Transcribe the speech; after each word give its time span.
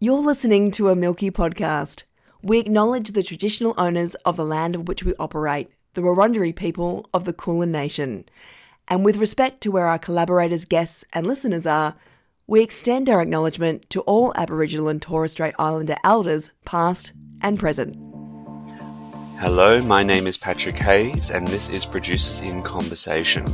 You're 0.00 0.20
listening 0.20 0.70
to 0.72 0.90
a 0.90 0.94
MILKE 0.94 1.32
podcast. 1.32 2.04
We 2.40 2.60
acknowledge 2.60 3.10
the 3.10 3.24
traditional 3.24 3.74
owners 3.76 4.14
of 4.24 4.36
the 4.36 4.44
land 4.44 4.76
of 4.76 4.86
which 4.86 5.02
we 5.02 5.12
operate, 5.18 5.72
the 5.94 6.02
Wurundjeri 6.02 6.54
people 6.54 7.10
of 7.12 7.24
the 7.24 7.32
Kulin 7.32 7.72
Nation. 7.72 8.24
And 8.86 9.04
with 9.04 9.16
respect 9.16 9.60
to 9.62 9.72
where 9.72 9.88
our 9.88 9.98
collaborators, 9.98 10.66
guests, 10.66 11.04
and 11.12 11.26
listeners 11.26 11.66
are, 11.66 11.96
we 12.46 12.62
extend 12.62 13.10
our 13.10 13.20
acknowledgement 13.20 13.90
to 13.90 14.02
all 14.02 14.32
Aboriginal 14.36 14.86
and 14.86 15.02
Torres 15.02 15.32
Strait 15.32 15.56
Islander 15.58 15.96
elders, 16.04 16.52
past 16.64 17.12
and 17.42 17.58
present. 17.58 17.96
Hello, 19.40 19.80
my 19.82 20.02
name 20.02 20.26
is 20.26 20.36
Patrick 20.36 20.74
Hayes, 20.78 21.30
and 21.30 21.46
this 21.46 21.70
is 21.70 21.86
Producers 21.86 22.40
in 22.40 22.60
Conversation. 22.60 23.44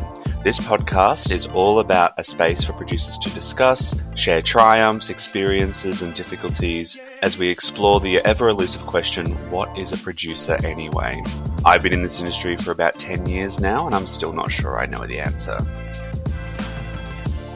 This 0.43 0.59
podcast 0.59 1.31
is 1.31 1.45
all 1.45 1.81
about 1.81 2.15
a 2.17 2.25
space 2.25 2.65
for 2.65 2.73
producers 2.73 3.19
to 3.19 3.29
discuss, 3.35 3.95
share 4.15 4.41
triumphs, 4.41 5.11
experiences, 5.11 6.01
and 6.01 6.15
difficulties 6.15 6.99
as 7.21 7.37
we 7.37 7.49
explore 7.49 8.01
the 8.01 8.19
ever 8.21 8.49
elusive 8.49 8.81
question 8.87 9.27
what 9.51 9.77
is 9.77 9.93
a 9.93 9.99
producer 9.99 10.59
anyway? 10.65 11.23
I've 11.67 11.83
been 11.83 11.93
in 11.93 12.03
this 12.03 12.19
industry 12.19 12.57
for 12.57 12.71
about 12.71 12.99
10 12.99 13.27
years 13.27 13.61
now, 13.61 13.85
and 13.85 13.95
I'm 13.95 14.07
still 14.07 14.33
not 14.33 14.51
sure 14.51 14.79
I 14.79 14.87
know 14.87 15.07
the 15.07 15.21
answer. 15.21 15.59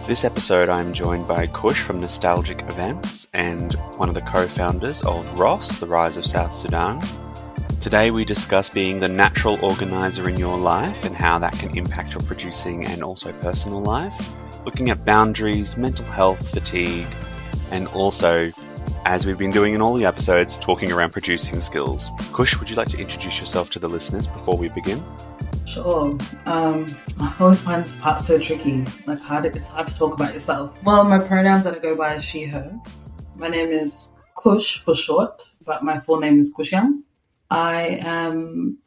This 0.06 0.27
episode, 0.27 0.69
I'm 0.69 0.92
joined 0.92 1.27
by 1.27 1.47
Kush 1.47 1.80
from 1.80 1.98
Nostalgic 2.02 2.60
Events 2.69 3.28
and 3.33 3.72
one 3.97 4.10
of 4.10 4.14
the 4.14 4.20
co 4.20 4.47
founders 4.47 5.02
of 5.05 5.41
Ross, 5.41 5.78
The 5.80 5.86
Rise 5.86 6.19
of 6.19 6.27
South 6.27 6.52
Sudan. 6.52 7.00
Today, 7.80 8.10
we 8.10 8.24
discuss 8.24 8.68
being 8.68 8.98
the 8.98 9.09
natural 9.09 9.56
organizer 9.64 10.28
in 10.28 10.36
your 10.36 10.59
life 10.59 11.05
and 11.05 11.14
how 11.14 11.38
that 11.38 11.52
can 11.52 11.78
impact 11.78 12.12
your 12.12 12.23
producing 12.24 12.84
and 12.84 13.05
also 13.05 13.32
personal 13.34 13.80
life, 13.80 14.30
looking 14.64 14.91
at 14.91 15.05
boundaries, 15.05 15.77
mental 15.77 16.05
health, 16.06 16.50
fatigue, 16.50 17.06
and 17.70 17.86
also, 17.88 18.50
as 19.06 19.27
we've 19.27 19.38
been 19.38 19.52
doing 19.52 19.74
in 19.74 19.80
all 19.80 19.95
the 19.95 20.05
episodes, 20.05 20.56
talking 20.56 20.91
around 20.91 21.12
producing 21.12 21.60
skills. 21.60 22.10
Kush, 22.33 22.58
would 22.58 22.69
you 22.69 22.75
like 22.75 22.88
to 22.88 22.98
introduce 22.98 23.38
yourself 23.38 23.70
to 23.70 23.78
the 23.78 23.88
listeners 23.88 24.27
before 24.27 24.56
we 24.56 24.69
begin? 24.70 25.00
Sure. 25.64 26.19
Um, 26.47 26.86
I 27.20 27.33
always 27.38 27.60
find 27.60 27.84
this 27.84 27.94
part 27.94 28.22
so 28.22 28.41
tricky. 28.41 28.84
Like, 29.06 29.20
hard, 29.20 29.47
it's 29.47 29.69
hard 29.69 29.86
to 29.86 29.94
talk 29.94 30.14
about 30.14 30.34
yourself. 30.34 30.77
Well, 30.84 31.05
my 31.05 31.20
pronouns 31.20 31.62
that 31.62 31.77
I 31.77 31.78
go 31.78 31.94
by 31.94 32.16
is 32.16 32.25
she, 32.25 32.44
her. 32.47 32.77
My 33.36 33.48
name 33.48 33.69
is 33.69 34.08
Kush 34.34 34.81
for 34.81 34.97
short, 34.97 35.48
but 35.64 35.84
my 35.84 36.00
full 36.00 36.19
name 36.19 36.41
is 36.41 36.53
Kuichiang. 36.53 37.03
I 37.50 38.00
am. 38.02 38.78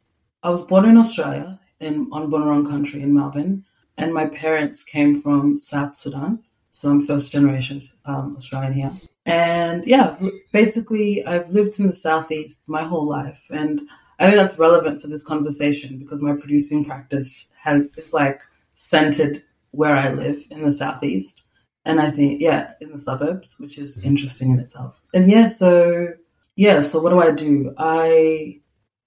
I 0.42 0.50
was 0.50 0.62
born 0.62 0.84
in 0.84 0.96
Australia, 0.96 1.60
in 1.80 2.08
on 2.12 2.30
Bunurong 2.30 2.68
country 2.68 3.02
in 3.02 3.14
Melbourne, 3.14 3.64
and 3.96 4.14
my 4.14 4.26
parents 4.26 4.82
came 4.82 5.20
from 5.20 5.58
South 5.58 5.96
Sudan, 5.96 6.40
so 6.70 6.88
I'm 6.90 7.06
first 7.06 7.32
generation 7.32 7.80
um, 8.06 8.34
Australian 8.36 8.72
here. 8.72 8.92
And 9.26 9.84
yeah, 9.84 10.16
basically, 10.52 11.24
I've 11.24 11.50
lived 11.50 11.78
in 11.78 11.86
the 11.86 11.92
southeast 11.92 12.62
my 12.66 12.82
whole 12.82 13.06
life, 13.06 13.42
and 13.50 13.82
I 14.18 14.26
think 14.26 14.36
that's 14.36 14.58
relevant 14.58 15.00
for 15.00 15.08
this 15.08 15.22
conversation 15.22 15.98
because 15.98 16.20
my 16.20 16.34
producing 16.34 16.84
practice 16.84 17.52
has 17.60 17.86
is 17.96 18.12
like 18.12 18.40
centered 18.74 19.42
where 19.70 19.96
I 19.96 20.10
live 20.10 20.44
in 20.50 20.62
the 20.62 20.72
southeast, 20.72 21.42
and 21.84 22.00
I 22.00 22.10
think 22.10 22.40
yeah, 22.40 22.72
in 22.80 22.90
the 22.90 22.98
suburbs, 22.98 23.56
which 23.58 23.78
is 23.78 23.98
interesting 24.04 24.52
in 24.52 24.60
itself. 24.60 25.00
And 25.14 25.30
yeah, 25.30 25.46
so 25.46 26.14
yeah, 26.56 26.80
so 26.80 27.00
what 27.00 27.10
do 27.10 27.20
I 27.20 27.30
do? 27.30 27.74
I 27.78 28.60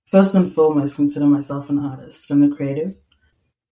first 0.06 0.36
and 0.36 0.52
foremost 0.52 0.96
consider 0.96 1.26
myself 1.26 1.70
an 1.70 1.80
artist 1.80 2.32
and 2.32 2.52
a 2.52 2.56
creative. 2.56 2.96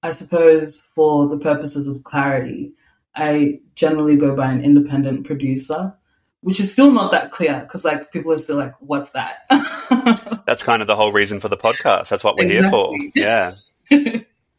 I 0.01 0.11
suppose 0.11 0.83
for 0.93 1.27
the 1.27 1.37
purposes 1.37 1.87
of 1.87 2.03
clarity, 2.03 2.73
I 3.15 3.59
generally 3.75 4.17
go 4.17 4.35
by 4.35 4.51
an 4.51 4.63
independent 4.63 5.25
producer, 5.25 5.93
which 6.41 6.59
is 6.59 6.71
still 6.71 6.91
not 6.91 7.11
that 7.11 7.31
clear 7.31 7.61
because 7.61 7.85
like 7.85 8.11
people 8.11 8.33
are 8.33 8.37
still 8.37 8.57
like, 8.57 8.73
what's 8.79 9.09
that? 9.09 9.45
That's 10.45 10.63
kind 10.63 10.81
of 10.81 10.87
the 10.87 10.95
whole 10.95 11.13
reason 11.13 11.39
for 11.39 11.47
the 11.47 11.57
podcast. 11.57 12.09
That's 12.09 12.23
what 12.23 12.35
we're 12.35 12.51
exactly. 12.51 12.61
here 12.61 12.69
for. 12.69 12.97
Yeah. 13.15 13.55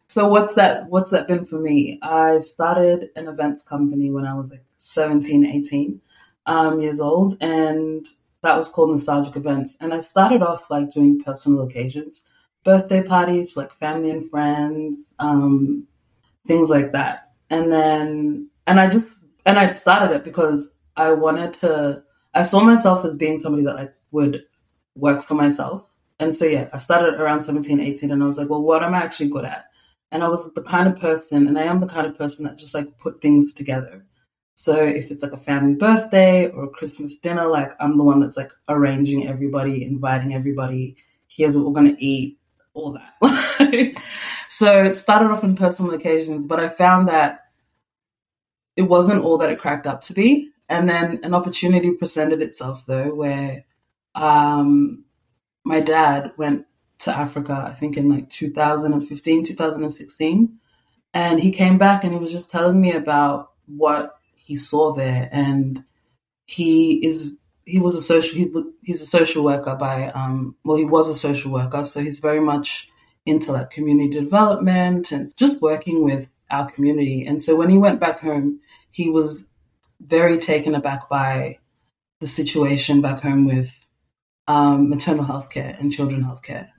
so 0.08 0.28
what's 0.28 0.54
that 0.54 0.88
what's 0.88 1.10
that 1.10 1.28
been 1.28 1.44
for 1.44 1.58
me? 1.58 1.98
I 2.02 2.40
started 2.40 3.10
an 3.16 3.28
events 3.28 3.62
company 3.62 4.10
when 4.10 4.24
I 4.24 4.34
was 4.34 4.50
like 4.50 4.64
17, 4.78 5.46
18 5.46 6.00
um, 6.46 6.80
years 6.80 7.00
old 7.00 7.36
and 7.40 8.06
that 8.44 8.56
was 8.56 8.68
called 8.68 8.90
Nostalgic 8.90 9.36
Events. 9.36 9.76
And 9.80 9.92
I 9.92 10.00
started 10.00 10.42
off 10.42 10.70
like 10.70 10.90
doing 10.90 11.22
personal 11.22 11.62
occasions, 11.62 12.24
birthday 12.64 13.02
parties 13.02 13.56
like 13.56 13.72
family 13.72 14.10
and 14.10 14.30
friends, 14.30 15.14
um, 15.18 15.86
things 16.46 16.70
like 16.70 16.92
that. 16.92 17.32
And 17.50 17.72
then, 17.72 18.50
and 18.66 18.80
I 18.80 18.88
just, 18.88 19.12
and 19.44 19.58
I 19.58 19.70
started 19.72 20.14
it 20.14 20.24
because 20.24 20.68
I 20.96 21.12
wanted 21.12 21.54
to, 21.54 22.02
I 22.34 22.42
saw 22.42 22.60
myself 22.60 23.04
as 23.04 23.14
being 23.14 23.38
somebody 23.38 23.64
that 23.64 23.76
like 23.76 23.94
would 24.12 24.44
work 24.94 25.24
for 25.24 25.34
myself. 25.34 25.90
And 26.20 26.34
so, 26.34 26.44
yeah, 26.44 26.68
I 26.72 26.78
started 26.78 27.20
around 27.20 27.42
17, 27.42 27.80
18, 27.80 28.10
and 28.10 28.22
I 28.22 28.26
was 28.26 28.38
like, 28.38 28.48
well, 28.48 28.62
what 28.62 28.82
am 28.82 28.94
I 28.94 28.98
actually 28.98 29.30
good 29.30 29.44
at? 29.44 29.66
And 30.12 30.22
I 30.22 30.28
was 30.28 30.52
the 30.54 30.62
kind 30.62 30.86
of 30.86 31.00
person, 31.00 31.48
and 31.48 31.58
I 31.58 31.62
am 31.62 31.80
the 31.80 31.88
kind 31.88 32.06
of 32.06 32.16
person 32.16 32.44
that 32.44 32.56
just 32.56 32.74
like 32.74 32.98
put 32.98 33.20
things 33.20 33.52
together. 33.52 34.06
So 34.54 34.74
if 34.84 35.10
it's 35.10 35.22
like 35.22 35.32
a 35.32 35.36
family 35.36 35.74
birthday 35.74 36.48
or 36.48 36.64
a 36.64 36.68
Christmas 36.68 37.18
dinner, 37.18 37.46
like 37.46 37.72
I'm 37.80 37.96
the 37.96 38.04
one 38.04 38.20
that's 38.20 38.36
like 38.36 38.52
arranging 38.68 39.26
everybody, 39.26 39.84
inviting 39.84 40.32
everybody. 40.32 40.96
Here's 41.28 41.56
what 41.56 41.66
we're 41.66 41.72
gonna 41.72 41.96
eat, 41.98 42.38
all 42.72 42.92
that. 42.92 43.94
so 44.48 44.84
it 44.84 44.96
started 44.96 45.30
off 45.30 45.44
in 45.44 45.56
personal 45.56 45.92
occasions, 45.92 46.46
but 46.46 46.60
I 46.60 46.68
found 46.68 47.08
that 47.08 47.40
it 48.76 48.82
wasn't 48.82 49.24
all 49.24 49.38
that 49.38 49.50
it 49.50 49.58
cracked 49.58 49.86
up 49.86 50.02
to 50.02 50.12
be. 50.12 50.50
And 50.68 50.88
then 50.88 51.20
an 51.22 51.34
opportunity 51.34 51.92
presented 51.92 52.40
itself 52.40 52.86
though, 52.86 53.14
where 53.14 53.64
um, 54.14 55.04
my 55.64 55.80
dad 55.80 56.32
went 56.36 56.66
to 57.00 57.16
Africa, 57.16 57.64
I 57.66 57.72
think 57.72 57.96
in 57.96 58.08
like 58.08 58.30
2015, 58.30 59.44
2016. 59.44 60.58
And 61.12 61.40
he 61.40 61.52
came 61.52 61.78
back 61.78 62.04
and 62.04 62.12
he 62.12 62.18
was 62.18 62.32
just 62.32 62.50
telling 62.50 62.80
me 62.80 62.92
about 62.92 63.52
what 63.66 64.16
he 64.44 64.56
saw 64.56 64.92
there, 64.92 65.28
and 65.32 65.84
he 66.46 67.04
is 67.04 67.36
he 67.64 67.78
was 67.78 67.94
a 67.94 68.00
social 68.00 68.36
he, 68.36 68.52
he's 68.82 69.02
a 69.02 69.06
social 69.06 69.42
worker 69.42 69.74
by 69.74 70.08
um 70.10 70.54
well 70.64 70.76
he 70.76 70.84
was 70.84 71.08
a 71.08 71.14
social 71.14 71.50
worker. 71.50 71.84
So 71.84 72.00
he's 72.00 72.18
very 72.18 72.40
much 72.40 72.88
into 73.26 73.52
like 73.52 73.70
community 73.70 74.10
development 74.10 75.10
and 75.12 75.34
just 75.36 75.62
working 75.62 76.04
with 76.04 76.28
our 76.50 76.70
community. 76.70 77.26
And 77.26 77.42
so 77.42 77.56
when 77.56 77.70
he 77.70 77.78
went 77.78 78.00
back 78.00 78.20
home 78.20 78.60
he 78.94 79.10
was 79.10 79.48
very 80.00 80.38
taken 80.38 80.74
aback 80.74 81.08
by 81.08 81.58
the 82.20 82.26
situation 82.26 83.00
back 83.00 83.20
home 83.20 83.46
with 83.46 83.86
um, 84.46 84.88
maternal 84.88 85.24
health 85.24 85.50
care 85.50 85.76
and 85.78 85.92
children 85.92 86.22
health 86.22 86.42
care 86.42 86.70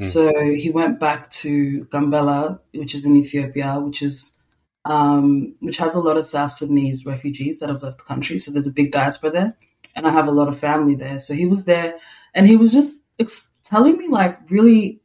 mm. 0.00 0.06
so 0.06 0.32
he 0.54 0.70
went 0.70 1.00
back 1.00 1.30
to 1.30 1.84
Gambela 1.90 2.60
which 2.72 2.94
is 2.94 3.04
in 3.04 3.16
Ethiopia 3.16 3.80
which 3.80 4.02
is 4.02 4.38
um, 4.84 5.54
which 5.60 5.78
has 5.78 5.94
a 5.94 6.00
lot 6.00 6.16
of 6.16 6.26
South 6.26 6.52
Sudanese 6.52 7.06
refugees 7.06 7.58
that 7.60 7.70
have 7.70 7.82
left 7.82 7.98
the 7.98 8.04
country. 8.04 8.38
So 8.38 8.50
there's 8.50 8.66
a 8.66 8.72
big 8.72 8.92
diaspora 8.92 9.30
there, 9.30 9.56
and 9.94 10.06
I 10.06 10.10
have 10.10 10.28
a 10.28 10.32
lot 10.32 10.48
of 10.48 10.58
family 10.58 10.94
there. 10.94 11.18
So 11.18 11.34
he 11.34 11.46
was 11.46 11.64
there, 11.64 11.98
and 12.34 12.46
he 12.46 12.56
was 12.56 12.72
just 12.72 13.00
ex- 13.18 13.52
telling 13.62 13.96
me 13.96 14.08
like 14.08 14.38
really, 14.50 15.00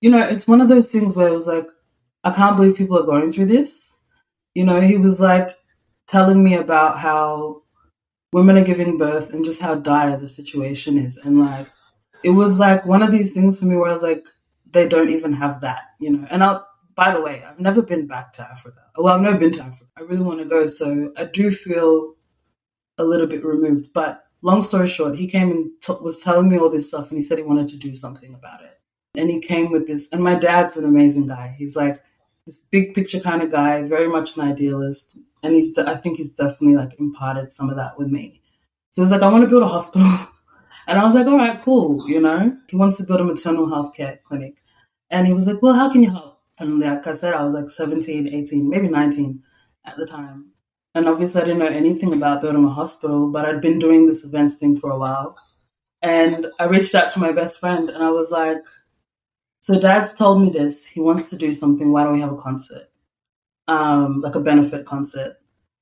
you 0.00 0.10
know, 0.10 0.22
it's 0.22 0.48
one 0.48 0.60
of 0.60 0.68
those 0.68 0.88
things 0.88 1.14
where 1.14 1.28
it 1.28 1.34
was 1.34 1.46
like, 1.46 1.66
I 2.24 2.30
can't 2.30 2.56
believe 2.56 2.76
people 2.76 2.98
are 2.98 3.06
going 3.06 3.32
through 3.32 3.46
this. 3.46 3.94
You 4.54 4.64
know, 4.64 4.80
he 4.80 4.96
was 4.96 5.20
like 5.20 5.56
telling 6.06 6.42
me 6.42 6.54
about 6.54 6.98
how 6.98 7.62
women 8.32 8.56
are 8.56 8.64
giving 8.64 8.98
birth 8.98 9.32
and 9.32 9.44
just 9.44 9.60
how 9.60 9.74
dire 9.74 10.16
the 10.16 10.28
situation 10.28 10.98
is, 10.98 11.18
and 11.18 11.40
like 11.40 11.66
it 12.22 12.30
was 12.30 12.58
like 12.58 12.86
one 12.86 13.02
of 13.02 13.12
these 13.12 13.32
things 13.32 13.58
for 13.58 13.66
me 13.66 13.76
where 13.76 13.90
I 13.90 13.92
was 13.92 14.02
like, 14.02 14.24
they 14.70 14.88
don't 14.88 15.10
even 15.10 15.34
have 15.34 15.60
that, 15.60 15.82
you 16.00 16.10
know, 16.10 16.26
and 16.30 16.42
I'll 16.42 16.66
by 16.94 17.12
the 17.12 17.20
way, 17.20 17.42
I've 17.42 17.60
never 17.60 17.82
been 17.82 18.06
back 18.06 18.32
to 18.34 18.42
Africa. 18.42 18.80
Well, 18.96 19.14
I've 19.14 19.20
never 19.20 19.38
been 19.38 19.52
to 19.52 19.62
Africa. 19.62 19.90
I 19.98 20.02
really 20.02 20.22
want 20.22 20.40
to 20.40 20.44
go, 20.44 20.66
so 20.66 21.12
I 21.16 21.24
do 21.24 21.50
feel 21.50 22.14
a 22.98 23.04
little 23.04 23.26
bit 23.26 23.44
removed. 23.44 23.92
But 23.92 24.24
long 24.42 24.62
story 24.62 24.88
short, 24.88 25.16
he 25.16 25.26
came 25.26 25.50
and 25.50 25.70
t- 25.80 25.94
was 26.00 26.22
telling 26.22 26.48
me 26.48 26.58
all 26.58 26.70
this 26.70 26.88
stuff, 26.88 27.08
and 27.08 27.18
he 27.18 27.22
said 27.22 27.38
he 27.38 27.44
wanted 27.44 27.68
to 27.68 27.76
do 27.76 27.94
something 27.94 28.34
about 28.34 28.62
it. 28.62 28.80
And 29.16 29.30
he 29.30 29.40
came 29.40 29.70
with 29.70 29.86
this, 29.86 30.08
and 30.12 30.22
my 30.22 30.34
dad's 30.34 30.76
an 30.76 30.84
amazing 30.84 31.26
guy. 31.26 31.54
He's 31.56 31.76
like 31.76 32.02
this 32.46 32.58
big 32.58 32.94
picture 32.94 33.20
kind 33.20 33.42
of 33.42 33.50
guy, 33.50 33.82
very 33.82 34.08
much 34.08 34.36
an 34.36 34.42
idealist, 34.42 35.16
and 35.42 35.54
he's 35.54 35.76
I 35.78 35.96
think 35.96 36.18
he's 36.18 36.32
definitely 36.32 36.76
like 36.76 36.98
imparted 36.98 37.52
some 37.52 37.70
of 37.70 37.76
that 37.76 37.98
with 37.98 38.08
me. 38.08 38.42
So 38.90 39.02
he's 39.02 39.10
like, 39.10 39.22
I 39.22 39.28
want 39.28 39.42
to 39.42 39.50
build 39.50 39.62
a 39.62 39.68
hospital. 39.68 40.08
And 40.86 40.98
I 40.98 41.04
was 41.04 41.14
like, 41.14 41.26
all 41.26 41.38
right, 41.38 41.62
cool, 41.62 41.98
you 42.06 42.20
know? 42.20 42.56
He 42.68 42.76
wants 42.76 42.98
to 42.98 43.04
build 43.04 43.20
a 43.20 43.24
maternal 43.24 43.68
health 43.68 43.94
care 43.96 44.20
clinic. 44.24 44.58
And 45.10 45.26
he 45.26 45.32
was 45.32 45.46
like, 45.46 45.62
well, 45.62 45.74
how 45.74 45.90
can 45.90 46.02
you 46.02 46.10
help? 46.10 46.33
And 46.58 46.78
like 46.78 47.06
I 47.06 47.12
said, 47.12 47.34
I 47.34 47.42
was 47.42 47.54
like 47.54 47.70
17, 47.70 48.28
18, 48.28 48.68
maybe 48.68 48.88
19 48.88 49.42
at 49.86 49.96
the 49.96 50.06
time. 50.06 50.50
And 50.94 51.08
obviously, 51.08 51.42
I 51.42 51.44
didn't 51.44 51.58
know 51.58 51.66
anything 51.66 52.12
about 52.12 52.40
building 52.40 52.64
a 52.64 52.68
hospital, 52.68 53.28
but 53.30 53.44
I'd 53.44 53.60
been 53.60 53.80
doing 53.80 54.06
this 54.06 54.24
events 54.24 54.54
thing 54.54 54.78
for 54.78 54.90
a 54.90 54.98
while. 54.98 55.36
And 56.02 56.46
I 56.60 56.64
reached 56.64 56.94
out 56.94 57.10
to 57.12 57.18
my 57.18 57.32
best 57.32 57.58
friend 57.58 57.90
and 57.90 58.02
I 58.02 58.10
was 58.10 58.30
like, 58.30 58.62
So 59.60 59.80
dad's 59.80 60.14
told 60.14 60.42
me 60.42 60.50
this. 60.50 60.84
He 60.86 61.00
wants 61.00 61.30
to 61.30 61.36
do 61.36 61.52
something. 61.52 61.90
Why 61.90 62.04
don't 62.04 62.12
we 62.12 62.20
have 62.20 62.32
a 62.32 62.36
concert? 62.36 62.90
Um, 63.66 64.20
like 64.20 64.34
a 64.34 64.40
benefit 64.40 64.84
concert. 64.84 65.36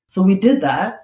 So 0.07 0.23
we 0.23 0.35
did 0.35 0.61
that. 0.61 1.01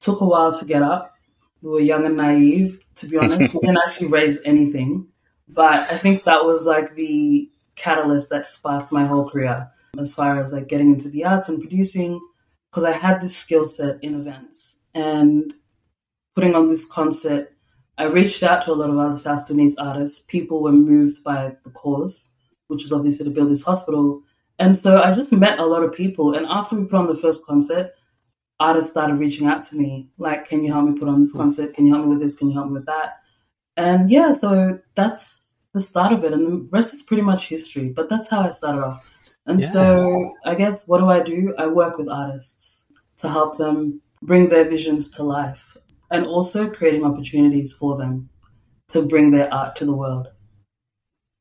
Took 0.00 0.20
a 0.20 0.26
while 0.26 0.54
to 0.54 0.64
get 0.64 0.82
up. 0.82 1.14
we 1.60 1.70
were 1.70 1.80
young 1.80 2.06
and 2.06 2.16
naive. 2.16 2.80
To 2.96 3.06
be 3.08 3.18
honest, 3.18 3.52
we 3.52 3.60
didn't 3.60 3.78
actually 3.84 4.08
raise 4.08 4.38
anything, 4.44 5.08
but 5.48 5.90
I 5.90 5.98
think 5.98 6.24
that 6.24 6.44
was 6.44 6.64
like 6.64 6.94
the 6.94 7.50
catalyst 7.76 8.30
that 8.30 8.46
sparked 8.46 8.92
my 8.92 9.06
whole 9.06 9.28
career 9.28 9.68
as 9.98 10.12
far 10.12 10.40
as 10.40 10.52
like 10.52 10.68
getting 10.68 10.92
into 10.92 11.08
the 11.08 11.24
arts 11.24 11.48
and 11.48 11.60
producing 11.60 12.20
because 12.70 12.84
I 12.84 12.92
had 12.92 13.20
this 13.20 13.36
skill 13.36 13.64
set 13.64 14.02
in 14.02 14.20
events 14.20 14.80
and 14.94 15.54
putting 16.34 16.54
on 16.54 16.68
this 16.68 16.84
concert. 16.84 17.52
I 17.96 18.04
reached 18.04 18.42
out 18.42 18.64
to 18.64 18.72
a 18.72 18.74
lot 18.74 18.90
of 18.90 18.98
other 18.98 19.16
South 19.16 19.42
Sudanese 19.42 19.76
artists. 19.78 20.24
People 20.26 20.62
were 20.62 20.72
moved 20.72 21.22
by 21.22 21.56
the 21.62 21.70
cause, 21.70 22.30
which 22.66 22.82
was 22.82 22.92
obviously 22.92 23.24
to 23.24 23.30
build 23.30 23.50
this 23.50 23.62
hospital. 23.62 24.22
And 24.58 24.76
so 24.76 25.00
I 25.00 25.12
just 25.14 25.32
met 25.32 25.60
a 25.60 25.66
lot 25.66 25.84
of 25.84 25.92
people. 25.92 26.34
And 26.34 26.46
after 26.46 26.76
we 26.76 26.86
put 26.86 26.98
on 26.98 27.06
the 27.06 27.14
first 27.14 27.46
concert, 27.46 27.92
artists 28.58 28.90
started 28.90 29.14
reaching 29.14 29.46
out 29.46 29.62
to 29.64 29.76
me, 29.76 30.08
like, 30.18 30.48
can 30.48 30.64
you 30.64 30.72
help 30.72 30.86
me 30.88 30.98
put 30.98 31.08
on 31.08 31.20
this 31.20 31.32
hmm. 31.32 31.38
concert? 31.38 31.74
Can 31.74 31.86
you 31.86 31.94
help 31.94 32.06
me 32.06 32.14
with 32.14 32.22
this? 32.22 32.36
Can 32.36 32.48
you 32.48 32.54
help 32.54 32.68
me 32.68 32.74
with 32.74 32.86
that? 32.86 33.18
And 33.76 34.10
yeah, 34.10 34.32
so 34.32 34.78
that's 34.94 35.42
the 35.74 35.80
start 35.80 36.12
of 36.12 36.24
it. 36.24 36.32
And 36.32 36.46
the 36.46 36.68
rest 36.70 36.94
is 36.94 37.02
pretty 37.02 37.22
much 37.22 37.48
history. 37.48 37.90
But 37.90 38.08
that's 38.08 38.28
how 38.28 38.40
I 38.40 38.52
started 38.52 38.82
off. 38.82 39.04
And 39.44 39.60
yeah. 39.60 39.70
so 39.70 40.34
I 40.46 40.54
guess 40.54 40.88
what 40.88 40.98
do 40.98 41.06
I 41.06 41.20
do? 41.20 41.54
I 41.58 41.66
work 41.66 41.98
with 41.98 42.08
artists 42.08 42.86
to 43.18 43.28
help 43.28 43.58
them 43.58 44.00
bring 44.22 44.48
their 44.48 44.66
visions 44.66 45.10
to 45.10 45.22
life 45.22 45.76
and 46.10 46.26
also 46.26 46.70
creating 46.70 47.04
opportunities 47.04 47.74
for 47.74 47.98
them 47.98 48.30
to 48.88 49.02
bring 49.02 49.32
their 49.32 49.52
art 49.52 49.76
to 49.76 49.84
the 49.84 49.92
world. 49.92 50.28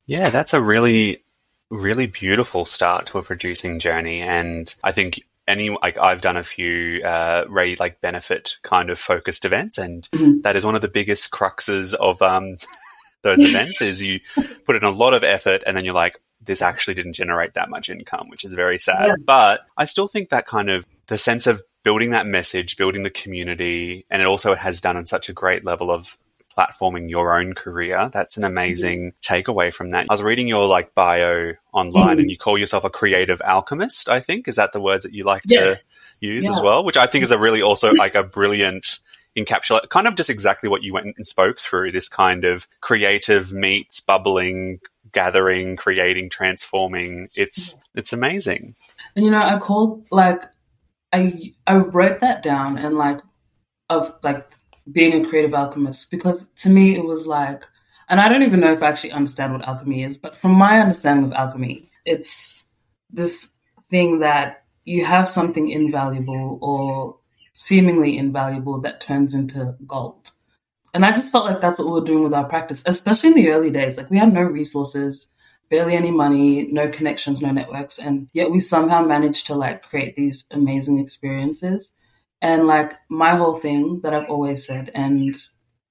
Yeah, 0.06 0.30
that's 0.30 0.53
a 0.53 0.62
really, 0.62 1.24
really 1.69 2.07
beautiful 2.07 2.65
start 2.65 3.06
to 3.07 3.19
a 3.19 3.24
producing 3.24 3.80
journey. 3.80 4.21
And 4.21 4.74
I 4.83 4.91
think 4.91 5.21
any 5.47 5.69
like 5.69 5.97
I've 5.97 6.21
done 6.21 6.38
a 6.38 6.44
few 6.44 7.03
uh 7.03 7.44
Ray 7.50 7.75
like 7.75 8.00
benefit 8.00 8.56
kind 8.62 8.89
of 8.89 8.97
focused 8.97 9.44
events 9.44 9.77
and 9.77 10.09
mm-hmm. 10.12 10.39
that 10.41 10.56
is 10.56 10.65
one 10.65 10.75
of 10.75 10.81
the 10.81 10.88
biggest 10.88 11.31
cruxes 11.31 11.94
of 11.94 12.21
um 12.21 12.56
those 13.24 13.42
events 13.42 13.81
is 13.81 14.02
you 14.02 14.20
put 14.66 14.75
in 14.75 14.84
a 14.84 14.92
lot 14.92 15.14
of 15.14 15.24
effort 15.24 15.64
and 15.66 15.75
then 15.75 15.84
you're 15.84 15.94
like 15.94 16.20
this 16.46 16.62
actually 16.62 16.94
didn't 16.94 17.14
generate 17.14 17.54
that 17.54 17.70
much 17.70 17.90
income, 17.90 18.28
which 18.30 18.44
is 18.44 18.54
very 18.54 18.78
sad. 18.78 19.08
Yeah. 19.08 19.16
But 19.25 19.62
I 19.78 19.86
still 19.86 20.08
think 20.08 20.30
that 20.30 20.46
kind 20.46 20.70
of 20.70 20.86
the 21.08 21.18
sense 21.18 21.48
of 21.48 21.62
building 21.84 22.12
that 22.12 22.25
message, 22.25 22.78
building 22.78 23.04
the 23.04 23.10
community, 23.10 24.06
and 24.10 24.22
it 24.22 24.25
also 24.25 24.56
has 24.56 24.81
done 24.81 24.98
on 24.98 25.06
such 25.06 25.30
a 25.30 25.34
great 25.34 25.64
level 25.64 25.92
of 25.92 26.18
platforming 26.58 27.10
your 27.10 27.38
own 27.38 27.54
career. 27.54 28.10
That's 28.14 28.38
an 28.38 28.44
amazing 28.44 29.14
mm-hmm. 29.14 29.34
takeaway 29.34 29.74
from 29.74 29.90
that. 29.92 30.08
I 30.10 30.14
was 30.14 30.22
reading 30.22 30.48
your 30.48 30.68
like 30.68 30.94
bio 30.94 31.54
online 31.72 32.04
mm-hmm. 32.04 32.19
and 32.19 32.31
you 32.31 32.38
call 32.38 32.58
yourself 32.58 32.84
a 32.84 32.90
creative 32.90 33.42
alchemist, 33.42 34.10
I 34.10 34.19
think. 34.19 34.48
Is 34.48 34.58
that 34.58 34.72
the 34.72 34.81
words 34.81 35.04
that 35.04 35.14
you 35.14 35.24
like 35.24 35.44
yes. 35.46 35.84
to 36.19 36.26
use 36.26 36.46
yeah. 36.46 36.52
as 36.52 36.62
well? 36.62 36.84
Which 36.84 36.98
I 36.98 37.08
think 37.08 37.24
is 37.24 37.31
a 37.31 37.38
really 37.38 37.62
also 37.62 37.92
like 37.98 38.16
a 38.16 38.24
brilliant 38.24 39.00
encapsulate 39.38 39.89
kind 39.89 40.07
of 40.07 40.15
just 40.15 40.30
exactly 40.30 40.69
what 40.69 40.83
you 40.83 40.94
went 40.94 41.15
and 41.18 41.25
spoke 41.25 41.59
through 41.59 41.91
this 41.91 42.07
kind 42.07 42.45
of 42.45 42.68
creative 42.81 43.51
meets 43.51 44.00
bubbling 44.00 44.80
gathering, 45.13 45.75
creating, 45.77 46.30
transforming. 46.30 47.30
It's 47.35 47.77
it's 47.95 48.12
amazing. 48.12 48.75
And 49.15 49.24
you 49.24 49.31
know, 49.31 49.41
I 49.41 49.57
called 49.59 50.06
like 50.12 50.44
I 51.13 51.53
I 51.65 51.77
wrote 51.77 52.19
that 52.19 52.44
down 52.44 52.77
and 52.77 52.97
like 52.97 53.21
of 53.89 54.18
like 54.24 54.45
being 54.91 55.24
a 55.24 55.30
creative 55.30 55.53
alchemist 55.53 56.12
because 56.12 56.47
to 56.57 56.69
me 56.69 56.95
it 56.95 57.06
was 57.06 57.25
like 57.25 57.65
and 58.09 58.19
I 58.19 58.27
don't 58.27 58.44
even 58.44 58.59
know 58.59 58.74
if 58.74 58.83
I 58.83 58.89
actually 58.89 59.13
understand 59.13 59.53
what 59.53 59.65
alchemy 59.68 60.03
is, 60.03 60.18
but 60.18 60.35
from 60.35 60.51
my 60.51 60.80
understanding 60.80 61.25
of 61.25 61.31
alchemy, 61.31 61.89
it's 62.06 62.65
this 63.09 63.53
thing 63.89 64.19
that 64.19 64.65
you 64.83 65.06
have 65.06 65.30
something 65.30 65.69
invaluable 65.69 66.59
or 66.62 67.18
seemingly 67.54 68.18
invaluable 68.18 68.80
that 68.82 69.00
turns 69.00 69.34
into 69.34 69.76
gold. 69.88 70.32
And 70.94 71.06
I 71.06 71.12
just 71.12 71.32
felt 71.32 71.46
like 71.46 71.62
that's 71.62 71.80
what 71.80 71.88
we 71.88 71.94
were 71.94 72.06
doing 72.06 72.24
with 72.24 72.34
our 72.34 72.48
practice, 72.48 72.84
especially 72.86 73.30
in 73.30 73.36
the 73.36 73.50
early 73.50 73.72
days. 73.72 73.98
Like 73.98 74.10
we 74.10 74.18
had 74.18 74.34
no 74.34 74.42
resources, 74.42 75.32
barely 75.70 75.96
any 75.96 76.12
money, 76.12 76.72
no 76.72 76.88
connections, 76.88 77.42
no 77.42 77.52
networks. 77.52 77.98
And 77.98 78.28
yet 78.34 78.52
we 78.52 78.60
somehow 78.60 79.04
managed 79.04 79.48
to 79.48 79.56
like 79.56 79.82
create 79.84 80.16
these 80.16 80.46
amazing 80.52 81.00
experiences. 81.00 81.92
And 82.42 82.68
like 82.68 82.94
my 83.10 83.36
whole 83.36 83.58
thing 83.58 84.02
that 84.02 84.14
I've 84.14 84.30
always 84.30 84.66
said, 84.66 84.92
and 84.94 85.36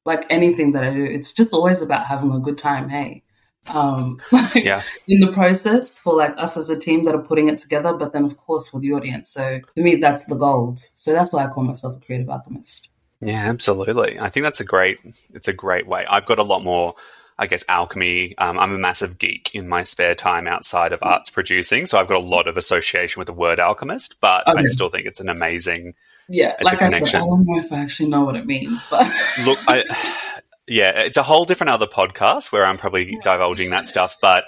like 0.05 0.27
anything 0.31 0.73
that 0.73 0.85
I 0.85 0.93
do, 0.93 1.05
it's 1.05 1.33
just 1.33 1.53
always 1.53 1.81
about 1.81 2.07
having 2.07 2.31
a 2.33 2.41
good 2.41 2.59
time. 2.59 2.89
Hey, 2.89 3.25
um, 3.69 4.21
yeah. 4.55 4.83
in 5.09 5.21
the 5.21 5.33
process 5.33 5.99
for 5.99 6.15
like 6.15 6.35
us 6.37 6.57
as 6.57 6.71
a 6.71 6.79
team 6.79 7.05
that 7.05 7.15
are 7.15 7.23
putting 7.23 7.49
it 7.49 7.59
together, 7.59 7.93
but 7.93 8.13
then 8.13 8.25
of 8.25 8.37
course 8.37 8.69
for 8.69 8.81
the 8.81 8.93
audience. 8.93 9.31
So 9.31 9.61
to 9.77 9.83
me, 9.83 9.97
that's 9.97 10.25
the 10.25 10.35
gold. 10.35 10.81
So 10.95 11.13
that's 11.13 11.33
why 11.33 11.45
I 11.45 11.49
call 11.49 11.65
myself 11.65 11.97
a 11.97 12.01
creative 12.05 12.29
alchemist. 12.29 12.91
Yeah, 13.21 13.49
absolutely. 13.49 14.19
I 14.19 14.29
think 14.31 14.45
that's 14.45 14.61
a 14.61 14.65
great. 14.65 14.99
It's 15.33 15.49
a 15.49 15.53
great 15.53 15.87
way. 15.87 16.05
I've 16.09 16.27
got 16.27 16.39
a 16.39 16.43
lot 16.43 16.65
more. 16.65 16.95
I 17.39 17.47
guess 17.47 17.65
alchemy. 17.67 18.37
Um, 18.39 18.59
I'm 18.59 18.73
a 18.73 18.79
massive 18.79 19.19
geek 19.19 19.55
in 19.55 19.67
my 19.67 19.85
spare 19.85 20.15
time 20.15 20.47
outside 20.47 20.93
of 20.93 21.03
arts 21.03 21.31
producing, 21.31 21.87
so 21.87 21.99
I've 21.99 22.07
got 22.07 22.19
a 22.19 22.21
lot 22.21 22.47
of 22.47 22.57
association 22.57 23.21
with 23.21 23.27
the 23.27 23.33
word 23.33 23.59
alchemist. 23.59 24.17
But 24.21 24.47
okay. 24.47 24.61
I 24.61 24.65
still 24.67 24.91
think 24.91 25.07
it's 25.07 25.19
an 25.19 25.29
amazing. 25.29 25.95
Yeah, 26.29 26.55
like 26.61 26.83
I 26.83 26.89
said, 26.91 27.17
I 27.17 27.21
don't 27.21 27.47
know 27.47 27.59
if 27.59 27.73
I 27.73 27.81
actually 27.81 28.11
know 28.11 28.25
what 28.25 28.37
it 28.37 28.47
means, 28.47 28.85
but 28.91 29.11
look, 29.45 29.59
I, 29.67 29.83
yeah, 30.67 30.91
it's 31.01 31.17
a 31.17 31.23
whole 31.23 31.45
different 31.45 31.71
other 31.71 31.87
podcast 31.87 32.53
where 32.53 32.65
I'm 32.65 32.79
probably 32.79 33.19
divulging 33.23 33.71
that 33.71 33.87
stuff, 33.87 34.17
but 34.21 34.45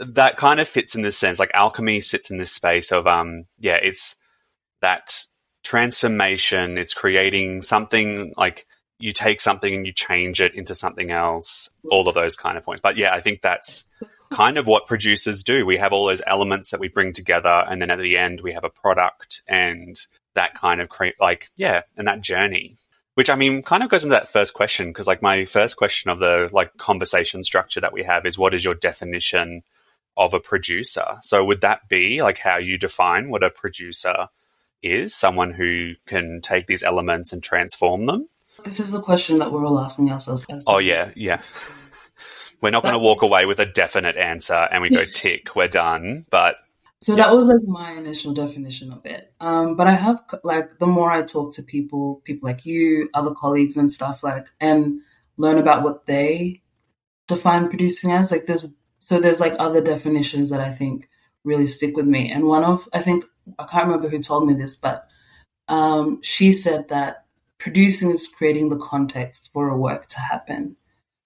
that 0.00 0.36
kind 0.36 0.60
of 0.60 0.68
fits 0.68 0.94
in 0.94 1.02
this 1.02 1.18
sense. 1.18 1.38
Like 1.38 1.50
alchemy 1.54 2.00
sits 2.00 2.30
in 2.30 2.38
this 2.38 2.52
space 2.52 2.92
of 2.92 3.06
um, 3.06 3.44
yeah, 3.58 3.76
it's 3.76 4.16
that 4.80 5.26
transformation. 5.64 6.78
It's 6.78 6.94
creating 6.94 7.62
something 7.62 8.32
like 8.36 8.66
you 8.98 9.12
take 9.12 9.40
something 9.40 9.74
and 9.74 9.86
you 9.86 9.92
change 9.92 10.40
it 10.40 10.54
into 10.54 10.74
something 10.74 11.10
else, 11.10 11.72
all 11.90 12.08
of 12.08 12.14
those 12.14 12.36
kind 12.36 12.56
of 12.56 12.64
points. 12.64 12.80
But 12.80 12.96
yeah, 12.96 13.14
I 13.14 13.20
think 13.20 13.42
that's 13.42 13.88
kind 14.32 14.56
of 14.56 14.66
what 14.66 14.86
producers 14.86 15.42
do. 15.42 15.66
We 15.66 15.78
have 15.78 15.92
all 15.92 16.06
those 16.06 16.22
elements 16.26 16.70
that 16.70 16.80
we 16.80 16.88
bring 16.88 17.12
together, 17.12 17.64
and 17.68 17.82
then 17.82 17.90
at 17.90 17.98
the 17.98 18.16
end, 18.16 18.40
we 18.40 18.52
have 18.52 18.64
a 18.64 18.70
product 18.70 19.42
and 19.46 20.00
that 20.34 20.54
kind 20.54 20.80
of 20.80 20.88
create, 20.88 21.14
like, 21.20 21.50
yeah, 21.56 21.82
and 21.96 22.06
that 22.08 22.20
journey. 22.20 22.76
Which 23.14 23.28
I 23.28 23.34
mean, 23.34 23.62
kind 23.62 23.82
of 23.82 23.90
goes 23.90 24.04
into 24.04 24.14
that 24.14 24.30
first 24.30 24.54
question 24.54 24.88
because, 24.88 25.06
like, 25.06 25.20
my 25.20 25.44
first 25.44 25.76
question 25.76 26.10
of 26.10 26.18
the 26.18 26.48
like 26.50 26.76
conversation 26.78 27.44
structure 27.44 27.80
that 27.80 27.92
we 27.92 28.04
have 28.04 28.24
is, 28.24 28.38
what 28.38 28.54
is 28.54 28.64
your 28.64 28.74
definition 28.74 29.62
of 30.16 30.32
a 30.32 30.40
producer? 30.40 31.04
So, 31.20 31.44
would 31.44 31.60
that 31.60 31.88
be 31.88 32.22
like 32.22 32.38
how 32.38 32.56
you 32.56 32.78
define 32.78 33.28
what 33.30 33.44
a 33.44 33.50
producer 33.50 34.28
is 34.82 35.14
someone 35.14 35.52
who 35.52 35.92
can 36.06 36.40
take 36.40 36.66
these 36.66 36.82
elements 36.82 37.32
and 37.32 37.42
transform 37.42 38.06
them? 38.06 38.28
This 38.64 38.80
is 38.80 38.92
the 38.92 39.00
question 39.00 39.38
that 39.38 39.52
we're 39.52 39.66
all 39.66 39.78
asking 39.78 40.10
ourselves. 40.10 40.46
Oh, 40.66 40.78
yeah, 40.78 41.10
yeah. 41.16 41.40
We're 42.60 42.70
not 42.70 42.84
going 42.84 42.98
to 42.98 43.04
walk 43.04 43.22
away 43.22 43.44
with 43.44 43.58
a 43.58 43.66
definite 43.66 44.16
answer 44.16 44.54
and 44.54 44.82
we 44.82 44.90
go 44.90 45.04
tick, 45.14 45.56
we're 45.56 45.68
done. 45.68 46.26
But 46.30 46.56
so 47.02 47.16
yeah. 47.16 47.24
that 47.24 47.34
was 47.34 47.48
like 47.48 47.62
my 47.66 47.92
initial 47.94 48.32
definition 48.32 48.92
of 48.92 49.04
it. 49.04 49.32
Um, 49.40 49.74
but 49.74 49.88
I 49.88 49.92
have 49.92 50.22
like 50.44 50.78
the 50.78 50.86
more 50.86 51.10
I 51.10 51.22
talk 51.22 51.52
to 51.54 51.62
people, 51.62 52.22
people 52.24 52.48
like 52.48 52.64
you, 52.64 53.10
other 53.12 53.34
colleagues 53.34 53.76
and 53.76 53.90
stuff 53.90 54.22
like, 54.22 54.46
and 54.60 55.00
learn 55.36 55.58
about 55.58 55.82
what 55.82 56.06
they 56.06 56.62
define 57.26 57.68
producing 57.68 58.12
as. 58.12 58.30
Like 58.30 58.46
there's 58.46 58.66
so 59.00 59.18
there's 59.18 59.40
like 59.40 59.56
other 59.58 59.80
definitions 59.80 60.50
that 60.50 60.60
I 60.60 60.72
think 60.72 61.08
really 61.42 61.66
stick 61.66 61.96
with 61.96 62.06
me. 62.06 62.30
And 62.30 62.44
one 62.46 62.62
of 62.62 62.88
I 62.92 63.02
think 63.02 63.24
I 63.58 63.64
can't 63.64 63.86
remember 63.86 64.08
who 64.08 64.20
told 64.20 64.46
me 64.46 64.54
this, 64.54 64.76
but 64.76 65.08
um, 65.66 66.22
she 66.22 66.52
said 66.52 66.88
that 66.90 67.26
producing 67.58 68.12
is 68.12 68.28
creating 68.28 68.68
the 68.68 68.78
context 68.78 69.50
for 69.52 69.68
a 69.68 69.76
work 69.76 70.06
to 70.06 70.20
happen. 70.20 70.76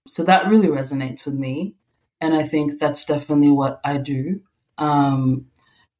So 0.07 0.23
that 0.23 0.47
really 0.47 0.69
resonates 0.69 1.25
with 1.25 1.35
me. 1.35 1.75
And 2.19 2.33
I 2.33 2.41
think 2.41 2.79
that's 2.79 3.05
definitely 3.05 3.51
what 3.51 3.79
I 3.83 3.97
do. 3.97 4.41
Um, 4.79 5.47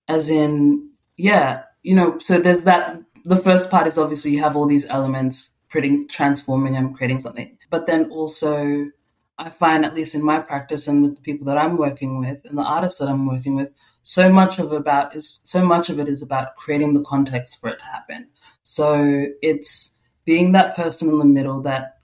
as 0.07 0.29
in, 0.29 0.89
yeah, 1.17 1.63
you 1.83 1.95
know, 1.95 2.19
so 2.19 2.39
there's 2.39 2.63
that. 2.63 3.01
The 3.23 3.37
first 3.37 3.69
part 3.69 3.87
is 3.87 3.97
obviously 3.97 4.31
you 4.31 4.39
have 4.39 4.55
all 4.55 4.67
these 4.67 4.85
elements 4.85 5.55
creating, 5.69 6.07
transforming 6.07 6.77
and 6.77 6.95
creating 6.95 7.19
something. 7.19 7.57
But 7.69 7.85
then 7.85 8.09
also, 8.09 8.89
I 9.37 9.49
find, 9.49 9.85
at 9.85 9.95
least 9.95 10.15
in 10.15 10.23
my 10.23 10.39
practice 10.39 10.87
and 10.87 11.03
with 11.03 11.15
the 11.15 11.21
people 11.21 11.45
that 11.47 11.57
I'm 11.57 11.77
working 11.77 12.19
with 12.19 12.39
and 12.45 12.57
the 12.57 12.63
artists 12.63 12.99
that 12.99 13.09
I'm 13.09 13.27
working 13.27 13.55
with, 13.55 13.69
so 14.03 14.31
much 14.31 14.57
of 14.57 14.71
about 14.71 15.13
is 15.13 15.41
so 15.43 15.65
much 15.65 15.89
of 15.89 15.99
it 15.99 16.07
is 16.07 16.21
about 16.21 16.55
creating 16.55 16.93
the 16.93 17.03
context 17.03 17.59
for 17.59 17.69
it 17.69 17.79
to 17.79 17.85
happen. 17.85 18.29
So 18.63 19.25
it's 19.41 19.97
being 20.23 20.53
that 20.53 20.75
person 20.75 21.09
in 21.09 21.19
the 21.19 21.25
middle 21.25 21.61
that 21.63 21.97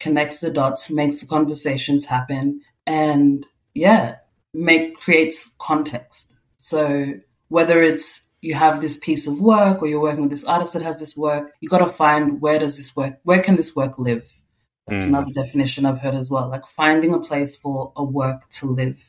connects 0.00 0.40
the 0.40 0.50
dots, 0.50 0.90
makes 0.90 1.20
the 1.20 1.26
conversations 1.26 2.04
happen, 2.04 2.60
and 2.86 3.46
yeah, 3.74 4.16
make 4.52 4.96
creates 4.96 5.54
context. 5.58 6.32
So 6.56 7.14
whether 7.48 7.82
it's 7.82 8.28
you 8.40 8.54
have 8.54 8.80
this 8.80 8.96
piece 8.96 9.26
of 9.26 9.40
work 9.40 9.82
or 9.82 9.88
you're 9.88 10.00
working 10.00 10.22
with 10.22 10.30
this 10.30 10.44
artist 10.44 10.74
that 10.74 10.82
has 10.82 11.00
this 11.00 11.16
work, 11.16 11.52
you 11.60 11.68
got 11.68 11.78
to 11.78 11.88
find 11.88 12.40
where 12.40 12.58
does 12.58 12.76
this 12.76 12.94
work, 12.94 13.18
where 13.24 13.42
can 13.42 13.56
this 13.56 13.74
work 13.74 13.98
live? 13.98 14.40
That's 14.86 15.04
mm. 15.04 15.08
another 15.08 15.32
definition 15.32 15.84
I've 15.84 15.98
heard 15.98 16.14
as 16.14 16.30
well, 16.30 16.48
like 16.48 16.66
finding 16.68 17.12
a 17.14 17.18
place 17.18 17.56
for 17.56 17.92
a 17.96 18.04
work 18.04 18.48
to 18.50 18.66
live. 18.66 19.04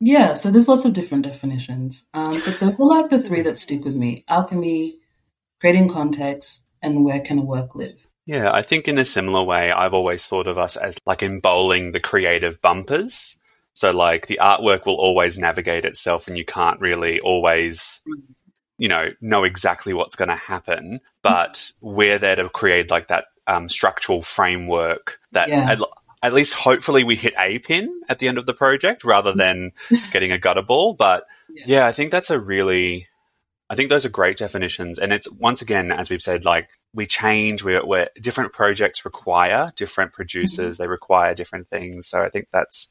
Yeah, 0.00 0.34
so 0.34 0.50
there's 0.50 0.68
lots 0.68 0.84
of 0.84 0.92
different 0.92 1.24
definitions, 1.24 2.06
um, 2.12 2.40
but 2.44 2.58
those 2.60 2.80
are 2.80 2.86
like 2.86 3.08
the 3.08 3.22
three 3.22 3.42
that 3.42 3.58
stick 3.58 3.84
with 3.84 3.94
me: 3.94 4.24
alchemy, 4.28 4.98
creating 5.60 5.88
context, 5.88 6.70
and 6.82 7.04
where 7.04 7.20
can 7.20 7.38
a 7.38 7.44
work 7.44 7.74
live. 7.74 8.06
Yeah, 8.26 8.52
I 8.52 8.60
think 8.60 8.88
in 8.88 8.98
a 8.98 9.04
similar 9.04 9.42
way, 9.42 9.70
I've 9.70 9.94
always 9.94 10.26
thought 10.26 10.48
of 10.48 10.58
us 10.58 10.76
as 10.76 10.98
like 11.06 11.22
in 11.22 11.40
bowling 11.40 11.92
the 11.92 12.00
creative 12.00 12.60
bumpers. 12.60 13.38
So 13.76 13.90
like 13.90 14.26
the 14.26 14.40
artwork 14.40 14.86
will 14.86 14.94
always 14.94 15.38
navigate 15.38 15.84
itself 15.84 16.28
and 16.28 16.38
you 16.38 16.46
can't 16.46 16.80
really 16.80 17.20
always 17.20 18.00
mm. 18.08 18.22
you 18.78 18.88
know 18.88 19.10
know 19.20 19.44
exactly 19.44 19.92
what's 19.92 20.16
going 20.16 20.30
to 20.30 20.34
happen, 20.34 20.94
mm. 20.94 21.00
but 21.20 21.72
we're 21.82 22.18
there 22.18 22.36
to 22.36 22.48
create 22.48 22.90
like 22.90 23.08
that 23.08 23.26
um, 23.46 23.68
structural 23.68 24.22
framework 24.22 25.20
that 25.32 25.50
Yeah. 25.50 25.70
at, 25.70 25.78
at 26.22 26.32
least 26.32 26.54
hopefully 26.54 27.04
we 27.04 27.16
hit 27.16 27.34
a 27.38 27.58
pin 27.58 28.00
at 28.08 28.18
the 28.18 28.28
end 28.28 28.38
of 28.38 28.46
the 28.46 28.54
project 28.54 29.04
rather 29.04 29.34
mm. 29.34 29.36
than 29.36 29.72
getting 30.10 30.32
a 30.32 30.38
gutter 30.38 30.62
ball. 30.62 30.94
But 30.94 31.26
Yeah. 31.50 31.64
yeah, 31.66 31.86
I 31.86 31.92
think 31.92 32.10
that's 32.10 32.30
a 32.30 32.40
really 32.40 33.08
I 33.68 33.74
think 33.74 33.90
those 33.90 34.06
are 34.06 34.10
great 34.10 34.38
definitions. 34.38 34.98
And 34.98 35.12
it's 35.12 35.30
once 35.30 35.60
again, 35.60 35.92
as 35.92 36.08
we've 36.08 36.22
said, 36.22 36.46
like 36.46 36.70
we 36.94 37.06
change, 37.06 37.62
we're, 37.62 37.84
we're 37.84 38.08
different 38.18 38.54
projects 38.54 39.04
require 39.04 39.70
different 39.76 40.12
mm-hmm. 40.12 40.16
producers, 40.16 40.78
they 40.78 40.88
require 40.88 41.34
different 41.34 41.68
things. 41.68 42.08
So 42.08 42.22
I 42.22 42.30
think 42.30 42.48
that's 42.50 42.90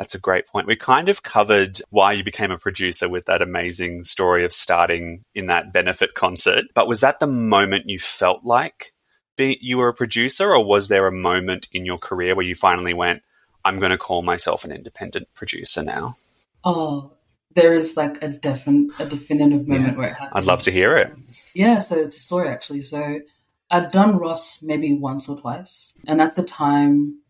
that's 0.00 0.14
a 0.14 0.18
great 0.18 0.46
point. 0.46 0.66
We 0.66 0.76
kind 0.76 1.10
of 1.10 1.22
covered 1.22 1.82
why 1.90 2.12
you 2.12 2.24
became 2.24 2.50
a 2.50 2.56
producer 2.56 3.06
with 3.06 3.26
that 3.26 3.42
amazing 3.42 4.02
story 4.04 4.46
of 4.46 4.52
starting 4.54 5.26
in 5.34 5.48
that 5.48 5.74
benefit 5.74 6.14
concert. 6.14 6.64
But 6.74 6.88
was 6.88 7.00
that 7.00 7.20
the 7.20 7.26
moment 7.26 7.84
you 7.86 7.98
felt 7.98 8.42
like 8.42 8.94
be, 9.36 9.58
you 9.60 9.76
were 9.76 9.88
a 9.88 9.94
producer, 9.94 10.54
or 10.54 10.64
was 10.64 10.88
there 10.88 11.06
a 11.06 11.12
moment 11.12 11.68
in 11.70 11.84
your 11.84 11.98
career 11.98 12.34
where 12.34 12.46
you 12.46 12.54
finally 12.54 12.94
went, 12.94 13.20
I'm 13.62 13.78
going 13.78 13.90
to 13.90 13.98
call 13.98 14.22
myself 14.22 14.64
an 14.64 14.72
independent 14.72 15.28
producer 15.34 15.82
now? 15.82 16.16
Oh, 16.64 17.12
there 17.54 17.74
is 17.74 17.94
like 17.94 18.16
a 18.24 18.30
defin- 18.30 18.98
a 18.98 19.04
definitive 19.04 19.68
moment 19.68 19.92
Yeah. 19.92 19.98
where 19.98 20.08
it 20.08 20.14
happened. 20.14 20.30
I'd 20.32 20.44
love 20.44 20.62
to 20.62 20.72
hear 20.72 20.96
it. 20.96 21.12
Yeah, 21.54 21.80
so 21.80 21.98
it's 21.98 22.16
a 22.16 22.20
story 22.20 22.48
actually. 22.48 22.80
So 22.80 23.20
I'd 23.70 23.90
done 23.90 24.16
Ross 24.16 24.62
maybe 24.62 24.94
once 24.94 25.28
or 25.28 25.38
twice, 25.38 25.92
and 26.06 26.22
at 26.22 26.36
the 26.36 26.42
time, 26.42 27.20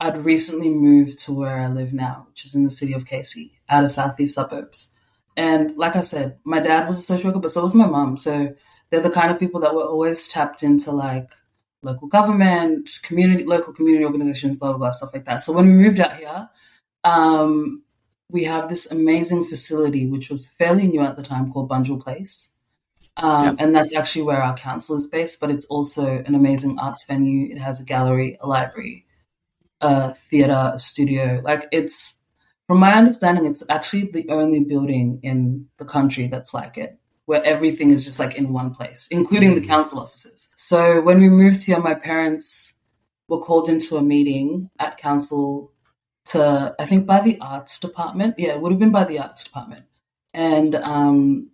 I'd 0.00 0.24
recently 0.24 0.70
moved 0.70 1.18
to 1.20 1.32
where 1.32 1.58
I 1.58 1.68
live 1.68 1.92
now, 1.92 2.26
which 2.28 2.44
is 2.44 2.54
in 2.54 2.64
the 2.64 2.70
city 2.70 2.92
of 2.92 3.06
Casey, 3.06 3.52
out 3.68 3.84
of 3.84 3.90
southeast 3.90 4.34
suburbs. 4.34 4.94
And 5.36 5.76
like 5.76 5.96
I 5.96 6.02
said, 6.02 6.38
my 6.44 6.60
dad 6.60 6.86
was 6.86 6.98
a 6.98 7.02
social 7.02 7.26
worker, 7.30 7.40
but 7.40 7.52
so 7.52 7.62
was 7.62 7.74
my 7.74 7.86
mum. 7.86 8.16
So 8.16 8.54
they're 8.90 9.00
the 9.00 9.10
kind 9.10 9.30
of 9.30 9.38
people 9.38 9.60
that 9.60 9.74
were 9.74 9.84
always 9.84 10.28
tapped 10.28 10.62
into 10.62 10.90
like 10.90 11.30
local 11.82 12.08
government, 12.08 12.90
community, 13.02 13.44
local 13.44 13.72
community 13.72 14.04
organizations, 14.04 14.56
blah 14.56 14.70
blah 14.70 14.78
blah, 14.78 14.90
stuff 14.90 15.10
like 15.12 15.24
that. 15.26 15.42
So 15.42 15.52
when 15.52 15.66
we 15.66 15.72
moved 15.72 16.00
out 16.00 16.16
here, 16.16 16.48
um, 17.04 17.82
we 18.30 18.44
have 18.44 18.68
this 18.68 18.90
amazing 18.90 19.44
facility 19.46 20.06
which 20.06 20.28
was 20.30 20.46
fairly 20.46 20.86
new 20.86 21.00
at 21.00 21.16
the 21.16 21.22
time 21.22 21.52
called 21.52 21.70
Bunjil 21.70 22.02
Place. 22.02 22.52
Um, 23.16 23.44
Yep. 23.44 23.56
And 23.58 23.74
that's 23.74 23.96
actually 23.96 24.22
where 24.22 24.42
our 24.42 24.56
council 24.56 24.96
is 24.96 25.08
based, 25.08 25.40
but 25.40 25.50
it's 25.50 25.66
also 25.66 26.22
an 26.24 26.34
amazing 26.36 26.78
arts 26.78 27.04
venue. 27.04 27.52
It 27.52 27.58
has 27.58 27.80
a 27.80 27.84
gallery, 27.84 28.38
a 28.40 28.46
library, 28.46 29.06
a 29.80 30.14
theater, 30.14 30.72
a 30.74 30.78
studio. 30.78 31.40
Like 31.42 31.68
it's, 31.72 32.18
from 32.66 32.78
my 32.78 32.92
understanding, 32.94 33.46
it's 33.46 33.62
actually 33.68 34.10
the 34.12 34.28
only 34.30 34.60
building 34.60 35.20
in 35.22 35.66
the 35.78 35.84
country 35.84 36.26
that's 36.26 36.52
like 36.52 36.76
it, 36.76 36.98
where 37.26 37.42
everything 37.44 37.90
is 37.90 38.04
just 38.04 38.18
like 38.18 38.36
in 38.36 38.52
one 38.52 38.74
place, 38.74 39.08
including 39.10 39.54
the 39.54 39.60
Mm. 39.60 39.68
council 39.68 40.00
offices. 40.00 40.48
So 40.56 41.00
when 41.00 41.20
we 41.20 41.28
moved 41.28 41.62
here, 41.64 41.78
my 41.78 41.94
parents 41.94 42.74
were 43.28 43.38
called 43.40 43.68
into 43.68 43.96
a 43.96 44.02
meeting 44.02 44.70
at 44.78 44.96
council 44.96 45.72
to, 46.26 46.74
I 46.78 46.84
think, 46.84 47.06
by 47.06 47.20
the 47.20 47.38
arts 47.40 47.78
department. 47.78 48.34
Yeah, 48.38 48.50
it 48.50 48.60
would 48.60 48.72
have 48.72 48.78
been 48.78 48.92
by 48.92 49.04
the 49.04 49.18
arts 49.18 49.44
department. 49.44 49.84
And 50.34 50.74
um, 50.74 51.50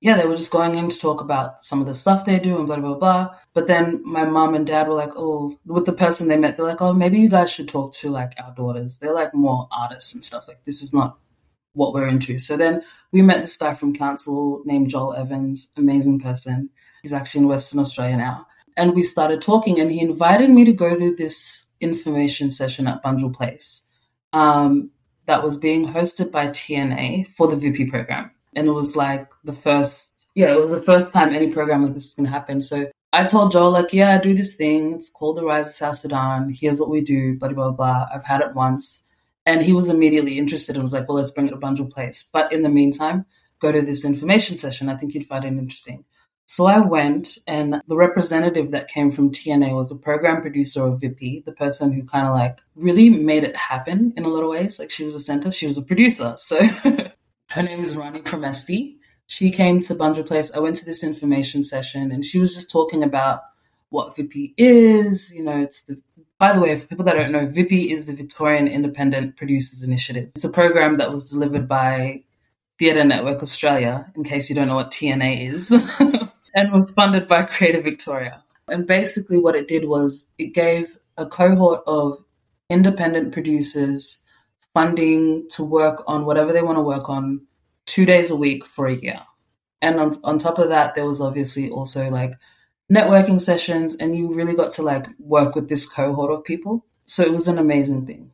yeah, 0.00 0.16
they 0.16 0.26
were 0.26 0.36
just 0.36 0.50
going 0.50 0.76
in 0.76 0.88
to 0.88 0.98
talk 0.98 1.20
about 1.20 1.64
some 1.64 1.80
of 1.80 1.86
the 1.86 1.94
stuff 1.94 2.24
they 2.24 2.38
do 2.38 2.58
and 2.58 2.66
blah, 2.66 2.78
blah, 2.78 2.94
blah. 2.94 3.34
But 3.54 3.66
then 3.66 4.02
my 4.04 4.24
mom 4.24 4.54
and 4.54 4.66
dad 4.66 4.88
were 4.88 4.94
like, 4.94 5.12
oh, 5.16 5.58
with 5.64 5.86
the 5.86 5.92
person 5.92 6.28
they 6.28 6.36
met, 6.36 6.56
they're 6.56 6.66
like, 6.66 6.82
oh, 6.82 6.92
maybe 6.92 7.18
you 7.18 7.28
guys 7.28 7.50
should 7.50 7.68
talk 7.68 7.94
to 7.94 8.10
like 8.10 8.34
our 8.42 8.54
daughters. 8.54 8.98
They're 8.98 9.14
like 9.14 9.34
more 9.34 9.68
artists 9.72 10.14
and 10.14 10.22
stuff. 10.22 10.46
Like, 10.46 10.64
this 10.64 10.82
is 10.82 10.92
not 10.92 11.18
what 11.72 11.94
we're 11.94 12.06
into. 12.06 12.38
So 12.38 12.56
then 12.56 12.82
we 13.12 13.22
met 13.22 13.40
this 13.42 13.56
guy 13.56 13.74
from 13.74 13.94
council 13.94 14.62
named 14.64 14.90
Joel 14.90 15.14
Evans, 15.14 15.72
amazing 15.76 16.20
person. 16.20 16.70
He's 17.02 17.12
actually 17.12 17.42
in 17.42 17.48
Western 17.48 17.80
Australia 17.80 18.16
now. 18.16 18.46
And 18.76 18.94
we 18.94 19.02
started 19.02 19.40
talking, 19.40 19.80
and 19.80 19.90
he 19.90 20.00
invited 20.00 20.50
me 20.50 20.66
to 20.66 20.72
go 20.72 20.94
to 20.98 21.14
this 21.14 21.68
information 21.80 22.50
session 22.50 22.86
at 22.86 23.02
Bunjil 23.02 23.32
Place 23.34 23.86
um, 24.34 24.90
that 25.24 25.42
was 25.42 25.56
being 25.56 25.86
hosted 25.86 26.30
by 26.30 26.48
TNA 26.48 27.28
for 27.28 27.48
the 27.48 27.56
VP 27.56 27.86
program. 27.86 28.30
And 28.56 28.66
it 28.66 28.72
was 28.72 28.96
like 28.96 29.30
the 29.44 29.52
first, 29.52 30.26
yeah, 30.34 30.52
it 30.52 30.58
was 30.58 30.70
the 30.70 30.82
first 30.82 31.12
time 31.12 31.32
any 31.32 31.52
program 31.52 31.84
like 31.84 31.94
this 31.94 32.06
was 32.06 32.14
going 32.14 32.26
to 32.26 32.32
happen. 32.32 32.62
So 32.62 32.90
I 33.12 33.24
told 33.24 33.52
Joel, 33.52 33.70
like, 33.70 33.92
yeah, 33.92 34.16
I 34.16 34.18
do 34.18 34.34
this 34.34 34.56
thing. 34.56 34.94
It's 34.94 35.10
called 35.10 35.36
the 35.36 35.44
Rise 35.44 35.68
of 35.68 35.74
South 35.74 35.98
Sudan. 35.98 36.52
Here's 36.52 36.78
what 36.78 36.90
we 36.90 37.02
do, 37.02 37.38
blah, 37.38 37.50
blah, 37.50 37.70
blah. 37.70 38.06
I've 38.12 38.24
had 38.24 38.40
it 38.40 38.54
once. 38.54 39.06
And 39.44 39.62
he 39.62 39.72
was 39.72 39.88
immediately 39.88 40.38
interested 40.38 40.74
and 40.74 40.82
was 40.82 40.92
like, 40.92 41.08
well, 41.08 41.18
let's 41.18 41.30
bring 41.30 41.46
it 41.46 41.50
to 41.50 41.56
Bunjil 41.56 41.92
Place. 41.92 42.28
But 42.32 42.52
in 42.52 42.62
the 42.62 42.68
meantime, 42.68 43.26
go 43.60 43.70
to 43.70 43.80
this 43.80 44.04
information 44.04 44.56
session. 44.56 44.88
I 44.88 44.96
think 44.96 45.14
you'd 45.14 45.26
find 45.26 45.44
it 45.44 45.48
interesting. 45.48 46.04
So 46.48 46.66
I 46.66 46.78
went, 46.78 47.38
and 47.48 47.82
the 47.88 47.96
representative 47.96 48.70
that 48.70 48.86
came 48.86 49.10
from 49.10 49.32
TNA 49.32 49.74
was 49.74 49.90
a 49.90 49.96
program 49.96 50.40
producer 50.40 50.86
of 50.86 51.00
VIP, 51.00 51.44
the 51.44 51.54
person 51.56 51.92
who 51.92 52.04
kind 52.04 52.26
of 52.26 52.34
like 52.34 52.60
really 52.76 53.10
made 53.10 53.42
it 53.42 53.56
happen 53.56 54.12
in 54.16 54.24
a 54.24 54.28
lot 54.28 54.44
of 54.44 54.50
ways. 54.50 54.78
Like 54.78 54.92
she 54.92 55.04
was 55.04 55.16
a 55.16 55.20
center, 55.20 55.50
she 55.50 55.66
was 55.66 55.76
a 55.76 55.82
producer. 55.82 56.34
So 56.36 56.60
her 57.56 57.62
name 57.62 57.80
is 57.80 57.96
Rani 57.96 58.20
Pramesti. 58.20 58.96
She 59.28 59.50
came 59.50 59.80
to 59.80 59.94
Bunjil 59.94 60.26
Place. 60.26 60.54
I 60.54 60.58
went 60.58 60.76
to 60.76 60.84
this 60.84 61.02
information 61.02 61.64
session, 61.64 62.12
and 62.12 62.22
she 62.22 62.38
was 62.38 62.54
just 62.54 62.70
talking 62.70 63.02
about 63.02 63.40
what 63.88 64.14
VIP 64.14 64.52
is. 64.58 65.32
You 65.32 65.42
know, 65.42 65.58
it's 65.62 65.84
the 65.84 65.98
by 66.38 66.52
the 66.52 66.60
way, 66.60 66.76
for 66.76 66.86
people 66.86 67.06
that 67.06 67.14
don't 67.14 67.32
know, 67.32 67.46
VIPI 67.46 67.90
is 67.90 68.08
the 68.08 68.12
Victorian 68.12 68.68
Independent 68.68 69.36
Producers 69.36 69.82
Initiative. 69.82 70.32
It's 70.34 70.44
a 70.44 70.50
program 70.50 70.98
that 70.98 71.10
was 71.10 71.30
delivered 71.30 71.66
by 71.66 72.24
Theatre 72.78 73.04
Network 73.04 73.42
Australia, 73.42 74.12
in 74.14 74.22
case 74.22 74.50
you 74.50 74.54
don't 74.54 74.68
know 74.68 74.74
what 74.74 74.90
TNA 74.90 75.54
is, 75.54 75.70
and 76.54 76.72
was 76.72 76.90
funded 76.90 77.26
by 77.26 77.44
Creative 77.44 77.82
Victoria. 77.82 78.44
And 78.68 78.86
basically, 78.86 79.38
what 79.38 79.56
it 79.56 79.66
did 79.66 79.88
was 79.88 80.30
it 80.36 80.52
gave 80.52 80.98
a 81.16 81.24
cohort 81.24 81.82
of 81.86 82.22
independent 82.68 83.32
producers 83.32 84.22
funding 84.74 85.48
to 85.48 85.64
work 85.64 86.04
on 86.06 86.26
whatever 86.26 86.52
they 86.52 86.60
want 86.60 86.76
to 86.76 86.82
work 86.82 87.08
on 87.08 87.45
two 87.86 88.04
days 88.04 88.30
a 88.30 88.36
week 88.36 88.64
for 88.66 88.86
a 88.86 88.96
year. 88.96 89.20
And 89.80 89.98
on, 90.00 90.18
on 90.24 90.38
top 90.38 90.58
of 90.58 90.68
that, 90.68 90.94
there 90.94 91.06
was 91.06 91.20
obviously 91.20 91.70
also 91.70 92.10
like 92.10 92.34
networking 92.92 93.40
sessions, 93.40 93.94
and 93.96 94.16
you 94.16 94.32
really 94.32 94.54
got 94.54 94.72
to 94.72 94.82
like 94.82 95.06
work 95.18 95.54
with 95.54 95.68
this 95.68 95.88
cohort 95.88 96.32
of 96.32 96.44
people. 96.44 96.84
So 97.06 97.22
it 97.22 97.32
was 97.32 97.48
an 97.48 97.58
amazing 97.58 98.06
thing. 98.06 98.30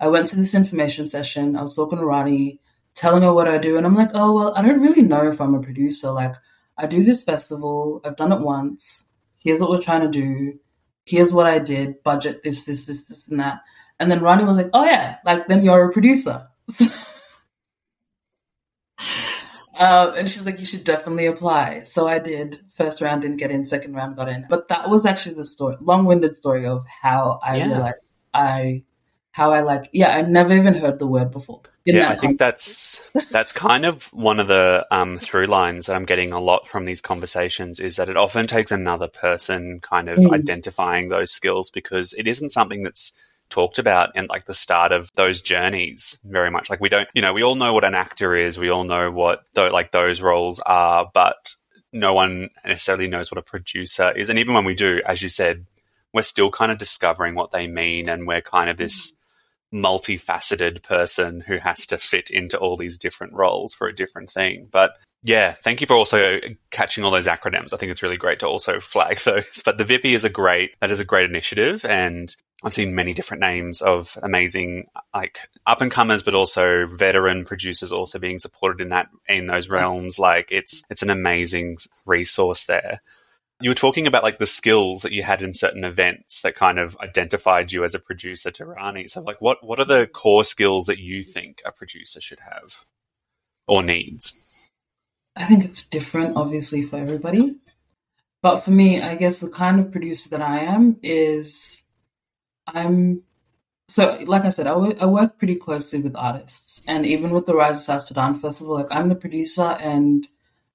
I 0.00 0.08
went 0.08 0.28
to 0.28 0.36
this 0.36 0.54
information 0.54 1.06
session. 1.06 1.56
I 1.56 1.62
was 1.62 1.76
talking 1.76 1.98
to 1.98 2.04
Rani, 2.04 2.60
telling 2.94 3.22
her 3.22 3.32
what 3.32 3.48
I 3.48 3.58
do, 3.58 3.76
and 3.76 3.86
I'm 3.86 3.94
like, 3.94 4.10
oh 4.14 4.32
well, 4.32 4.54
I 4.54 4.62
don't 4.62 4.80
really 4.80 5.02
know 5.02 5.28
if 5.28 5.40
I'm 5.40 5.54
a 5.54 5.60
producer. 5.60 6.10
Like, 6.10 6.34
I 6.76 6.86
do 6.86 7.02
this 7.04 7.22
festival. 7.22 8.00
I've 8.04 8.16
done 8.16 8.32
it 8.32 8.40
once. 8.40 9.06
Here's 9.36 9.60
what 9.60 9.70
we're 9.70 9.80
trying 9.80 10.02
to 10.02 10.08
do. 10.08 10.58
Here's 11.04 11.32
what 11.32 11.46
I 11.46 11.58
did. 11.58 12.02
Budget 12.02 12.42
this, 12.44 12.62
this, 12.64 12.86
this, 12.86 13.06
this, 13.06 13.28
and 13.28 13.40
that. 13.40 13.60
And 13.98 14.10
then 14.10 14.22
Rani 14.22 14.44
was 14.44 14.56
like, 14.56 14.70
oh 14.72 14.84
yeah, 14.84 15.16
like 15.24 15.46
then 15.48 15.64
you're 15.64 15.88
a 15.88 15.92
producer. 15.92 16.46
Um, 19.82 20.14
and 20.16 20.30
she's 20.30 20.46
like, 20.46 20.60
you 20.60 20.66
should 20.66 20.84
definitely 20.84 21.26
apply. 21.26 21.82
So 21.82 22.06
I 22.06 22.18
did. 22.20 22.60
First 22.76 23.00
round 23.00 23.22
didn't 23.22 23.38
get 23.38 23.50
in, 23.50 23.66
second 23.66 23.94
round 23.94 24.16
got 24.16 24.28
in. 24.28 24.46
But 24.48 24.68
that 24.68 24.88
was 24.88 25.04
actually 25.04 25.34
the 25.34 25.44
story, 25.44 25.76
long 25.80 26.04
winded 26.04 26.36
story 26.36 26.66
of 26.66 26.86
how 26.86 27.40
I 27.42 27.56
Yeah. 27.56 27.66
realized 27.68 28.14
I, 28.32 28.84
how 29.32 29.52
I 29.52 29.60
like, 29.60 29.88
yeah, 29.92 30.10
I 30.16 30.22
never 30.22 30.52
even 30.54 30.74
heard 30.74 30.98
the 30.98 31.06
word 31.06 31.30
before. 31.32 31.62
In 31.84 31.96
yeah, 31.96 32.10
I 32.10 32.14
think 32.14 32.38
that's 32.38 33.02
that's 33.32 33.52
kind 33.52 33.84
of 33.84 34.04
one 34.12 34.38
of 34.38 34.46
the 34.46 34.86
um, 34.92 35.18
through 35.18 35.46
lines 35.48 35.86
that 35.86 35.96
I'm 35.96 36.04
getting 36.04 36.32
a 36.32 36.38
lot 36.40 36.68
from 36.68 36.84
these 36.84 37.00
conversations 37.00 37.80
is 37.80 37.96
that 37.96 38.08
it 38.08 38.16
often 38.16 38.46
takes 38.46 38.70
another 38.70 39.08
person 39.08 39.80
kind 39.80 40.08
of 40.08 40.18
Mm. 40.18 40.32
identifying 40.32 41.08
those 41.08 41.32
skills 41.32 41.70
because 41.70 42.12
it 42.12 42.28
isn't 42.28 42.50
something 42.50 42.84
that's 42.84 43.12
talked 43.52 43.78
about 43.78 44.16
in 44.16 44.26
like 44.26 44.46
the 44.46 44.54
start 44.54 44.92
of 44.92 45.10
those 45.14 45.42
journeys 45.42 46.18
very 46.24 46.50
much 46.50 46.70
like 46.70 46.80
we 46.80 46.88
don't 46.88 47.08
you 47.12 47.20
know 47.20 47.34
we 47.34 47.42
all 47.42 47.54
know 47.54 47.74
what 47.74 47.84
an 47.84 47.94
actor 47.94 48.34
is 48.34 48.58
we 48.58 48.70
all 48.70 48.84
know 48.84 49.10
what 49.10 49.44
th- 49.54 49.72
like 49.72 49.92
those 49.92 50.22
roles 50.22 50.58
are 50.60 51.10
but 51.12 51.54
no 51.92 52.14
one 52.14 52.48
necessarily 52.64 53.08
knows 53.08 53.30
what 53.30 53.38
a 53.38 53.42
producer 53.42 54.10
is 54.12 54.30
and 54.30 54.38
even 54.38 54.54
when 54.54 54.64
we 54.64 54.74
do 54.74 55.02
as 55.04 55.20
you 55.20 55.28
said 55.28 55.66
we're 56.14 56.22
still 56.22 56.50
kind 56.50 56.72
of 56.72 56.78
discovering 56.78 57.34
what 57.34 57.50
they 57.50 57.66
mean 57.66 58.08
and 58.08 58.26
we're 58.26 58.40
kind 58.40 58.70
of 58.70 58.78
this 58.78 59.16
multifaceted 59.72 60.82
person 60.82 61.40
who 61.40 61.56
has 61.62 61.86
to 61.86 61.98
fit 61.98 62.30
into 62.30 62.58
all 62.58 62.76
these 62.76 62.98
different 62.98 63.32
roles 63.32 63.72
for 63.72 63.88
a 63.88 63.94
different 63.94 64.30
thing. 64.30 64.68
But 64.70 64.96
yeah, 65.22 65.54
thank 65.54 65.80
you 65.80 65.86
for 65.86 65.94
also 65.94 66.40
catching 66.70 67.04
all 67.04 67.10
those 67.10 67.26
acronyms. 67.26 67.72
I 67.72 67.76
think 67.76 67.90
it's 67.90 68.02
really 68.02 68.16
great 68.16 68.40
to 68.40 68.46
also 68.46 68.80
flag 68.80 69.18
those. 69.24 69.62
But 69.64 69.78
the 69.78 69.84
VIPI 69.84 70.14
is 70.14 70.24
a 70.24 70.30
great 70.30 70.72
that 70.80 70.90
is 70.90 71.00
a 71.00 71.04
great 71.04 71.28
initiative 71.28 71.84
and 71.84 72.34
I've 72.64 72.74
seen 72.74 72.94
many 72.94 73.12
different 73.12 73.40
names 73.40 73.82
of 73.82 74.16
amazing 74.22 74.86
like 75.12 75.38
up 75.66 75.80
and 75.80 75.90
comers 75.90 76.22
but 76.22 76.34
also 76.34 76.86
veteran 76.86 77.44
producers 77.44 77.92
also 77.92 78.18
being 78.18 78.38
supported 78.38 78.80
in 78.80 78.90
that 78.90 79.08
in 79.28 79.46
those 79.46 79.66
mm. 79.66 79.72
realms. 79.72 80.18
Like 80.18 80.48
it's 80.50 80.82
it's 80.88 81.02
an 81.02 81.10
amazing 81.10 81.78
resource 82.06 82.64
there. 82.64 83.00
You 83.60 83.70
were 83.70 83.74
talking 83.74 84.06
about 84.06 84.22
like 84.22 84.38
the 84.38 84.46
skills 84.46 85.02
that 85.02 85.12
you 85.12 85.22
had 85.22 85.42
in 85.42 85.54
certain 85.54 85.84
events 85.84 86.40
that 86.40 86.56
kind 86.56 86.78
of 86.78 86.96
identified 87.00 87.72
you 87.72 87.84
as 87.84 87.94
a 87.94 88.00
producer 88.00 88.50
to 88.52 88.64
Rani. 88.64 89.08
So 89.08 89.20
like 89.20 89.40
what 89.40 89.64
what 89.64 89.80
are 89.80 89.84
the 89.84 90.06
core 90.06 90.44
skills 90.44 90.86
that 90.86 90.98
you 90.98 91.24
think 91.24 91.62
a 91.64 91.72
producer 91.72 92.20
should 92.20 92.40
have 92.40 92.84
or 93.66 93.82
needs? 93.82 94.38
I 95.34 95.44
think 95.44 95.64
it's 95.64 95.86
different 95.86 96.36
obviously 96.36 96.82
for 96.82 96.96
everybody. 96.96 97.56
But 98.40 98.60
for 98.60 98.72
me, 98.72 99.00
I 99.00 99.14
guess 99.14 99.38
the 99.38 99.48
kind 99.48 99.78
of 99.78 99.92
producer 99.92 100.30
that 100.30 100.42
I 100.42 100.60
am 100.60 100.96
is 101.00 101.81
I'm 102.66 103.22
so 103.88 104.18
like 104.26 104.44
I 104.44 104.50
said, 104.50 104.66
I, 104.66 104.70
w- 104.70 104.96
I 105.00 105.06
work 105.06 105.38
pretty 105.38 105.56
closely 105.56 106.00
with 106.00 106.16
artists, 106.16 106.82
and 106.86 107.06
even 107.06 107.30
with 107.30 107.46
the 107.46 107.54
Rise 107.54 107.78
of 107.78 107.82
South 107.82 108.02
Sudan 108.02 108.34
Festival, 108.36 108.74
like 108.74 108.86
I'm 108.90 109.08
the 109.08 109.14
producer, 109.14 109.76
and 109.80 110.26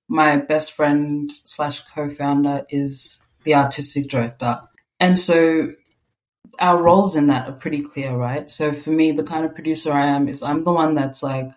my 0.07 0.37
best 0.37 0.73
friend 0.73 1.31
slash 1.31 1.81
co-founder 1.93 2.65
is 2.69 3.23
the 3.43 3.55
artistic 3.55 4.09
director, 4.09 4.61
and 4.99 5.19
so 5.19 5.73
our 6.59 6.81
roles 6.81 7.15
in 7.15 7.27
that 7.27 7.47
are 7.47 7.53
pretty 7.53 7.81
clear, 7.81 8.15
right? 8.15 8.49
So 8.49 8.73
for 8.73 8.89
me, 8.89 9.11
the 9.11 9.23
kind 9.23 9.45
of 9.45 9.53
producer 9.53 9.91
I 9.91 10.07
am 10.07 10.27
is 10.27 10.43
I'm 10.43 10.63
the 10.63 10.73
one 10.73 10.95
that's 10.95 11.21
like, 11.21 11.51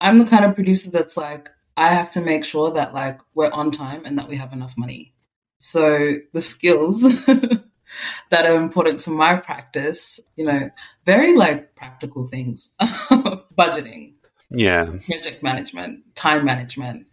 I'm 0.00 0.18
the 0.18 0.26
kind 0.26 0.44
of 0.44 0.54
producer 0.54 0.90
that's 0.90 1.16
like, 1.16 1.50
I 1.76 1.92
have 1.94 2.10
to 2.12 2.20
make 2.20 2.44
sure 2.44 2.70
that 2.72 2.94
like 2.94 3.20
we're 3.34 3.50
on 3.50 3.70
time 3.70 4.04
and 4.04 4.18
that 4.18 4.28
we 4.28 4.36
have 4.36 4.52
enough 4.52 4.76
money. 4.76 5.14
So 5.58 6.16
the 6.32 6.40
skills 6.40 7.04
that 8.30 8.46
are 8.46 8.54
important 8.54 9.00
to 9.00 9.10
my 9.10 9.36
practice, 9.36 10.20
you 10.36 10.44
know, 10.44 10.70
very 11.04 11.36
like 11.36 11.74
practical 11.76 12.26
things, 12.26 12.74
budgeting, 12.80 14.14
yeah, 14.50 14.82
project 14.82 15.42
management, 15.42 16.04
time 16.14 16.44
management, 16.44 17.06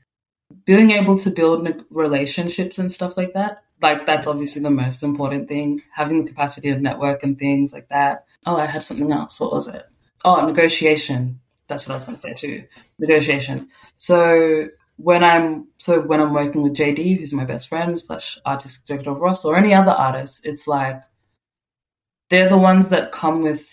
being 0.65 0.91
able 0.91 1.17
to 1.17 1.29
build 1.29 1.67
relationships 1.89 2.77
and 2.77 2.91
stuff 2.91 3.17
like 3.17 3.33
that. 3.33 3.63
Like 3.81 4.05
that's 4.05 4.27
obviously 4.27 4.61
the 4.61 4.69
most 4.69 5.01
important 5.03 5.47
thing. 5.47 5.81
Having 5.93 6.25
the 6.25 6.31
capacity 6.31 6.71
to 6.71 6.79
network 6.79 7.23
and 7.23 7.37
things 7.37 7.73
like 7.73 7.89
that. 7.89 8.25
Oh, 8.45 8.57
I 8.57 8.65
had 8.65 8.83
something 8.83 9.11
else. 9.11 9.39
What 9.39 9.53
was 9.53 9.67
it? 9.67 9.87
Oh, 10.23 10.45
negotiation. 10.45 11.39
That's 11.67 11.87
what 11.87 11.93
I 11.93 11.95
was 11.95 12.05
going 12.05 12.15
to 12.15 12.21
say 12.21 12.33
too. 12.33 12.63
Negotiation. 12.99 13.69
So 13.95 14.67
when 15.03 15.23
I'm 15.23 15.67
so 15.77 16.01
when 16.01 16.21
I'm 16.21 16.33
working 16.33 16.61
with 16.61 16.75
JD, 16.75 17.17
who's 17.17 17.33
my 17.33 17.45
best 17.45 17.69
friend 17.69 17.99
slash 17.99 18.37
artistic 18.45 18.85
director 18.85 19.11
of 19.11 19.17
Ross, 19.17 19.45
or 19.45 19.55
any 19.55 19.73
other 19.73 19.91
artist, 19.91 20.45
it's 20.45 20.67
like 20.67 21.01
they're 22.29 22.49
the 22.49 22.57
ones 22.57 22.89
that 22.89 23.11
come 23.11 23.41
with 23.41 23.65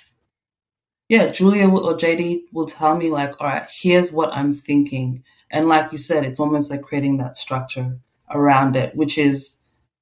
yeah, 1.08 1.28
Julia 1.28 1.68
or 1.68 1.94
JD 1.94 2.44
will 2.52 2.66
tell 2.66 2.94
me 2.96 3.08
like, 3.08 3.40
all 3.40 3.46
right, 3.46 3.68
here's 3.70 4.12
what 4.12 4.30
I'm 4.34 4.52
thinking. 4.52 5.24
And 5.50 5.66
like 5.66 5.90
you 5.90 5.98
said, 5.98 6.24
it's 6.24 6.40
almost 6.40 6.70
like 6.70 6.82
creating 6.82 7.16
that 7.18 7.36
structure 7.36 7.98
around 8.30 8.76
it, 8.76 8.94
which 8.94 9.16
is 9.16 9.56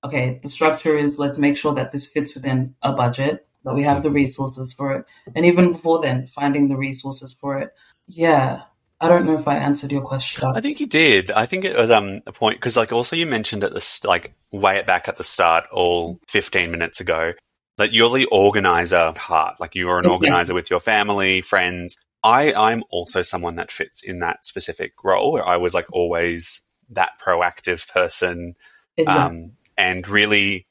okay, 0.05 0.39
the 0.43 0.51
structure 0.51 0.97
is 0.97 1.19
let's 1.19 1.39
make 1.39 1.57
sure 1.57 1.75
that 1.75 1.93
this 1.93 2.07
fits 2.07 2.35
within 2.35 2.75
a 2.83 2.93
budget, 2.93 3.47
that 3.65 3.75
we 3.75 3.83
have 3.83 4.03
the 4.03 4.09
mm-hmm. 4.09 4.17
resources 4.17 4.73
for 4.73 4.93
it. 4.93 5.05
And 5.35 5.45
even 5.45 5.73
before 5.73 6.01
then, 6.01 6.27
finding 6.27 6.69
the 6.69 6.77
resources 6.77 7.33
for 7.33 7.59
it. 7.59 7.73
Yeah. 8.07 8.63
I 9.01 9.09
don't 9.09 9.27
know 9.27 9.39
if 9.39 9.47
I 9.47 9.57
answered 9.57 9.93
your 9.93 10.03
question. 10.03 10.45
I 10.55 10.61
think 10.61 10.81
you 10.81 10.87
did. 10.87 11.31
I 11.31 11.45
think 11.45 11.65
it 11.65 11.77
was 11.77 11.91
um, 11.91 12.23
a 12.27 12.33
point 12.33 12.57
because, 12.57 12.77
like, 12.77 12.93
also 12.93 13.15
you 13.15 13.27
mentioned 13.27 13.63
at 13.63 13.75
the 13.75 14.01
like 14.05 14.33
way 14.53 14.83
back 14.83 15.07
at 15.07 15.17
the 15.17 15.25
start, 15.25 15.65
all 15.71 16.19
fifteen 16.29 16.71
minutes 16.71 17.01
ago, 17.01 17.33
that 17.77 17.93
you're 17.93 18.17
the 18.17 18.27
organizer 18.27 19.13
heart. 19.17 19.61
Like 19.61 19.75
you 19.75 19.91
are 19.91 19.99
an 19.99 20.07
organizer 20.07 20.55
with 20.55 20.71
your 20.71 20.81
family, 20.81 21.43
friends. 21.43 21.99
I 22.23 22.53
I'm 22.55 22.83
also 22.91 23.23
someone 23.23 23.57
that 23.57 23.71
fits 23.71 24.03
in 24.03 24.21
that 24.21 24.47
specific 24.47 24.93
role 25.05 25.33
where 25.33 25.47
I 25.47 25.59
was 25.59 25.75
like 25.75 25.87
always 25.93 26.63
that 26.91 27.21
proactive 27.21 27.87
person, 27.93 28.55
exactly. 28.97 29.39
um, 29.45 29.53
and 29.77 30.09
really 30.09 30.67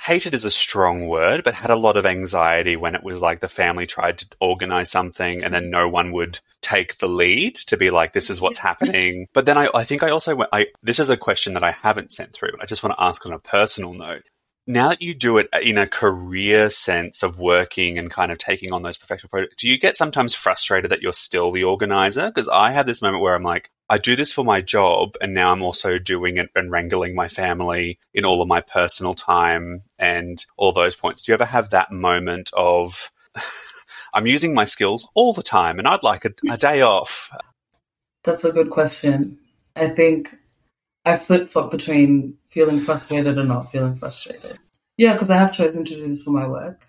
hated 0.00 0.34
is 0.34 0.44
a 0.44 0.50
strong 0.50 1.08
word, 1.08 1.42
but 1.42 1.54
had 1.54 1.70
a 1.70 1.76
lot 1.76 1.96
of 1.96 2.06
anxiety 2.06 2.76
when 2.76 2.94
it 2.94 3.02
was 3.02 3.20
like 3.20 3.40
the 3.40 3.48
family 3.48 3.86
tried 3.86 4.18
to 4.18 4.26
organize 4.40 4.90
something 4.90 5.42
and 5.42 5.52
then 5.52 5.70
no 5.70 5.88
one 5.88 6.12
would 6.12 6.38
take 6.62 6.98
the 6.98 7.08
lead 7.08 7.56
to 7.56 7.76
be 7.76 7.90
like, 7.90 8.12
this 8.12 8.30
is 8.30 8.40
what's 8.40 8.58
happening. 8.68 9.26
But 9.32 9.46
then 9.46 9.58
I, 9.58 9.68
I 9.74 9.84
think 9.84 10.02
I 10.02 10.10
also, 10.10 10.34
went, 10.34 10.50
I, 10.52 10.66
this 10.82 10.98
is 10.98 11.10
a 11.10 11.16
question 11.16 11.54
that 11.54 11.64
I 11.64 11.72
haven't 11.72 12.12
sent 12.12 12.32
through, 12.32 12.52
but 12.52 12.62
I 12.62 12.66
just 12.66 12.82
want 12.82 12.96
to 12.96 13.02
ask 13.02 13.24
on 13.26 13.32
a 13.32 13.38
personal 13.38 13.94
note. 13.94 14.24
Now 14.66 14.90
that 14.90 15.00
you 15.00 15.14
do 15.14 15.38
it 15.38 15.48
in 15.62 15.78
a 15.78 15.86
career 15.86 16.68
sense 16.68 17.22
of 17.22 17.38
working 17.38 17.96
and 17.98 18.10
kind 18.10 18.30
of 18.30 18.36
taking 18.36 18.70
on 18.70 18.82
those 18.82 18.98
professional 18.98 19.30
projects, 19.30 19.54
do 19.56 19.66
you 19.66 19.78
get 19.78 19.96
sometimes 19.96 20.34
frustrated 20.34 20.90
that 20.90 21.00
you're 21.00 21.14
still 21.14 21.50
the 21.50 21.64
organizer? 21.64 22.26
Because 22.26 22.50
I 22.50 22.72
have 22.72 22.86
this 22.86 23.00
moment 23.00 23.22
where 23.22 23.34
I'm 23.34 23.42
like, 23.42 23.70
I 23.90 23.96
do 23.96 24.14
this 24.14 24.32
for 24.32 24.44
my 24.44 24.60
job, 24.60 25.14
and 25.22 25.32
now 25.32 25.50
I'm 25.50 25.62
also 25.62 25.98
doing 25.98 26.36
it 26.36 26.50
and 26.54 26.70
wrangling 26.70 27.14
my 27.14 27.28
family 27.28 27.98
in 28.12 28.26
all 28.26 28.42
of 28.42 28.48
my 28.48 28.60
personal 28.60 29.14
time 29.14 29.84
and 29.98 30.44
all 30.58 30.72
those 30.72 30.94
points. 30.94 31.22
Do 31.22 31.32
you 31.32 31.34
ever 31.34 31.46
have 31.46 31.70
that 31.70 31.90
moment 31.90 32.50
of, 32.52 33.10
I'm 34.18 34.26
using 34.26 34.52
my 34.52 34.64
skills 34.64 35.08
all 35.14 35.32
the 35.32 35.44
time 35.44 35.78
and 35.78 35.86
I'd 35.86 36.02
like 36.02 36.24
a, 36.24 36.32
a 36.50 36.56
day 36.56 36.80
off? 36.80 37.30
That's 38.24 38.44
a 38.44 38.50
good 38.50 38.68
question. 38.68 39.38
I 39.76 39.90
think 39.90 40.36
I 41.04 41.16
flip 41.16 41.48
flop 41.48 41.70
between 41.70 42.36
feeling 42.48 42.80
frustrated 42.80 43.38
and 43.38 43.48
not 43.48 43.70
feeling 43.70 43.94
frustrated. 43.96 44.58
Yeah, 44.96 45.12
because 45.12 45.30
I 45.30 45.36
have 45.36 45.52
chosen 45.52 45.84
to 45.84 45.94
do 45.94 46.08
this 46.08 46.20
for 46.20 46.32
my 46.32 46.48
work 46.48 46.84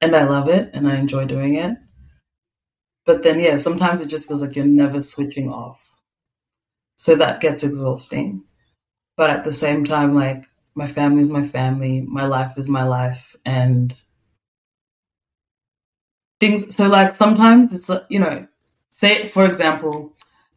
and 0.00 0.16
I 0.16 0.24
love 0.24 0.48
it 0.48 0.70
and 0.74 0.88
I 0.88 0.96
enjoy 0.96 1.26
doing 1.26 1.54
it. 1.54 1.76
But 3.04 3.22
then, 3.22 3.38
yeah, 3.38 3.58
sometimes 3.58 4.00
it 4.00 4.08
just 4.08 4.26
feels 4.26 4.42
like 4.42 4.56
you're 4.56 4.64
never 4.64 5.00
switching 5.00 5.48
off. 5.48 5.80
So 6.96 7.14
that 7.14 7.38
gets 7.38 7.62
exhausting. 7.62 8.42
But 9.16 9.30
at 9.30 9.44
the 9.44 9.52
same 9.52 9.84
time, 9.84 10.16
like 10.16 10.48
my 10.74 10.88
family 10.88 11.22
is 11.22 11.30
my 11.30 11.46
family, 11.46 12.00
my 12.00 12.26
life 12.26 12.58
is 12.58 12.68
my 12.68 12.82
life, 12.82 13.36
and 13.44 13.94
things. 16.40 16.74
So, 16.74 16.88
like, 16.88 17.14
sometimes 17.14 17.72
it's, 17.72 17.88
uh, 17.90 18.04
you 18.08 18.18
know, 18.18 18.46
say, 18.90 19.28
for 19.28 19.44
example, 19.44 20.14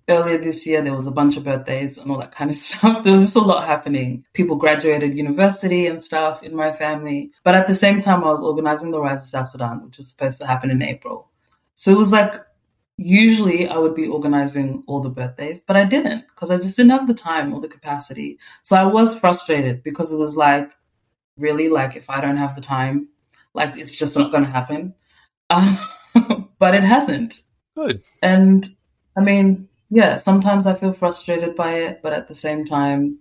earlier 0.10 0.38
this 0.38 0.66
year 0.66 0.82
there 0.82 0.96
was 0.96 1.06
a 1.08 1.12
bunch 1.12 1.38
of 1.38 1.44
birthdays 1.44 1.98
and 1.98 2.12
all 2.12 2.18
that 2.18 2.32
kind 2.32 2.50
of 2.50 2.56
stuff. 2.58 3.04
There 3.04 3.14
was 3.14 3.22
just 3.22 3.36
a 3.36 3.40
lot 3.40 3.66
happening. 3.66 4.26
People 4.34 4.56
graduated 4.56 5.18
university 5.18 5.86
and 5.88 6.04
stuff 6.04 6.44
in 6.44 6.56
my 6.56 6.72
family. 6.72 7.32
But 7.44 7.56
at 7.56 7.68
the 7.68 7.76
same 7.76 8.02
time, 8.02 8.24
I 8.24 8.28
was 8.28 8.42
organizing 8.42 8.92
the 8.92 9.00
Rise 9.00 9.24
of 9.24 9.30
South 9.30 9.50
Sudan, 9.50 9.86
which 9.86 9.98
was 9.98 10.10
supposed 10.10 10.42
to 10.42 10.48
happen 10.48 10.72
in 10.72 10.82
April. 10.82 11.30
So 11.76 11.92
it 11.92 11.98
was 11.98 12.12
like 12.12 12.34
usually 12.98 13.70
I 13.70 13.78
would 13.78 13.96
be 13.96 14.08
organizing 14.08 14.84
all 14.88 15.00
the 15.00 15.10
birthdays, 15.10 15.62
but 15.62 15.78
I 15.78 15.86
didn't 15.86 16.26
because 16.28 16.52
I 16.52 16.58
just 16.58 16.76
didn't 16.76 16.92
have 16.92 17.08
the 17.08 17.14
time 17.14 17.54
or 17.54 17.62
the 17.62 17.70
capacity. 17.70 18.40
So 18.64 18.76
I 18.76 18.84
was 18.84 19.18
frustrated 19.18 19.84
because 19.84 20.12
it 20.12 20.18
was 20.18 20.36
like, 20.36 20.74
really, 21.38 21.70
like 21.70 21.96
if 21.96 22.10
I 22.10 22.20
don't 22.20 22.36
have 22.36 22.56
the 22.56 22.62
time, 22.62 23.08
like 23.54 23.78
it's 23.78 23.96
just 23.96 24.18
not 24.18 24.32
going 24.32 24.44
to 24.44 24.50
happen. 24.50 24.94
but 26.60 26.76
it 26.76 26.84
hasn't. 26.84 27.42
Good. 27.76 28.04
And 28.22 28.76
I 29.18 29.22
mean, 29.22 29.68
yeah, 29.90 30.16
sometimes 30.18 30.66
I 30.66 30.76
feel 30.76 30.94
frustrated 30.94 31.56
by 31.56 31.74
it, 31.74 32.02
but 32.02 32.14
at 32.14 32.28
the 32.28 32.36
same 32.36 32.66
time, 32.66 33.20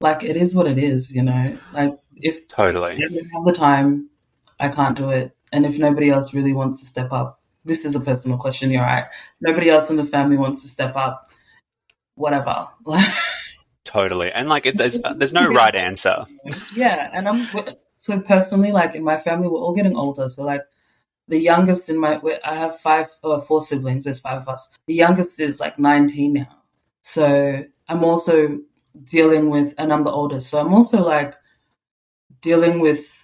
like 0.00 0.22
it 0.22 0.36
is 0.36 0.54
what 0.54 0.66
it 0.66 0.78
is, 0.78 1.14
you 1.14 1.22
know. 1.22 1.58
Like 1.72 1.98
if 2.14 2.46
totally 2.48 2.92
I 2.92 2.98
don't 2.98 3.30
have 3.34 3.44
the 3.44 3.52
time, 3.52 4.10
I 4.60 4.68
can't 4.68 4.96
do 4.96 5.10
it, 5.10 5.36
and 5.52 5.66
if 5.66 5.78
nobody 5.78 6.10
else 6.10 6.32
really 6.32 6.52
wants 6.52 6.80
to 6.80 6.86
step 6.86 7.12
up, 7.12 7.40
this 7.64 7.84
is 7.84 7.94
a 7.94 8.00
personal 8.00 8.38
question. 8.38 8.70
You're 8.70 8.82
right. 8.82 9.06
Nobody 9.40 9.68
else 9.68 9.90
in 9.90 9.96
the 9.96 10.04
family 10.04 10.36
wants 10.36 10.62
to 10.62 10.68
step 10.68 10.96
up. 10.96 11.30
Whatever. 12.14 12.68
totally, 13.84 14.30
and 14.32 14.48
like 14.48 14.66
it, 14.66 14.76
there's, 14.76 14.98
there's 15.16 15.34
no 15.34 15.48
right 15.48 15.74
answer. 15.74 16.24
yeah, 16.74 17.10
and 17.12 17.28
I'm 17.28 17.46
so 17.98 18.20
personally, 18.20 18.72
like 18.72 18.94
in 18.94 19.02
my 19.02 19.16
family, 19.16 19.48
we're 19.48 19.60
all 19.60 19.74
getting 19.74 19.96
older. 19.96 20.28
So 20.28 20.44
like 20.44 20.62
the 21.28 21.38
youngest 21.38 21.88
in 21.88 21.98
my, 21.98 22.20
I 22.44 22.54
have 22.54 22.80
five 22.80 23.08
or 23.22 23.38
uh, 23.38 23.40
four 23.40 23.60
siblings. 23.60 24.04
There's 24.04 24.20
five 24.20 24.42
of 24.42 24.48
us. 24.48 24.76
The 24.86 24.94
youngest 24.94 25.40
is 25.40 25.60
like 25.60 25.78
19 25.78 26.32
now. 26.34 26.62
So 27.02 27.64
I'm 27.88 28.04
also 28.04 28.60
dealing 29.04 29.50
with, 29.50 29.74
and 29.78 29.92
I'm 29.92 30.04
the 30.04 30.12
oldest. 30.12 30.48
So 30.48 30.60
I'm 30.60 30.74
also 30.74 31.04
like 31.04 31.34
dealing 32.40 32.80
with 32.80 33.16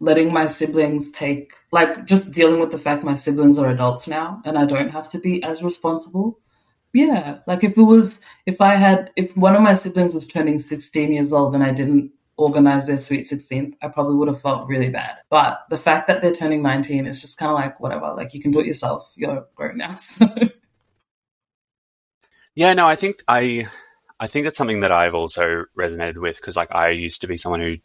letting 0.00 0.32
my 0.32 0.46
siblings 0.46 1.10
take 1.12 1.52
like 1.72 2.04
just 2.04 2.32
dealing 2.32 2.60
with 2.60 2.70
the 2.70 2.78
fact 2.78 3.02
my 3.02 3.14
siblings 3.14 3.58
are 3.58 3.70
adults 3.70 4.06
now 4.06 4.42
and 4.44 4.58
I 4.58 4.66
don't 4.66 4.90
have 4.90 5.08
to 5.10 5.18
be 5.18 5.42
as 5.42 5.62
responsible. 5.62 6.38
Yeah, 6.92 7.38
like 7.46 7.64
if 7.64 7.76
it 7.76 7.82
was 7.82 8.20
if 8.46 8.60
I 8.60 8.74
had 8.74 9.10
if 9.16 9.36
one 9.36 9.54
of 9.54 9.62
my 9.62 9.74
siblings 9.74 10.12
was 10.12 10.26
turning 10.26 10.58
16 10.58 11.12
years 11.12 11.32
old 11.32 11.54
and 11.54 11.64
I 11.64 11.72
didn't 11.72 12.12
organize 12.36 12.86
their 12.86 12.98
sweet 12.98 13.26
16th, 13.26 13.74
I 13.82 13.88
probably 13.88 14.16
would 14.16 14.28
have 14.28 14.42
felt 14.42 14.68
really 14.68 14.90
bad. 14.90 15.16
But 15.30 15.60
the 15.70 15.78
fact 15.78 16.06
that 16.08 16.22
they're 16.22 16.32
turning 16.32 16.62
19 16.62 17.06
is 17.06 17.20
just 17.20 17.38
kind 17.38 17.50
of 17.50 17.56
like 17.56 17.80
whatever, 17.80 18.12
like 18.16 18.34
you 18.34 18.40
can 18.40 18.50
do 18.50 18.60
it 18.60 18.66
yourself. 18.66 19.12
You're 19.16 19.46
grown 19.54 19.78
now. 19.78 19.96
yeah, 22.54 22.74
no, 22.74 22.86
I 22.86 22.96
think 22.96 23.22
I 23.26 23.68
I 24.18 24.26
think 24.26 24.44
that's 24.44 24.58
something 24.58 24.80
that 24.80 24.92
I've 24.92 25.14
also 25.14 25.64
resonated 25.76 26.18
with 26.18 26.36
because 26.36 26.56
like 26.56 26.74
I 26.74 26.90
used 26.90 27.20
to 27.22 27.26
be 27.26 27.36
someone 27.36 27.60
who 27.60 27.76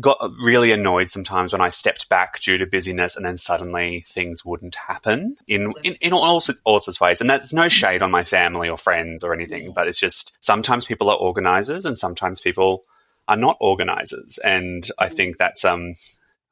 got 0.00 0.18
really 0.42 0.72
annoyed 0.72 1.08
sometimes 1.08 1.52
when 1.52 1.62
I 1.62 1.68
stepped 1.68 2.08
back 2.08 2.40
due 2.40 2.58
to 2.58 2.66
busyness 2.66 3.16
and 3.16 3.24
then 3.24 3.38
suddenly 3.38 4.04
things 4.08 4.44
wouldn't 4.44 4.74
happen 4.74 5.36
in, 5.46 5.72
in, 5.84 5.94
in 6.00 6.12
all, 6.12 6.40
sorts, 6.40 6.60
all 6.64 6.80
sorts 6.80 6.96
of 6.96 7.00
ways. 7.00 7.20
And 7.20 7.30
that's 7.30 7.52
no 7.52 7.68
shade 7.68 8.02
on 8.02 8.10
my 8.10 8.24
family 8.24 8.68
or 8.68 8.76
friends 8.76 9.22
or 9.22 9.32
anything, 9.32 9.72
but 9.72 9.86
it's 9.86 9.98
just 9.98 10.36
sometimes 10.40 10.84
people 10.84 11.10
are 11.10 11.16
organizers 11.16 11.84
and 11.84 11.96
sometimes 11.96 12.40
people 12.40 12.84
are 13.28 13.36
not 13.36 13.56
organizers. 13.60 14.38
And 14.38 14.88
I 14.98 15.08
think 15.08 15.38
that's, 15.38 15.64
um, 15.64 15.94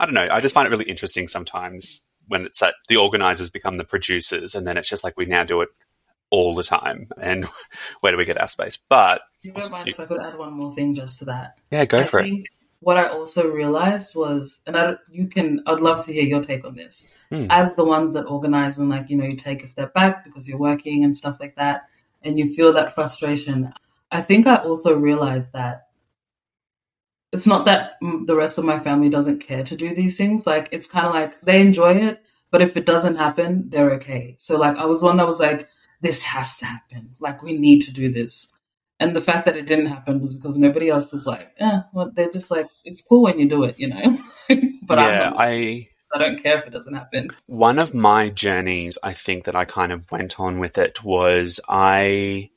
I 0.01 0.05
don't 0.07 0.15
know, 0.15 0.29
I 0.31 0.41
just 0.41 0.55
find 0.55 0.67
it 0.67 0.71
really 0.71 0.89
interesting 0.89 1.29
sometimes 1.29 2.01
when 2.29 2.47
it's 2.47 2.61
that 2.61 2.75
the 2.89 2.97
organizers 2.97 3.51
become 3.51 3.77
the 3.77 3.85
producers 3.85 4.55
and 4.55 4.67
then 4.67 4.77
it's 4.77 4.89
just 4.89 5.05
like 5.05 5.17
we 5.17 5.27
now 5.27 5.45
do 5.45 5.61
it 5.61 5.69
all 6.31 6.55
the 6.55 6.63
time. 6.63 7.09
And 7.21 7.47
where 8.01 8.13
do 8.13 8.19
we 8.19 8.25
get 8.25 8.41
our 8.41 8.49
space? 8.49 8.77
But 8.77 9.23
you 9.43 9.53
don't 9.53 9.71
mind 9.71 9.89
if 9.89 10.01
I 10.01 10.07
could 10.07 10.21
add 10.21 10.39
one 10.39 10.55
more 10.55 10.75
thing 10.75 10.95
just 10.95 11.19
to 11.21 11.27
that? 11.27 11.59
Yeah, 11.71 11.85
go 11.85 11.99
I 11.99 12.05
for 12.05 12.21
it. 12.21 12.49
What 12.81 12.97
I 12.97 13.07
also 13.07 13.53
realized 13.53 14.17
was, 14.17 14.61
and 14.67 14.77
I, 14.77 14.97
you 15.09 15.29
can, 15.29 15.63
I'd 15.67 15.79
love 15.79 16.05
to 16.07 16.13
hear 16.13 16.25
your 16.25 16.43
take 16.43 16.65
on 16.65 16.75
this. 16.75 17.09
Hmm. 17.31 17.47
As 17.49 17.77
the 17.77 17.85
ones 17.85 18.15
that 18.15 18.25
organize 18.25 18.77
and 18.79 18.89
like, 18.89 19.09
you 19.09 19.17
know, 19.17 19.25
you 19.25 19.37
take 19.37 19.63
a 19.63 19.69
step 19.69 19.95
back 19.95 20.25
because 20.25 20.49
you're 20.49 20.59
working 20.59 21.05
and 21.05 21.17
stuff 21.17 21.39
like 21.39 21.55
that, 21.57 21.83
and 22.25 22.37
you 22.37 22.53
feel 22.53 22.73
that 22.73 22.95
frustration. 22.95 23.73
I 24.11 24.21
think 24.21 24.49
I 24.49 24.57
also 24.57 24.99
realized 24.99 25.53
that 25.53 25.87
it's 27.33 27.47
not 27.47 27.65
that 27.65 27.97
the 28.01 28.37
rest 28.37 28.59
of 28.59 28.65
my 28.65 28.79
family 28.79 29.09
doesn't 29.09 29.41
care 29.41 29.65
to 29.65 29.77
do 29.77 29.95
these 29.95 30.19
things. 30.19 30.47
Like, 30.47 30.69
it's 30.71 30.87
kind 30.87 31.07
of 31.07 31.15
like 31.15 31.41
they 31.41 31.61
enjoy 31.61 31.95
it, 31.95 32.23
but 32.51 32.61
if 32.61 32.77
it 32.77 32.85
doesn't 32.85 33.17
happen, 33.17 33.71
they're 33.71 33.93
okay. 33.93 34.37
So, 34.39 34.59
like, 34.59 34.77
I 34.77 34.85
was 34.85 35.03
one 35.03 35.17
that 35.17 35.27
was 35.27 35.41
like, 35.41 35.69
this 36.03 36.23
has 36.25 36.59
to 36.59 36.67
happen. 36.67 37.15
Like, 37.19 37.43
we 37.43 37.55
need 37.55 37.81
to 37.83 37.93
do 37.93 38.13
this. 38.13 38.53
And 39.01 39.17
the 39.17 39.21
fact 39.21 39.47
that 39.47 39.57
it 39.57 39.67
didn't 39.67 39.87
happen 39.87 40.21
was 40.21 40.35
because 40.35 40.57
nobody 40.57 40.89
else 40.91 41.11
was 41.11 41.27
like, 41.27 41.53
eh, 41.59 41.81
well, 41.93 42.13
they're 42.15 42.31
just 42.31 42.51
like, 42.51 42.69
it's 42.85 43.03
cool 43.03 43.23
when 43.23 43.39
you 43.39 43.49
do 43.49 43.65
it, 43.65 43.81
you 43.81 43.89
know? 43.89 44.19
but 44.83 44.99
yeah, 44.99 45.33
I. 45.37 45.89
I 46.15 46.19
don't 46.19 46.41
care 46.41 46.59
if 46.59 46.67
it 46.67 46.71
doesn't 46.71 46.95
happen. 46.95 47.31
One 47.47 47.79
of 47.79 47.95
my 47.95 48.29
journeys, 48.29 48.99
I 49.03 49.15
think, 49.15 49.45
that 49.45 49.57
I 49.57 49.65
kind 49.65 49.91
of 49.91 50.09
went 50.13 50.39
on 50.39 50.61
with 50.61 50.77
it 50.77 51.03
was 51.03 51.59
I, 51.69 52.51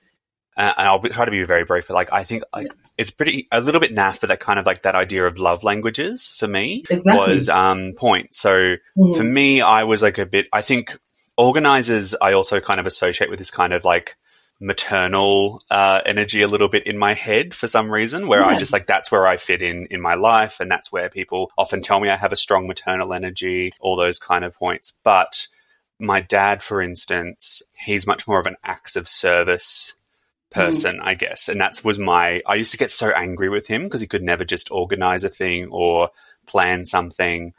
uh, 0.57 0.73
and 0.77 0.87
I'll 0.87 0.99
try 0.99 1.25
to 1.25 1.31
be 1.31 1.43
very 1.43 1.65
brief, 1.65 1.87
but 1.87 1.93
like, 1.93 2.13
I 2.13 2.23
think 2.23 2.43
like 2.53 2.67
yeah. 2.67 2.73
it's 2.97 3.11
pretty, 3.11 3.47
a 3.51 3.61
little 3.61 3.81
bit 3.81 3.93
naff, 3.93 4.21
but 4.21 4.27
that 4.27 4.39
kind 4.39 4.59
of 4.59 4.65
like 4.65 4.83
that 4.83 4.95
idea 4.95 5.25
of 5.25 5.37
love 5.37 5.63
languages 5.63 6.29
for 6.29 6.47
me 6.47 6.83
exactly. 6.89 7.33
was, 7.33 7.49
um, 7.49 7.93
point. 7.93 8.35
So 8.35 8.77
mm. 8.97 9.17
for 9.17 9.23
me, 9.23 9.61
I 9.61 9.83
was 9.83 10.01
like 10.01 10.17
a 10.17 10.25
bit, 10.25 10.47
I 10.53 10.61
think 10.61 10.97
organizers, 11.37 12.15
I 12.21 12.33
also 12.33 12.59
kind 12.59 12.79
of 12.79 12.85
associate 12.85 13.29
with 13.29 13.39
this 13.39 13.51
kind 13.51 13.73
of 13.73 13.83
like, 13.83 14.15
maternal 14.61 15.61
uh, 15.69 15.99
energy 16.05 16.41
a 16.41 16.47
little 16.47 16.69
bit 16.69 16.87
in 16.87 16.97
my 16.97 17.13
head 17.13 17.53
for 17.53 17.67
some 17.67 17.91
reason, 17.91 18.27
where 18.27 18.39
yeah. 18.39 18.47
I 18.47 18.57
just 18.57 18.71
like 18.71 18.87
that's 18.87 19.11
where 19.11 19.27
I 19.27 19.35
fit 19.35 19.61
in 19.61 19.85
in 19.87 19.99
my 19.99 20.15
life, 20.15 20.61
and 20.61 20.71
that's 20.71 20.93
where 20.93 21.09
people 21.09 21.51
often 21.57 21.81
tell 21.81 21.99
me 21.99 22.09
I 22.09 22.15
have 22.15 22.31
a 22.31 22.37
strong 22.37 22.65
maternal 22.65 23.13
energy, 23.13 23.73
all 23.81 23.97
those 23.97 24.17
kind 24.17 24.45
of 24.45 24.55
points. 24.55 24.93
But 25.03 25.47
my 25.99 26.21
dad, 26.21 26.63
for 26.63 26.81
instance, 26.81 27.61
he's 27.85 28.07
much 28.07 28.27
more 28.27 28.39
of 28.39 28.47
an 28.47 28.55
acts 28.63 28.95
of 28.95 29.09
service 29.09 29.95
person, 30.51 30.97
mm. 30.97 31.03
I 31.03 31.13
guess, 31.15 31.49
and 31.49 31.60
that 31.62 31.81
was 31.84 31.99
my. 31.99 32.41
I 32.45 32.55
used 32.55 32.71
to 32.71 32.77
get 32.77 32.91
so 32.91 33.10
angry 33.10 33.49
with 33.49 33.67
him 33.67 33.84
because 33.84 34.01
he 34.01 34.08
could 34.08 34.23
never 34.23 34.45
just 34.45 34.71
organize 34.71 35.23
a 35.23 35.29
thing 35.29 35.67
or 35.71 36.10
plan 36.45 36.86
something. 36.86 37.53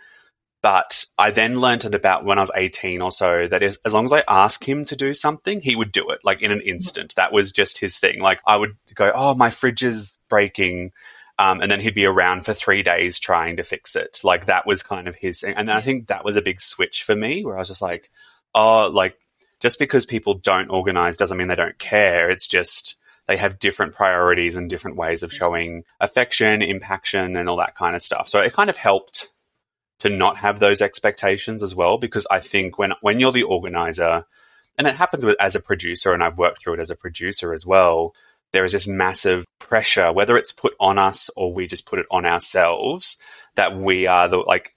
But 0.63 1.05
I 1.17 1.31
then 1.31 1.61
learned 1.61 1.85
it 1.85 1.95
about 1.95 2.25
when 2.25 2.39
I 2.39 2.41
was 2.41 2.51
18 2.55 3.01
or 3.01 3.13
so 3.13 3.47
that 3.47 3.63
as 3.63 3.79
long 3.93 4.05
as 4.05 4.13
I 4.13 4.25
asked 4.27 4.65
him 4.65 4.85
to 4.87 4.97
do 4.97 5.15
something, 5.15 5.61
he 5.61 5.77
would 5.77 5.93
do 5.93 6.11
it 6.11 6.21
like 6.25 6.43
in 6.43 6.51
an 6.51 6.61
instant. 6.61 7.15
That 7.15 7.33
was 7.33 7.53
just 7.53 7.79
his 7.79 7.99
thing. 7.99 8.21
Like 8.21 8.41
I 8.45 8.57
would 8.57 8.77
go, 8.95 9.13
Oh, 9.15 9.35
my 9.35 9.51
fridge 9.51 9.85
is 9.85 10.17
breaking. 10.29 10.91
Um, 11.39 11.61
and 11.61 11.71
then 11.71 11.79
he'd 11.79 11.95
be 11.95 12.07
around 12.07 12.45
for 12.45 12.53
three 12.53 12.83
days 12.83 13.21
trying 13.21 13.59
to 13.59 13.63
fix 13.63 13.95
it. 13.95 14.19
Like 14.25 14.47
that 14.47 14.67
was 14.67 14.83
kind 14.83 15.07
of 15.07 15.15
his 15.15 15.41
thing. 15.41 15.55
And 15.55 15.71
I 15.71 15.83
think 15.83 16.09
that 16.09 16.25
was 16.25 16.35
a 16.35 16.43
big 16.43 16.61
switch 16.61 17.05
for 17.05 17.15
me 17.15 17.45
where 17.45 17.57
I 17.57 17.61
was 17.61 17.69
just 17.69 17.83
like, 17.83 18.11
oh, 18.53 18.89
like 18.89 19.17
just 19.61 19.79
because 19.79 20.07
people 20.07 20.35
don't 20.35 20.71
organize 20.71 21.17
doesn't 21.17 21.37
mean 21.37 21.49
they 21.49 21.55
don't 21.55 21.79
care. 21.79 22.31
It's 22.31 22.49
just 22.49 22.97
they 23.27 23.37
have 23.37 23.59
different 23.59 23.95
priorities 23.95 24.55
and 24.55 24.71
different 24.71 24.97
ways 24.97 25.23
of 25.23 25.33
showing 25.33 25.85
affection, 26.01 26.63
impaction, 26.63 27.37
and 27.37 27.49
all 27.49 27.57
that 27.57 27.75
kind 27.75 27.97
of 27.97 28.03
stuff. 28.03 28.29
So 28.29 28.41
it 28.41 28.53
kind 28.53 28.71
of 28.71 28.77
helped 28.77 29.31
to 29.99 30.09
not 30.09 30.39
have 30.39 30.61
those 30.61 30.83
expectations 30.83 31.63
as 31.63 31.75
well 31.75 31.99
because 31.99 32.27
I 32.31 32.41
think 32.41 32.79
when 32.79 32.93
when 33.01 33.21
you're 33.21 33.33
the 33.33 33.43
organizer 33.43 34.27
and 34.79 34.87
it 34.87 34.97
happens 34.97 35.25
with, 35.25 35.37
as 35.41 35.57
a 35.57 35.61
producer 35.61 36.13
and 36.13 36.23
I've 36.23 36.39
worked 36.39 36.61
through 36.61 36.75
it 36.75 36.81
as 36.81 36.91
a 36.91 36.97
producer 36.97 37.55
as 37.55 37.67
well 37.67 38.15
there 38.53 38.65
is 38.65 38.73
this 38.73 38.87
massive 38.87 39.45
pressure 39.59 40.13
whether 40.13 40.37
it's 40.37 40.53
put 40.53 40.75
on 40.79 40.99
us 40.99 41.31
or 41.37 41.53
we 41.53 41.67
just 41.67 41.87
put 41.87 41.99
it 41.99 42.07
on 42.11 42.27
ourselves 42.27 43.17
that 43.55 43.77
we 43.77 44.07
are 44.07 44.29
the 44.29 44.39
like 44.39 44.75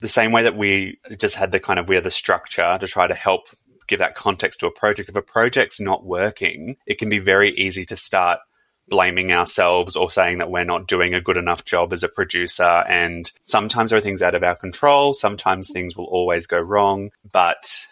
the 0.00 0.08
same 0.08 0.32
way 0.32 0.42
that 0.44 0.56
we 0.56 0.98
just 1.18 1.36
had 1.36 1.52
the 1.52 1.60
kind 1.60 1.78
of 1.78 1.88
we 1.88 1.96
are 1.96 2.02
the 2.02 2.10
structure 2.10 2.78
to 2.78 2.86
try 2.86 3.06
to 3.06 3.14
help 3.14 3.48
give 3.86 3.98
that 3.98 4.14
context 4.14 4.60
to 4.60 4.66
a 4.66 4.70
project 4.70 5.08
if 5.08 5.16
a 5.16 5.22
project's 5.22 5.80
not 5.80 6.04
working 6.04 6.76
it 6.86 6.98
can 6.98 7.08
be 7.08 7.18
very 7.18 7.52
easy 7.56 7.84
to 7.84 7.96
start 7.96 8.40
blaming 8.88 9.32
ourselves 9.32 9.96
or 9.96 10.10
saying 10.10 10.38
that 10.38 10.50
we're 10.50 10.64
not 10.64 10.86
doing 10.86 11.14
a 11.14 11.20
good 11.20 11.36
enough 11.36 11.64
job 11.64 11.92
as 11.92 12.02
a 12.02 12.08
producer. 12.08 12.84
And 12.88 13.30
sometimes 13.42 13.90
there 13.90 13.98
are 13.98 14.02
things 14.02 14.22
out 14.22 14.34
of 14.34 14.42
our 14.42 14.54
control. 14.54 15.14
Sometimes 15.14 15.70
things 15.70 15.96
will 15.96 16.04
always 16.04 16.46
go 16.46 16.58
wrong. 16.58 17.10
But 17.30 17.86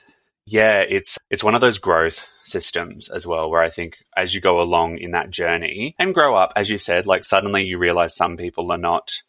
yeah, 0.47 0.81
it's 0.81 1.19
it's 1.31 1.45
one 1.45 1.55
of 1.55 1.61
those 1.61 1.79
growth 1.79 2.29
systems 2.45 3.09
as 3.09 3.27
well, 3.27 3.51
where 3.51 3.63
I 3.63 3.71
think 3.71 3.99
as 4.17 4.35
you 4.35 4.41
go 4.41 4.61
along 4.61 4.99
in 4.99 5.13
that 5.13 5.31
journey 5.31 5.95
and 5.99 6.15
grow 6.15 6.37
up, 6.37 6.53
as 6.55 6.71
you 6.71 6.79
said, 6.79 7.07
like 7.07 7.25
suddenly 7.25 7.65
you 7.65 7.79
realize 7.79 8.15
some 8.15 8.37
people 8.37 8.71
are 8.71 8.79
not, 8.79 9.23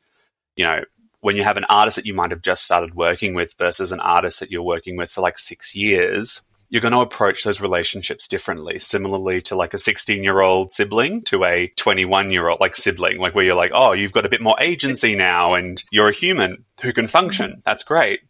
you 0.56 0.66
know, 0.66 0.84
when 1.22 1.36
you 1.36 1.44
have 1.44 1.58
an 1.58 1.66
artist 1.70 1.96
that 1.96 2.06
you 2.06 2.14
might 2.14 2.30
have 2.30 2.44
just 2.44 2.66
started 2.66 2.94
working 2.94 3.34
with 3.34 3.56
versus 3.58 3.92
an 3.92 4.00
artist 4.02 4.40
that 4.40 4.52
you're 4.52 4.62
working 4.62 4.96
with 4.96 5.10
for 5.10 5.22
like 5.22 5.40
six 5.40 5.74
years, 5.74 6.42
you're 6.70 6.82
going 6.82 6.92
to 6.92 7.00
approach 7.00 7.44
those 7.44 7.62
relationships 7.62 8.28
differently. 8.28 8.80
Similarly 8.80 9.42
to 9.44 9.56
like 9.56 9.74
a 9.74 9.80
16 9.80 10.24
year 10.24 10.42
old 10.42 10.72
sibling 10.72 11.22
to 11.24 11.44
a 11.44 11.68
21 11.78 12.32
year 12.32 12.48
old 12.48 12.60
like 12.60 12.76
sibling, 12.76 13.20
like 13.20 13.36
where 13.36 13.46
you're 13.46 13.56
like, 13.56 13.72
oh, 13.74 13.94
you've 13.94 14.14
got 14.14 14.26
a 14.26 14.30
bit 14.30 14.42
more 14.42 14.60
agency 14.60 15.16
now 15.16 15.54
and 15.54 15.84
you're 15.92 16.10
a 16.10 16.14
human 16.14 16.66
who 16.82 16.94
can 16.94 17.08
function. 17.08 17.62
That's 17.66 17.84
great. 17.84 18.22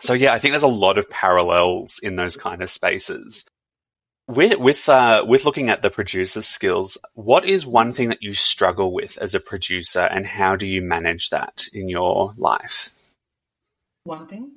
So 0.00 0.12
yeah, 0.12 0.32
I 0.32 0.38
think 0.38 0.52
there's 0.52 0.62
a 0.62 0.68
lot 0.68 0.98
of 0.98 1.10
parallels 1.10 1.98
in 2.02 2.16
those 2.16 2.36
kind 2.36 2.62
of 2.62 2.70
spaces. 2.70 3.44
With 4.26 4.58
with 4.58 4.88
uh, 4.88 5.24
with 5.26 5.46
looking 5.46 5.70
at 5.70 5.80
the 5.80 5.88
producer's 5.88 6.44
skills, 6.44 6.98
what 7.14 7.46
is 7.46 7.66
one 7.66 7.92
thing 7.92 8.10
that 8.10 8.22
you 8.22 8.34
struggle 8.34 8.92
with 8.92 9.16
as 9.18 9.34
a 9.34 9.40
producer, 9.40 10.00
and 10.00 10.26
how 10.26 10.54
do 10.54 10.66
you 10.66 10.82
manage 10.82 11.30
that 11.30 11.64
in 11.72 11.88
your 11.88 12.34
life? 12.36 12.90
One 14.04 14.26
thing 14.26 14.52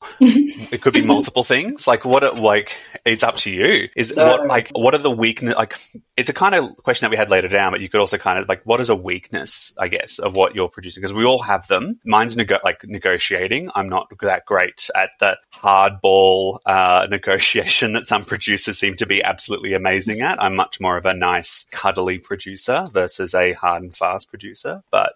it 0.20 0.80
could 0.80 0.92
be 0.92 1.02
multiple 1.02 1.42
things. 1.42 1.88
Like 1.88 2.04
what? 2.04 2.22
Are, 2.22 2.32
like 2.32 2.78
it's 3.04 3.24
up 3.24 3.36
to 3.38 3.50
you. 3.50 3.88
Is 3.96 4.14
no. 4.14 4.28
what 4.28 4.46
like 4.46 4.70
what 4.70 4.94
are 4.94 4.98
the 4.98 5.10
weakness? 5.10 5.56
Like 5.56 5.76
it's 6.16 6.30
a 6.30 6.32
kind 6.32 6.54
of 6.54 6.76
question 6.78 7.06
that 7.06 7.10
we 7.10 7.16
had 7.16 7.30
later 7.30 7.48
down, 7.48 7.72
but 7.72 7.80
you 7.80 7.88
could 7.88 8.00
also 8.00 8.16
kind 8.16 8.38
of 8.38 8.48
like 8.48 8.64
what 8.64 8.80
is 8.80 8.90
a 8.90 8.96
weakness? 8.96 9.74
I 9.76 9.88
guess 9.88 10.20
of 10.20 10.36
what 10.36 10.54
you're 10.54 10.68
producing 10.68 11.00
because 11.00 11.12
we 11.12 11.24
all 11.24 11.42
have 11.42 11.66
them. 11.66 11.98
Mine's 12.04 12.36
nego- 12.36 12.60
like 12.62 12.84
negotiating. 12.84 13.70
I'm 13.74 13.88
not 13.88 14.08
that 14.22 14.46
great 14.46 14.88
at 14.94 15.10
that 15.18 15.38
hardball 15.52 16.60
uh, 16.64 17.08
negotiation 17.10 17.92
that 17.94 18.06
some 18.06 18.24
producers 18.24 18.78
seem 18.78 18.94
to 18.96 19.06
be 19.06 19.22
absolutely 19.22 19.74
amazing 19.74 20.20
at. 20.20 20.40
I'm 20.40 20.54
much 20.54 20.80
more 20.80 20.96
of 20.96 21.06
a 21.06 21.14
nice, 21.14 21.64
cuddly 21.72 22.18
producer 22.18 22.86
versus 22.92 23.34
a 23.34 23.52
hard 23.54 23.82
and 23.82 23.94
fast 23.94 24.30
producer. 24.30 24.82
But 24.92 25.14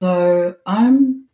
so 0.00 0.54
I'm. 0.64 1.26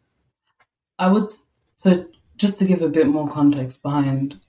I 0.99 1.09
would 1.09 1.31
so 1.77 2.07
just 2.37 2.59
to 2.59 2.65
give 2.65 2.83
a 2.83 2.89
bit 2.89 3.07
more 3.07 3.29
context 3.29 3.83
behind 3.83 4.41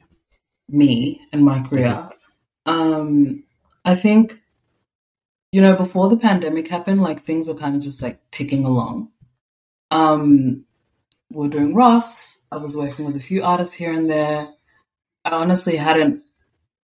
me 0.70 1.22
and 1.32 1.44
my 1.44 1.62
career, 1.64 2.10
um, 2.66 3.44
I 3.86 3.96
think, 3.96 4.42
you 5.52 5.62
know, 5.62 5.76
before 5.76 6.10
the 6.10 6.18
pandemic 6.18 6.68
happened, 6.68 7.02
like 7.02 7.24
things 7.24 7.48
were 7.48 7.56
kind 7.56 7.76
of 7.76 7.82
just 7.82 8.02
like 8.02 8.20
ticking 8.32 8.66
along. 8.66 9.10
Um, 9.92 10.66
we 11.30 11.48
are 11.48 11.50
doing 11.50 11.74
Ross. 11.74 12.42
I 12.52 12.58
was 12.58 12.76
working 12.76 13.06
with 13.06 13.16
a 13.16 13.22
few 13.22 13.44
artists 13.44 13.74
here 13.74 13.94
and 13.94 14.10
there. 14.10 14.48
I 15.24 15.32
honestly 15.32 15.76
hadn't 15.76 16.24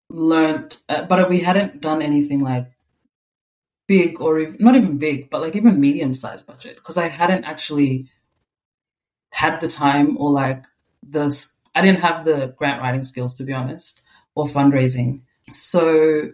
learned, 0.09 0.77
uh, 0.89 1.05
but 1.05 1.29
we 1.29 1.41
hadn't 1.41 1.81
done 1.81 2.01
anything 2.01 2.39
like 2.39 2.71
big 3.87 4.21
or 4.21 4.39
even, 4.39 4.57
not 4.59 4.75
even 4.75 4.97
big, 4.97 5.29
but 5.29 5.41
like 5.41 5.55
even 5.55 5.79
medium 5.79 6.13
sized 6.13 6.47
budget 6.47 6.75
because 6.75 6.97
I 6.97 7.07
hadn't 7.07 7.45
actually 7.45 8.09
had 9.31 9.59
the 9.59 9.67
time 9.67 10.17
or 10.17 10.31
like 10.31 10.65
the 11.09 11.47
I 11.75 11.81
didn't 11.81 11.99
have 11.99 12.25
the 12.25 12.53
grant 12.57 12.81
writing 12.81 13.03
skills 13.03 13.33
to 13.35 13.43
be 13.43 13.53
honest 13.53 14.01
or 14.35 14.47
fundraising. 14.47 15.21
So 15.49 16.31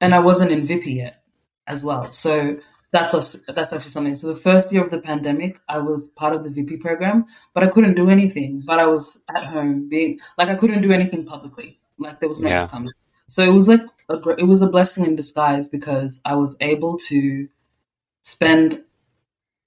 and 0.00 0.14
I 0.14 0.18
wasn't 0.18 0.52
in 0.52 0.66
VIP 0.66 0.86
yet 0.86 1.22
as 1.66 1.82
well. 1.82 2.12
So 2.12 2.58
that's 2.92 3.14
a, 3.14 3.52
that's 3.52 3.72
actually 3.72 3.90
something. 3.90 4.16
So 4.16 4.28
the 4.32 4.40
first 4.40 4.72
year 4.72 4.84
of 4.84 4.90
the 4.90 4.98
pandemic, 4.98 5.60
I 5.68 5.78
was 5.78 6.06
part 6.08 6.34
of 6.34 6.44
the 6.44 6.50
VIP 6.50 6.80
program, 6.80 7.26
but 7.52 7.62
I 7.62 7.68
couldn't 7.68 7.94
do 7.94 8.08
anything. 8.08 8.62
But 8.64 8.78
I 8.78 8.86
was 8.86 9.22
at 9.34 9.46
home 9.46 9.88
being 9.88 10.20
like 10.38 10.48
I 10.48 10.54
couldn't 10.54 10.82
do 10.82 10.92
anything 10.92 11.24
publicly. 11.24 11.80
Like 11.98 12.20
there 12.20 12.28
was 12.28 12.40
no 12.40 12.48
yeah. 12.48 12.62
outcomes. 12.62 12.94
So 13.28 13.42
it 13.42 13.52
was 13.52 13.68
like 13.68 13.82
a, 14.08 14.28
it 14.30 14.44
was 14.44 14.62
a 14.62 14.68
blessing 14.68 15.04
in 15.04 15.16
disguise 15.16 15.68
because 15.68 16.20
I 16.24 16.36
was 16.36 16.56
able 16.60 16.96
to 17.08 17.48
spend 18.22 18.82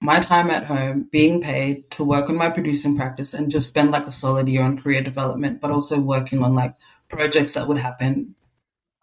my 0.01 0.19
time 0.19 0.49
at 0.49 0.65
home 0.65 1.07
being 1.11 1.41
paid 1.41 1.89
to 1.91 2.03
work 2.03 2.29
on 2.29 2.37
my 2.37 2.49
producing 2.49 2.95
practice 2.95 3.33
and 3.33 3.51
just 3.51 3.67
spend 3.67 3.91
like 3.91 4.07
a 4.07 4.11
solid 4.11 4.47
year 4.47 4.61
on 4.61 4.79
career 4.79 5.01
development, 5.01 5.59
but 5.59 5.71
also 5.71 5.99
working 5.99 6.41
on 6.43 6.55
like 6.55 6.73
projects 7.09 7.53
that 7.53 7.67
would 7.67 7.77
happen 7.77 8.35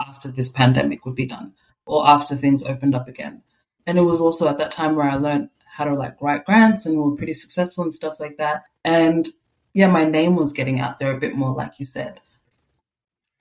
after 0.01 0.31
this 0.31 0.49
pandemic 0.49 1.05
would 1.05 1.15
be 1.15 1.27
done 1.27 1.53
or 1.85 2.07
after 2.07 2.35
things 2.35 2.63
opened 2.63 2.95
up 2.95 3.09
again. 3.09 3.43
And 3.87 3.99
it 3.99 4.03
was 4.03 4.21
also 4.21 4.49
at 4.49 4.59
that 4.59 4.73
time 4.73 4.97
where 4.97 5.09
I 5.09 5.17
learned 5.17 5.51
how 5.65 5.85
to 5.85 5.95
like 5.95 6.21
write 6.23 6.47
grants 6.47 6.87
and 6.87 6.99
were 6.99 7.15
pretty 7.15 7.35
successful 7.35 7.85
and 7.85 7.93
stuff 7.93 8.19
like 8.19 8.39
that. 8.39 8.65
And 8.85 9.29
yeah, 9.75 9.89
my 9.89 10.05
name 10.05 10.37
was 10.37 10.55
getting 10.55 10.81
out 10.81 10.99
there 10.99 11.15
a 11.15 11.21
bit 11.21 11.35
more, 11.35 11.55
like 11.55 11.79
you 11.79 11.85
said. 11.85 12.21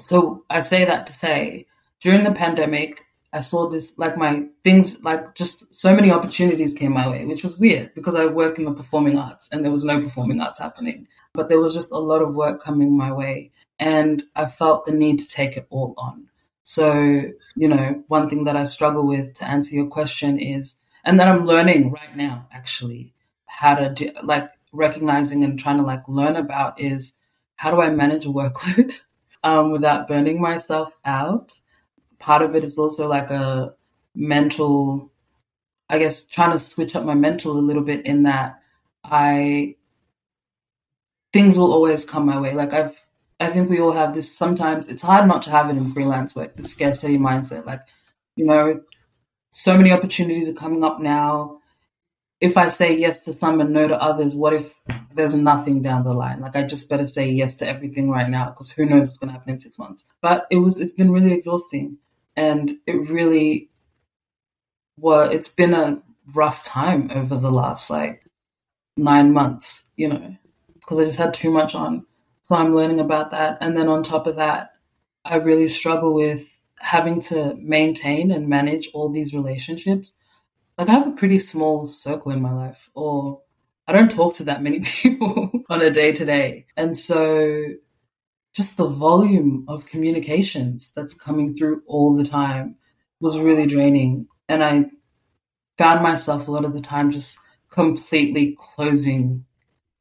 So 0.01 0.43
I 0.49 0.59
say 0.59 0.83
that 0.83 1.07
to 1.07 1.13
say 1.13 1.67
during 2.01 2.25
the 2.25 2.33
pandemic, 2.33 3.05
I 3.35 3.41
saw 3.41 3.67
this 3.67 3.91
like 3.97 4.15
my 4.15 4.45
things 4.63 5.03
like 5.03 5.35
just 5.35 5.75
so 5.75 5.93
many 5.93 6.09
opportunities 6.09 6.73
came 6.73 6.93
my 6.93 7.09
way, 7.09 7.25
which 7.25 7.43
was 7.43 7.57
weird 7.57 7.93
because 7.93 8.15
I 8.15 8.27
work 8.27 8.57
in 8.57 8.63
the 8.63 8.71
performing 8.71 9.17
arts 9.17 9.49
and 9.51 9.61
there 9.61 9.73
was 9.73 9.83
no 9.83 10.01
performing 10.01 10.39
arts 10.39 10.59
happening. 10.59 11.05
But 11.33 11.49
there 11.49 11.59
was 11.59 11.73
just 11.73 11.91
a 11.91 11.97
lot 11.97 12.21
of 12.21 12.33
work 12.33 12.63
coming 12.63 12.97
my 12.97 13.11
way 13.11 13.51
and 13.77 14.23
I 14.37 14.45
felt 14.45 14.85
the 14.85 14.93
need 14.93 15.19
to 15.19 15.27
take 15.27 15.57
it 15.57 15.67
all 15.69 15.93
on. 15.97 16.29
So, 16.63 17.25
you 17.57 17.67
know, 17.67 18.05
one 18.07 18.29
thing 18.29 18.45
that 18.45 18.55
I 18.55 18.63
struggle 18.63 19.05
with 19.05 19.33
to 19.35 19.45
answer 19.45 19.75
your 19.75 19.87
question 19.87 20.39
is, 20.39 20.77
and 21.03 21.19
that 21.19 21.27
I'm 21.27 21.45
learning 21.45 21.91
right 21.91 22.15
now 22.15 22.47
actually, 22.53 23.13
how 23.47 23.75
to 23.75 23.89
do, 23.89 24.11
like 24.23 24.49
recognizing 24.71 25.43
and 25.43 25.59
trying 25.59 25.77
to 25.77 25.83
like 25.83 26.07
learn 26.07 26.37
about 26.37 26.79
is 26.79 27.17
how 27.57 27.69
do 27.71 27.81
I 27.81 27.89
manage 27.89 28.25
a 28.25 28.29
workload 28.29 28.93
um, 29.43 29.73
without 29.73 30.07
burning 30.07 30.41
myself 30.41 30.93
out? 31.03 31.59
Part 32.19 32.41
of 32.41 32.55
it 32.55 32.63
is 32.63 32.77
also 32.77 33.07
like 33.07 33.29
a 33.29 33.73
mental, 34.15 35.11
I 35.89 35.99
guess, 35.99 36.25
trying 36.25 36.51
to 36.51 36.59
switch 36.59 36.95
up 36.95 37.03
my 37.03 37.13
mental 37.13 37.51
a 37.51 37.59
little 37.59 37.83
bit 37.83 38.05
in 38.05 38.23
that 38.23 38.61
I, 39.03 39.75
things 41.33 41.57
will 41.57 41.73
always 41.73 42.05
come 42.05 42.25
my 42.25 42.39
way. 42.39 42.53
Like 42.53 42.73
I've, 42.73 43.01
I 43.39 43.49
think 43.49 43.69
we 43.69 43.81
all 43.81 43.91
have 43.91 44.13
this. 44.13 44.35
Sometimes 44.35 44.87
it's 44.87 45.03
hard 45.03 45.27
not 45.27 45.41
to 45.43 45.51
have 45.51 45.69
it 45.69 45.77
in 45.77 45.91
freelance 45.91 46.35
work, 46.35 46.55
the 46.55 46.63
scarcity 46.63 47.17
mindset. 47.17 47.65
Like, 47.65 47.81
you 48.35 48.45
know, 48.45 48.81
so 49.51 49.77
many 49.77 49.91
opportunities 49.91 50.47
are 50.47 50.53
coming 50.53 50.83
up 50.83 50.99
now. 50.99 51.59
If 52.41 52.57
I 52.57 52.69
say 52.69 52.95
yes 52.95 53.19
to 53.19 53.33
some 53.33 53.61
and 53.61 53.71
no 53.71 53.87
to 53.87 54.01
others, 54.01 54.35
what 54.35 54.53
if 54.53 54.73
there's 55.13 55.33
nothing 55.33 55.81
down 55.81 56.03
the 56.03 56.13
line? 56.13 56.41
Like, 56.41 56.55
I 56.55 56.63
just 56.63 56.89
better 56.89 57.07
say 57.07 57.29
yes 57.29 57.55
to 57.55 57.67
everything 57.67 58.09
right 58.09 58.29
now 58.29 58.49
because 58.49 58.71
who 58.71 58.85
knows 58.85 59.07
what's 59.07 59.17
going 59.17 59.29
to 59.29 59.33
happen 59.33 59.51
in 59.51 59.59
six 59.59 59.79
months. 59.79 60.05
But 60.21 60.45
it 60.51 60.57
was, 60.57 60.79
it's 60.79 60.91
been 60.91 61.11
really 61.11 61.31
exhausting, 61.33 61.97
and 62.35 62.75
it 62.85 63.09
really, 63.09 63.69
well, 64.97 65.29
it's 65.29 65.49
been 65.49 65.73
a 65.73 66.01
rough 66.33 66.63
time 66.63 67.09
over 67.13 67.35
the 67.35 67.51
last 67.51 67.89
like 67.89 68.25
nine 68.97 69.33
months. 69.33 69.87
You 69.95 70.09
know, 70.09 70.35
because 70.73 70.99
I 70.99 71.05
just 71.05 71.17
had 71.17 71.33
too 71.33 71.51
much 71.51 71.75
on 71.75 72.05
so 72.45 72.53
I'm 72.53 72.75
learning 72.75 72.99
about 72.99 73.31
that. 73.31 73.57
And 73.59 73.75
then 73.75 73.87
on 73.87 74.03
top 74.03 74.27
of 74.27 74.35
that, 74.35 74.73
I 75.25 75.37
really 75.37 75.67
struggle 75.67 76.13
with 76.13 76.43
having 76.77 77.19
to 77.21 77.55
maintain 77.55 78.29
and 78.29 78.47
manage 78.47 78.91
all 78.93 79.09
these 79.09 79.33
relationships. 79.33 80.13
Like 80.77 80.87
I 80.87 80.91
have 80.91 81.07
a 81.07 81.13
pretty 81.13 81.39
small 81.39 81.87
circle 81.87 82.31
in 82.31 82.43
my 82.43 82.53
life, 82.53 82.91
or 82.93 83.41
I 83.87 83.93
don't 83.93 84.11
talk 84.11 84.35
to 84.35 84.43
that 84.43 84.61
many 84.61 84.79
people 84.85 85.49
on 85.71 85.81
a 85.81 85.89
day 85.89 86.11
to 86.11 86.23
day. 86.23 86.67
And 86.77 86.95
so 86.95 87.65
just 88.55 88.77
the 88.77 88.87
volume 88.87 89.65
of 89.67 89.85
communications 89.85 90.91
that's 90.95 91.13
coming 91.13 91.55
through 91.55 91.83
all 91.87 92.15
the 92.15 92.23
time 92.23 92.75
was 93.19 93.37
really 93.37 93.67
draining. 93.67 94.27
And 94.47 94.63
I 94.63 94.85
found 95.77 96.01
myself 96.01 96.47
a 96.47 96.51
lot 96.51 96.65
of 96.65 96.73
the 96.73 96.81
time 96.81 97.11
just 97.11 97.37
completely 97.69 98.55
closing 98.57 99.45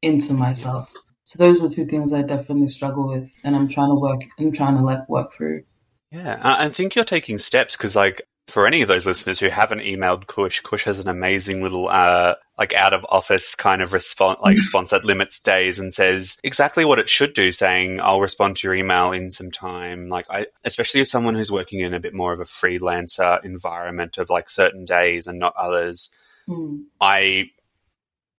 into 0.01 0.33
myself. 0.33 0.91
So 1.23 1.37
those 1.37 1.59
were 1.59 1.69
two 1.69 1.85
things 1.85 2.13
I 2.13 2.21
definitely 2.21 2.67
struggle 2.67 3.07
with, 3.07 3.35
and 3.43 3.55
I'm 3.55 3.67
trying 3.67 3.89
to 3.89 3.95
work 3.95 4.21
and 4.37 4.53
trying 4.53 4.77
to 4.77 4.83
like 4.83 5.09
work 5.09 5.33
through. 5.33 5.63
Yeah, 6.11 6.39
I 6.41 6.69
think 6.69 6.95
you're 6.95 7.03
taking 7.03 7.39
steps 7.39 7.75
because, 7.75 7.95
like, 7.95 8.21
for 8.47 8.67
any 8.67 8.81
of 8.81 8.87
those 8.87 9.05
listeners 9.05 9.39
who 9.39 9.49
haven't 9.49 9.79
emailed 9.79 10.27
Kush, 10.27 10.61
Kush 10.61 10.83
has 10.85 10.99
an 10.99 11.09
amazing 11.09 11.63
little, 11.63 11.89
uh, 11.89 12.35
like, 12.59 12.73
out 12.73 12.93
of 12.93 13.05
office 13.09 13.55
kind 13.55 13.81
of 13.81 13.91
response, 13.91 14.39
like, 14.41 14.55
response 14.55 14.91
that 14.91 15.03
limits 15.03 15.39
days 15.39 15.79
and 15.79 15.93
says 15.93 16.37
exactly 16.43 16.85
what 16.85 16.99
it 16.99 17.09
should 17.09 17.33
do, 17.33 17.51
saying, 17.51 17.99
I'll 17.99 18.21
respond 18.21 18.57
to 18.57 18.67
your 18.67 18.75
email 18.75 19.11
in 19.11 19.31
some 19.31 19.49
time. 19.49 20.09
Like, 20.09 20.27
I, 20.29 20.45
especially 20.63 21.01
as 21.01 21.09
someone 21.09 21.33
who's 21.35 21.51
working 21.51 21.79
in 21.79 21.93
a 21.93 21.99
bit 21.99 22.13
more 22.13 22.33
of 22.33 22.39
a 22.39 22.45
freelancer 22.45 23.43
environment 23.43 24.17
of 24.17 24.29
like 24.29 24.49
certain 24.49 24.85
days 24.85 25.25
and 25.25 25.39
not 25.39 25.55
others, 25.57 26.11
mm. 26.47 26.83
I 27.01 27.49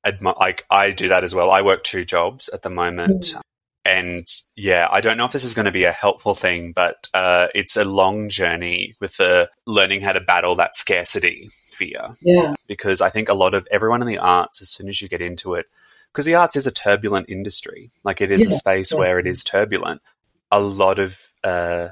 admi- 0.05 0.39
like 0.39 0.65
I 0.71 0.93
do 0.93 1.09
that 1.09 1.25
as 1.25 1.35
well. 1.35 1.51
I 1.51 1.63
work 1.63 1.83
two 1.83 2.05
jobs 2.05 2.49
at 2.49 2.63
the 2.63 2.71
moment. 2.71 3.35
Mm. 3.35 3.41
And 3.87 4.27
yeah, 4.57 4.89
I 4.91 5.01
don't 5.01 5.17
know 5.17 5.27
if 5.27 5.33
this 5.33 5.45
is 5.45 5.55
going 5.55 5.67
to 5.67 5.71
be 5.71 5.85
a 5.85 5.93
helpful 5.93 6.35
thing, 6.35 6.73
but 6.73 7.09
uh, 7.15 7.47
it's 7.55 7.77
a 7.77 7.85
long 7.85 8.29
journey 8.29 8.97
with 9.01 9.17
the 9.17 9.49
learning 9.65 10.01
how 10.01 10.13
to 10.13 10.21
battle 10.21 10.57
that 10.57 10.75
scarcity 10.75 11.51
fear. 11.71 12.17
Yeah. 12.21 12.55
Because 12.67 13.01
I 13.01 13.11
think 13.11 13.29
a 13.29 13.35
lot 13.35 13.55
of 13.55 13.69
everyone 13.71 14.03
in 14.03 14.09
the 14.09 14.19
arts, 14.19 14.61
as 14.61 14.71
soon 14.71 14.89
as 14.89 15.01
you 15.01 15.09
get 15.09 15.23
into 15.23 15.55
it, 15.55 15.67
because 16.13 16.27
the 16.27 16.35
arts 16.35 16.57
is 16.57 16.67
a 16.67 16.73
turbulent 16.73 17.29
industry, 17.29 17.93
like 18.03 18.21
it 18.21 18.33
is 18.33 18.41
yeah, 18.41 18.49
a 18.49 18.53
space 18.53 18.93
yeah. 18.93 18.99
where 18.99 19.21
it 19.21 19.27
is 19.27 19.45
turbulent. 19.45 20.03
A 20.51 20.59
lot 20.59 20.99
of 20.99 21.21
uh, 21.45 21.91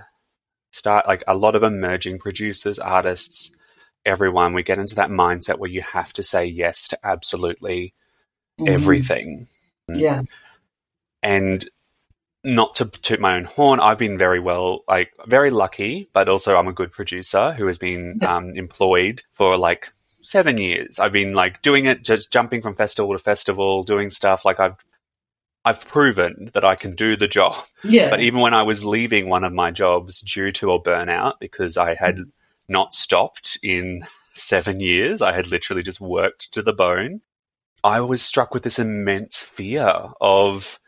start 0.72 1.06
like 1.06 1.22
a 1.28 1.36
lot 1.36 1.54
of 1.54 1.62
emerging 1.62 2.18
producers, 2.18 2.80
artists, 2.80 3.54
everyone, 4.04 4.52
we 4.52 4.64
get 4.64 4.78
into 4.78 4.96
that 4.96 5.10
mindset 5.10 5.58
where 5.58 5.70
you 5.70 5.82
have 5.82 6.12
to 6.14 6.24
say 6.24 6.44
yes 6.44 6.88
to 6.88 6.98
absolutely 7.04 7.94
mm-hmm. 8.58 8.72
everything. 8.72 9.46
Yeah. 9.88 10.22
And 11.22 11.64
not 12.44 12.74
to 12.76 12.84
toot 12.86 13.20
my 13.20 13.36
own 13.36 13.44
horn, 13.44 13.80
I've 13.80 13.98
been 13.98 14.18
very 14.18 14.38
well, 14.38 14.84
like 14.86 15.12
very 15.26 15.50
lucky, 15.50 16.10
but 16.12 16.28
also 16.28 16.56
I'm 16.56 16.68
a 16.68 16.72
good 16.72 16.92
producer 16.92 17.52
who 17.52 17.66
has 17.66 17.78
been 17.78 18.18
yeah. 18.20 18.36
um, 18.36 18.54
employed 18.54 19.22
for 19.32 19.56
like 19.56 19.90
seven 20.22 20.58
years. 20.58 20.98
I've 20.98 21.12
been 21.12 21.32
like 21.32 21.62
doing 21.62 21.86
it, 21.86 22.04
just 22.04 22.30
jumping 22.30 22.60
from 22.60 22.74
festival 22.74 23.12
to 23.12 23.18
festival, 23.18 23.82
doing 23.82 24.10
stuff. 24.10 24.44
Like 24.44 24.60
I've, 24.60 24.76
I've 25.64 25.86
proven 25.88 26.50
that 26.52 26.64
I 26.64 26.74
can 26.74 26.94
do 26.94 27.16
the 27.16 27.28
job. 27.28 27.56
Yeah. 27.82 28.10
But 28.10 28.20
even 28.20 28.40
when 28.40 28.52
I 28.54 28.62
was 28.62 28.84
leaving 28.84 29.28
one 29.28 29.44
of 29.44 29.52
my 29.52 29.70
jobs 29.70 30.20
due 30.20 30.52
to 30.52 30.72
a 30.72 30.82
burnout 30.82 31.34
because 31.40 31.78
I 31.78 31.94
had 31.94 32.16
mm. 32.16 32.30
not 32.68 32.92
stopped 32.92 33.58
in 33.62 34.02
seven 34.34 34.80
years, 34.80 35.22
I 35.22 35.32
had 35.32 35.46
literally 35.46 35.82
just 35.82 36.00
worked 36.00 36.52
to 36.52 36.62
the 36.62 36.74
bone. 36.74 37.22
I 37.82 38.00
was 38.00 38.22
struck 38.22 38.52
with 38.52 38.62
this 38.62 38.78
immense 38.78 39.38
fear 39.38 40.10
of, 40.20 40.78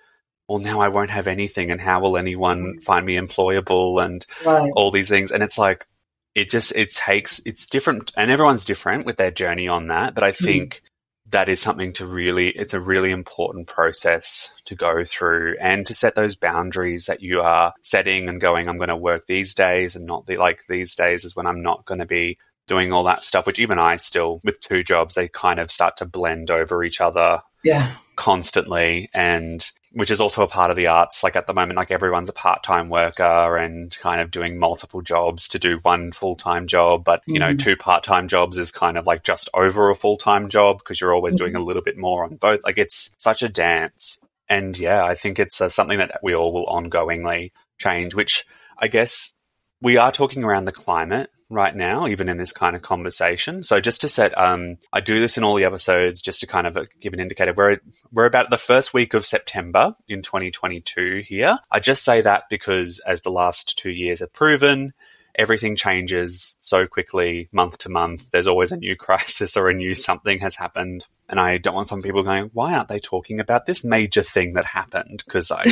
well, 0.48 0.58
now 0.58 0.80
I 0.80 0.88
won't 0.88 1.10
have 1.10 1.26
anything, 1.26 1.70
and 1.70 1.80
how 1.80 2.00
will 2.00 2.16
anyone 2.16 2.62
mm. 2.62 2.84
find 2.84 3.04
me 3.04 3.16
employable, 3.16 4.04
and 4.04 4.26
right. 4.44 4.70
all 4.74 4.90
these 4.90 5.08
things. 5.08 5.30
And 5.30 5.42
it's 5.42 5.58
like, 5.58 5.86
it 6.34 6.50
just 6.50 6.74
it 6.76 6.92
takes 6.92 7.40
it's 7.44 7.66
different, 7.66 8.12
and 8.16 8.30
everyone's 8.30 8.64
different 8.64 9.06
with 9.06 9.16
their 9.16 9.30
journey 9.30 9.68
on 9.68 9.88
that. 9.88 10.14
But 10.14 10.24
I 10.24 10.32
mm. 10.32 10.36
think 10.36 10.74
mm. 10.74 11.30
that 11.30 11.48
is 11.48 11.60
something 11.60 11.92
to 11.94 12.06
really, 12.06 12.48
it's 12.48 12.74
a 12.74 12.80
really 12.80 13.10
important 13.10 13.68
process 13.68 14.50
to 14.66 14.74
go 14.74 15.04
through, 15.04 15.56
and 15.60 15.86
to 15.86 15.94
set 15.94 16.14
those 16.14 16.36
boundaries 16.36 17.06
that 17.06 17.22
you 17.22 17.40
are 17.40 17.72
setting 17.82 18.28
and 18.28 18.40
going. 18.40 18.68
I'm 18.68 18.78
going 18.78 18.88
to 18.88 18.96
work 18.96 19.26
these 19.26 19.54
days, 19.54 19.96
and 19.96 20.06
not 20.06 20.26
the 20.26 20.36
like 20.36 20.64
these 20.68 20.94
days 20.94 21.24
is 21.24 21.34
when 21.34 21.46
I'm 21.46 21.62
not 21.62 21.84
going 21.86 22.00
to 22.00 22.06
be 22.06 22.38
doing 22.66 22.92
all 22.92 23.04
that 23.04 23.22
stuff, 23.22 23.46
which 23.46 23.60
even 23.60 23.78
I 23.78 23.96
still, 23.96 24.40
with 24.44 24.60
two 24.60 24.82
jobs, 24.82 25.14
they 25.14 25.28
kind 25.28 25.60
of 25.60 25.70
start 25.70 25.96
to 25.98 26.04
blend 26.04 26.50
over 26.50 26.82
each 26.82 27.00
other. 27.00 27.40
Yeah. 27.62 27.92
Constantly. 28.16 29.08
And 29.14 29.70
which 29.96 30.10
is 30.10 30.20
also 30.20 30.42
a 30.42 30.46
part 30.46 30.70
of 30.70 30.76
the 30.76 30.86
arts. 30.86 31.22
Like 31.22 31.36
at 31.36 31.46
the 31.46 31.54
moment, 31.54 31.78
like 31.78 31.90
everyone's 31.90 32.28
a 32.28 32.34
part 32.34 32.62
time 32.62 32.90
worker 32.90 33.56
and 33.56 33.96
kind 33.98 34.20
of 34.20 34.30
doing 34.30 34.58
multiple 34.58 35.00
jobs 35.00 35.48
to 35.48 35.58
do 35.58 35.78
one 35.78 36.12
full 36.12 36.36
time 36.36 36.66
job. 36.66 37.02
But, 37.02 37.22
you 37.26 37.34
mm 37.34 37.40
know, 37.40 37.54
two 37.54 37.76
part 37.76 38.04
time 38.04 38.28
jobs 38.28 38.58
is 38.58 38.70
kind 38.70 38.98
of 38.98 39.06
like 39.06 39.22
just 39.22 39.48
over 39.54 39.88
a 39.88 39.96
full 39.96 40.18
time 40.18 40.50
job 40.50 40.78
because 40.78 41.00
you're 41.00 41.14
always 41.14 41.34
mm 41.34 41.38
doing 41.38 41.56
a 41.56 41.62
little 41.62 41.82
bit 41.82 41.96
more 41.96 42.24
on 42.24 42.36
both. 42.36 42.60
Like 42.64 42.76
it's 42.76 43.10
such 43.18 43.42
a 43.42 43.48
dance. 43.48 44.20
And 44.48 44.78
yeah, 44.78 45.04
I 45.04 45.14
think 45.14 45.38
it's 45.38 45.60
uh, 45.60 45.70
something 45.70 45.98
that 45.98 46.20
we 46.22 46.34
all 46.34 46.52
will 46.52 46.66
ongoingly 46.66 47.52
change, 47.78 48.14
which 48.14 48.44
I 48.78 48.88
guess 48.88 49.32
we 49.80 49.96
are 49.96 50.12
talking 50.12 50.44
around 50.44 50.66
the 50.66 50.72
climate 50.72 51.30
right 51.48 51.74
now, 51.74 52.06
even 52.06 52.28
in 52.28 52.38
this 52.38 52.52
kind 52.52 52.74
of 52.74 52.82
conversation. 52.82 53.62
So 53.62 53.80
just 53.80 54.00
to 54.00 54.08
set, 54.08 54.36
um, 54.36 54.78
I 54.92 55.00
do 55.00 55.20
this 55.20 55.38
in 55.38 55.44
all 55.44 55.54
the 55.54 55.64
episodes 55.64 56.22
just 56.22 56.40
to 56.40 56.46
kind 56.46 56.66
of 56.66 56.76
uh, 56.76 56.84
give 57.00 57.12
an 57.12 57.20
indicator. 57.20 57.52
We're 57.52 57.78
we're 58.12 58.26
about 58.26 58.50
the 58.50 58.58
first 58.58 58.92
week 58.92 59.14
of 59.14 59.26
September 59.26 59.94
in 60.08 60.22
2022 60.22 61.22
here. 61.26 61.58
I 61.70 61.80
just 61.80 62.04
say 62.04 62.20
that 62.20 62.44
because 62.50 62.98
as 63.06 63.22
the 63.22 63.30
last 63.30 63.78
two 63.78 63.92
years 63.92 64.20
have 64.20 64.32
proven, 64.32 64.92
everything 65.36 65.76
changes 65.76 66.56
so 66.60 66.86
quickly, 66.86 67.48
month 67.52 67.78
to 67.78 67.88
month. 67.88 68.30
There's 68.30 68.46
always 68.46 68.72
a 68.72 68.76
new 68.76 68.96
crisis 68.96 69.56
or 69.56 69.68
a 69.68 69.74
new 69.74 69.94
something 69.94 70.40
has 70.40 70.56
happened. 70.56 71.06
And 71.28 71.38
I 71.38 71.58
don't 71.58 71.74
want 71.74 71.88
some 71.88 72.02
people 72.02 72.22
going, 72.22 72.50
why 72.52 72.74
aren't 72.74 72.88
they 72.88 73.00
talking 73.00 73.40
about 73.40 73.66
this 73.66 73.84
major 73.84 74.22
thing 74.22 74.54
that 74.54 74.64
happened? 74.64 75.22
Because 75.24 75.50
I, 75.50 75.64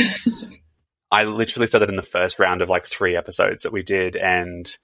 I 1.10 1.24
literally 1.24 1.66
said 1.66 1.80
that 1.80 1.88
in 1.88 1.96
the 1.96 2.02
first 2.02 2.38
round 2.38 2.60
of 2.60 2.68
like 2.68 2.86
three 2.86 3.16
episodes 3.16 3.62
that 3.62 3.72
we 3.72 3.82
did. 3.82 4.16
And 4.16 4.76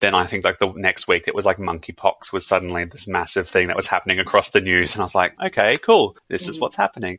then 0.00 0.14
I 0.14 0.26
think 0.26 0.44
like 0.44 0.58
the 0.58 0.72
next 0.72 1.08
week 1.08 1.28
it 1.28 1.34
was 1.34 1.46
like 1.46 1.58
monkeypox 1.58 2.32
was 2.32 2.46
suddenly 2.46 2.84
this 2.84 3.08
massive 3.08 3.48
thing 3.48 3.68
that 3.68 3.76
was 3.76 3.86
happening 3.86 4.18
across 4.18 4.50
the 4.50 4.60
news. 4.60 4.94
And 4.94 5.02
I 5.02 5.04
was 5.04 5.14
like, 5.14 5.34
okay, 5.46 5.78
cool. 5.78 6.16
This 6.28 6.48
is 6.48 6.58
mm. 6.58 6.62
what's 6.62 6.76
happening. 6.76 7.18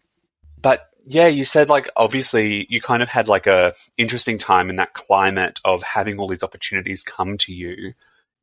But 0.62 0.88
yeah, 1.06 1.28
you 1.28 1.46
said 1.46 1.70
like 1.70 1.90
obviously 1.96 2.66
you 2.70 2.82
kind 2.82 3.04
of 3.04 3.10
had 3.10 3.28
like 3.28 3.48
a 3.48 3.74
interesting 3.98 4.38
time 4.38 4.70
in 4.70 4.76
that 4.78 4.94
climate 4.94 5.60
of 5.64 5.84
having 5.84 6.20
all 6.20 6.28
these 6.28 6.44
opportunities 6.44 7.04
come 7.04 7.38
to 7.40 7.54
you 7.54 7.94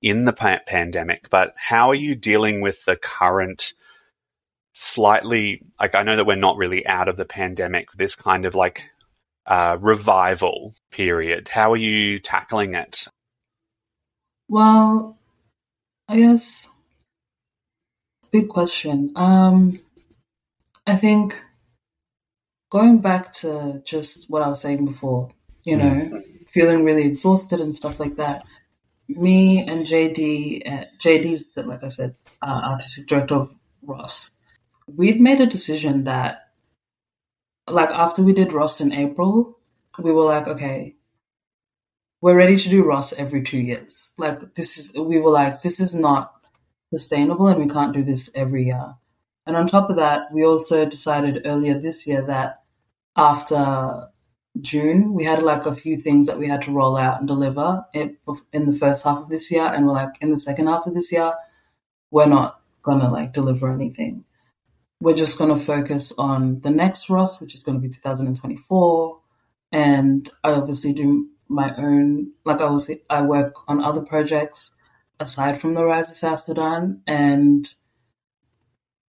in 0.00 0.24
the 0.24 0.32
pa- 0.32 0.60
pandemic, 0.66 1.30
but 1.30 1.54
how 1.56 1.88
are 1.90 1.94
you 1.94 2.14
dealing 2.14 2.60
with 2.60 2.84
the 2.84 2.96
current 2.96 3.72
slightly 4.72 5.62
like 5.78 5.94
I 5.94 6.02
know 6.02 6.16
that 6.16 6.26
we're 6.26 6.36
not 6.36 6.56
really 6.56 6.86
out 6.86 7.08
of 7.08 7.16
the 7.16 7.24
pandemic, 7.24 7.92
this 7.92 8.14
kind 8.14 8.44
of 8.44 8.54
like 8.54 8.90
uh, 9.46 9.76
revival 9.80 10.74
period. 10.90 11.48
How 11.48 11.72
are 11.72 11.76
you 11.76 12.18
tackling 12.18 12.74
it? 12.74 13.08
Well, 14.52 15.16
I 16.06 16.18
guess 16.18 16.70
big 18.30 18.50
question. 18.50 19.10
Um, 19.16 19.80
I 20.86 20.94
think 20.96 21.40
going 22.70 22.98
back 22.98 23.32
to 23.40 23.80
just 23.86 24.28
what 24.28 24.42
I 24.42 24.48
was 24.48 24.60
saying 24.60 24.84
before, 24.84 25.30
you 25.64 25.78
know, 25.78 25.84
mm. 25.84 26.48
feeling 26.50 26.84
really 26.84 27.06
exhausted 27.06 27.62
and 27.62 27.74
stuff 27.74 27.98
like 27.98 28.16
that. 28.16 28.44
Me 29.08 29.64
and 29.66 29.86
JD, 29.86 30.70
uh, 30.70 30.84
JD's 31.02 31.48
like 31.56 31.82
I 31.82 31.88
said, 31.88 32.14
uh, 32.42 32.60
artistic 32.72 33.06
director 33.06 33.36
of 33.36 33.54
Ross. 33.80 34.32
We'd 34.86 35.18
made 35.18 35.40
a 35.40 35.46
decision 35.46 36.04
that, 36.04 36.50
like 37.70 37.88
after 37.88 38.22
we 38.22 38.34
did 38.34 38.52
Ross 38.52 38.82
in 38.82 38.92
April, 38.92 39.58
we 39.98 40.12
were 40.12 40.24
like, 40.24 40.46
okay, 40.46 40.96
we're 42.22 42.36
ready 42.36 42.56
to 42.56 42.68
do 42.70 42.84
Ross 42.84 43.12
every 43.12 43.42
two 43.42 43.58
years. 43.58 44.14
Like 44.16 44.54
this 44.54 44.78
is, 44.78 44.94
we 44.94 45.18
were 45.18 45.32
like, 45.32 45.60
this 45.62 45.80
is 45.80 45.94
not 45.94 46.32
sustainable, 46.94 47.48
and 47.48 47.60
we 47.60 47.68
can't 47.68 47.92
do 47.92 48.04
this 48.04 48.30
every 48.34 48.66
year. 48.66 48.94
And 49.44 49.56
on 49.56 49.66
top 49.66 49.90
of 49.90 49.96
that, 49.96 50.20
we 50.32 50.44
also 50.44 50.86
decided 50.86 51.42
earlier 51.44 51.78
this 51.78 52.06
year 52.06 52.22
that 52.22 52.62
after 53.16 54.06
June, 54.60 55.14
we 55.14 55.24
had 55.24 55.42
like 55.42 55.66
a 55.66 55.74
few 55.74 55.98
things 55.98 56.28
that 56.28 56.38
we 56.38 56.48
had 56.48 56.62
to 56.62 56.70
roll 56.70 56.96
out 56.96 57.18
and 57.18 57.26
deliver 57.26 57.84
in, 57.92 58.16
the 58.24 58.76
first 58.78 59.02
half 59.02 59.18
of 59.18 59.28
this 59.28 59.50
year. 59.50 59.64
And 59.64 59.86
we're 59.86 59.94
like, 59.94 60.14
in 60.20 60.30
the 60.30 60.36
second 60.36 60.68
half 60.68 60.86
of 60.86 60.94
this 60.94 61.10
year, 61.10 61.32
we're 62.12 62.26
not 62.26 62.60
gonna 62.84 63.10
like 63.10 63.32
deliver 63.32 63.72
anything. 63.72 64.24
We're 65.00 65.16
just 65.16 65.38
gonna 65.38 65.56
focus 65.56 66.12
on 66.16 66.60
the 66.60 66.70
next 66.70 67.10
Ross, 67.10 67.40
which 67.40 67.54
is 67.54 67.64
gonna 67.64 67.80
be 67.80 67.88
2024. 67.88 69.18
And 69.72 70.30
I 70.44 70.52
obviously 70.52 70.92
do 70.92 71.31
my 71.52 71.74
own, 71.76 72.32
like 72.44 72.60
I 72.60 72.70
was, 72.70 72.90
I 73.08 73.22
work 73.22 73.54
on 73.68 73.82
other 73.82 74.00
projects 74.00 74.70
aside 75.20 75.60
from 75.60 75.74
the 75.74 75.84
Rise 75.84 76.10
of 76.10 76.16
South 76.16 76.40
Sudan 76.40 77.02
and 77.06 77.72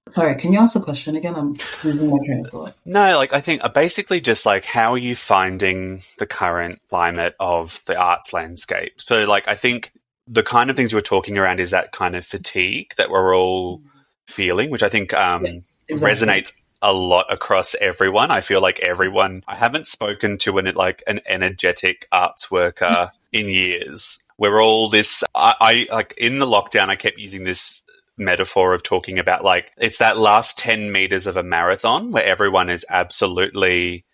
Sorry, 0.10 0.36
can 0.36 0.52
you 0.52 0.60
ask 0.60 0.74
the 0.74 0.82
question 0.82 1.16
again? 1.16 1.34
I'm 1.36 1.56
losing 1.82 2.10
my 2.10 2.18
train 2.26 2.46
of 2.46 2.52
thought. 2.52 2.76
No, 2.84 3.18
like 3.18 3.32
I 3.32 3.40
think 3.40 3.64
uh, 3.64 3.70
basically 3.70 4.20
just 4.20 4.46
like 4.46 4.66
how 4.66 4.92
are 4.92 4.98
you 4.98 5.16
finding 5.16 6.02
the 6.18 6.26
current 6.26 6.82
climate 6.90 7.36
of 7.40 7.82
the 7.86 7.96
arts 7.96 8.34
landscape? 8.34 9.00
So 9.00 9.24
like 9.24 9.48
I 9.48 9.56
think 9.56 9.94
the 10.28 10.44
kind 10.44 10.70
of 10.70 10.76
things 10.76 10.92
you 10.92 10.98
were 10.98 11.02
talking 11.02 11.38
around 11.38 11.62
is 11.62 11.72
that 11.72 11.94
kind 11.94 12.16
of 12.16 12.26
fatigue 12.26 12.94
that 12.98 13.10
we're 13.10 13.34
all 13.34 13.82
feeling, 14.28 14.70
which 14.72 14.84
I 14.84 14.90
think 14.90 15.14
um, 15.14 15.46
yes, 15.46 15.72
exactly. 15.88 16.28
resonates 16.28 16.54
a 16.84 16.94
lot 16.94 17.32
across 17.32 17.76
everyone. 17.76 18.30
I 18.30 18.42
feel 18.42 18.62
like 18.62 18.80
everyone. 18.82 19.44
I 19.48 19.56
haven't 19.56 19.88
spoken 19.88 20.38
to 20.40 20.58
an 20.60 20.72
like 20.76 21.02
an 21.08 21.22
energetic 21.26 22.08
arts 22.12 22.52
worker 22.52 23.12
in 23.32 23.48
years. 23.48 24.22
We're 24.38 24.62
all 24.62 24.90
this. 24.90 25.24
I, 25.34 25.56
I 25.90 25.96
like 25.96 26.14
in 26.18 26.40
the 26.40 26.46
lockdown. 26.46 26.90
I 26.90 26.96
kept 26.96 27.18
using 27.18 27.46
this 27.46 27.82
metaphor 28.18 28.74
of 28.74 28.84
talking 28.84 29.18
about 29.18 29.44
like 29.44 29.72
it's 29.76 29.98
that 29.98 30.20
last 30.20 30.56
10 30.60 30.92
meters 30.92 31.26
of 31.26 31.36
a 31.36 31.42
marathon 31.42 32.12
where 32.12 32.24
everyone 32.24 32.70
is 32.70 32.86
absolutely 32.90 34.06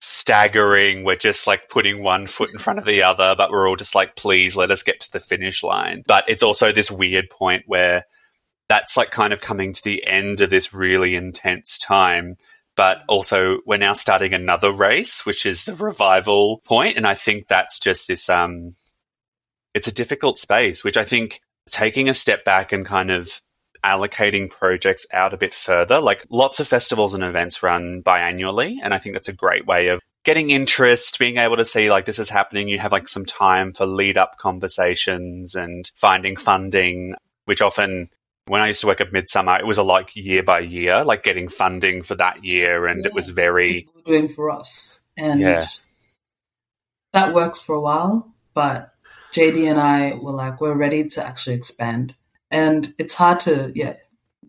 staggering. 0.00 1.04
We're 1.04 1.16
just 1.16 1.46
like 1.46 1.68
putting 1.68 2.02
one 2.02 2.26
foot 2.26 2.52
in 2.52 2.58
front 2.58 2.78
of 2.78 2.84
the 2.84 3.02
other, 3.02 3.34
but 3.36 3.50
we're 3.50 3.68
all 3.68 3.76
just 3.76 3.94
like, 3.94 4.16
please 4.16 4.56
let 4.56 4.70
us 4.70 4.82
get 4.82 5.00
to 5.00 5.12
the 5.12 5.20
finish 5.20 5.62
line. 5.62 6.02
But 6.06 6.24
it's 6.28 6.42
also 6.42 6.72
this 6.72 6.90
weird 6.90 7.30
point 7.30 7.64
where 7.66 8.04
that's 8.68 8.96
like 8.96 9.10
kind 9.10 9.32
of 9.32 9.40
coming 9.40 9.72
to 9.72 9.82
the 9.82 10.06
end 10.06 10.40
of 10.40 10.50
this 10.50 10.74
really 10.74 11.14
intense 11.14 11.78
time. 11.78 12.36
But 12.76 13.02
also, 13.08 13.60
we're 13.64 13.78
now 13.78 13.94
starting 13.94 14.34
another 14.34 14.70
race, 14.70 15.24
which 15.24 15.46
is 15.46 15.64
the 15.64 15.74
revival 15.74 16.58
point, 16.58 16.98
and 16.98 17.06
I 17.06 17.14
think 17.14 17.48
that's 17.48 17.80
just 17.80 18.06
this. 18.06 18.28
Um, 18.28 18.74
it's 19.72 19.88
a 19.88 19.94
difficult 19.94 20.38
space, 20.38 20.84
which 20.84 20.96
I 20.96 21.04
think 21.04 21.40
taking 21.70 22.08
a 22.08 22.14
step 22.14 22.44
back 22.44 22.72
and 22.72 22.84
kind 22.84 23.10
of 23.10 23.40
allocating 23.84 24.50
projects 24.50 25.06
out 25.12 25.32
a 25.32 25.38
bit 25.38 25.54
further. 25.54 26.00
Like 26.00 26.26
lots 26.28 26.60
of 26.60 26.68
festivals 26.68 27.14
and 27.14 27.24
events 27.24 27.62
run 27.62 28.02
biannually, 28.02 28.76
and 28.82 28.92
I 28.92 28.98
think 28.98 29.14
that's 29.14 29.28
a 29.28 29.32
great 29.32 29.66
way 29.66 29.88
of 29.88 30.00
getting 30.24 30.50
interest, 30.50 31.18
being 31.18 31.38
able 31.38 31.56
to 31.56 31.64
see 31.64 31.88
like 31.88 32.04
this 32.04 32.18
is 32.18 32.28
happening. 32.28 32.68
You 32.68 32.78
have 32.80 32.92
like 32.92 33.08
some 33.08 33.24
time 33.24 33.72
for 33.72 33.86
lead 33.86 34.18
up 34.18 34.38
conversations 34.38 35.54
and 35.54 35.90
finding 35.96 36.36
funding, 36.36 37.14
which 37.44 37.62
often 37.62 38.10
when 38.46 38.60
I 38.60 38.68
used 38.68 38.80
to 38.82 38.86
work 38.86 39.00
at 39.00 39.12
Midsummer, 39.12 39.58
it 39.58 39.66
was 39.66 39.78
a 39.78 39.82
like 39.82 40.14
year 40.16 40.42
by 40.42 40.60
year, 40.60 41.04
like 41.04 41.22
getting 41.22 41.48
funding 41.48 42.02
for 42.02 42.14
that 42.16 42.44
year, 42.44 42.86
and 42.86 43.00
yeah, 43.00 43.08
it 43.08 43.14
was 43.14 43.28
very 43.28 43.84
doing 44.04 44.28
for 44.28 44.50
us, 44.50 45.00
and 45.16 45.40
yeah. 45.40 45.62
that 47.12 47.34
works 47.34 47.60
for 47.60 47.74
a 47.74 47.80
while, 47.80 48.34
but 48.54 48.92
JD 49.36 49.70
and 49.70 49.78
I 49.78 50.14
were 50.14 50.32
like, 50.32 50.60
we're 50.60 50.74
ready 50.74 51.04
to 51.08 51.24
actually 51.24 51.56
expand. 51.56 52.14
And 52.50 52.94
it's 52.98 53.14
hard 53.14 53.40
to, 53.40 53.70
yeah, 53.74 53.96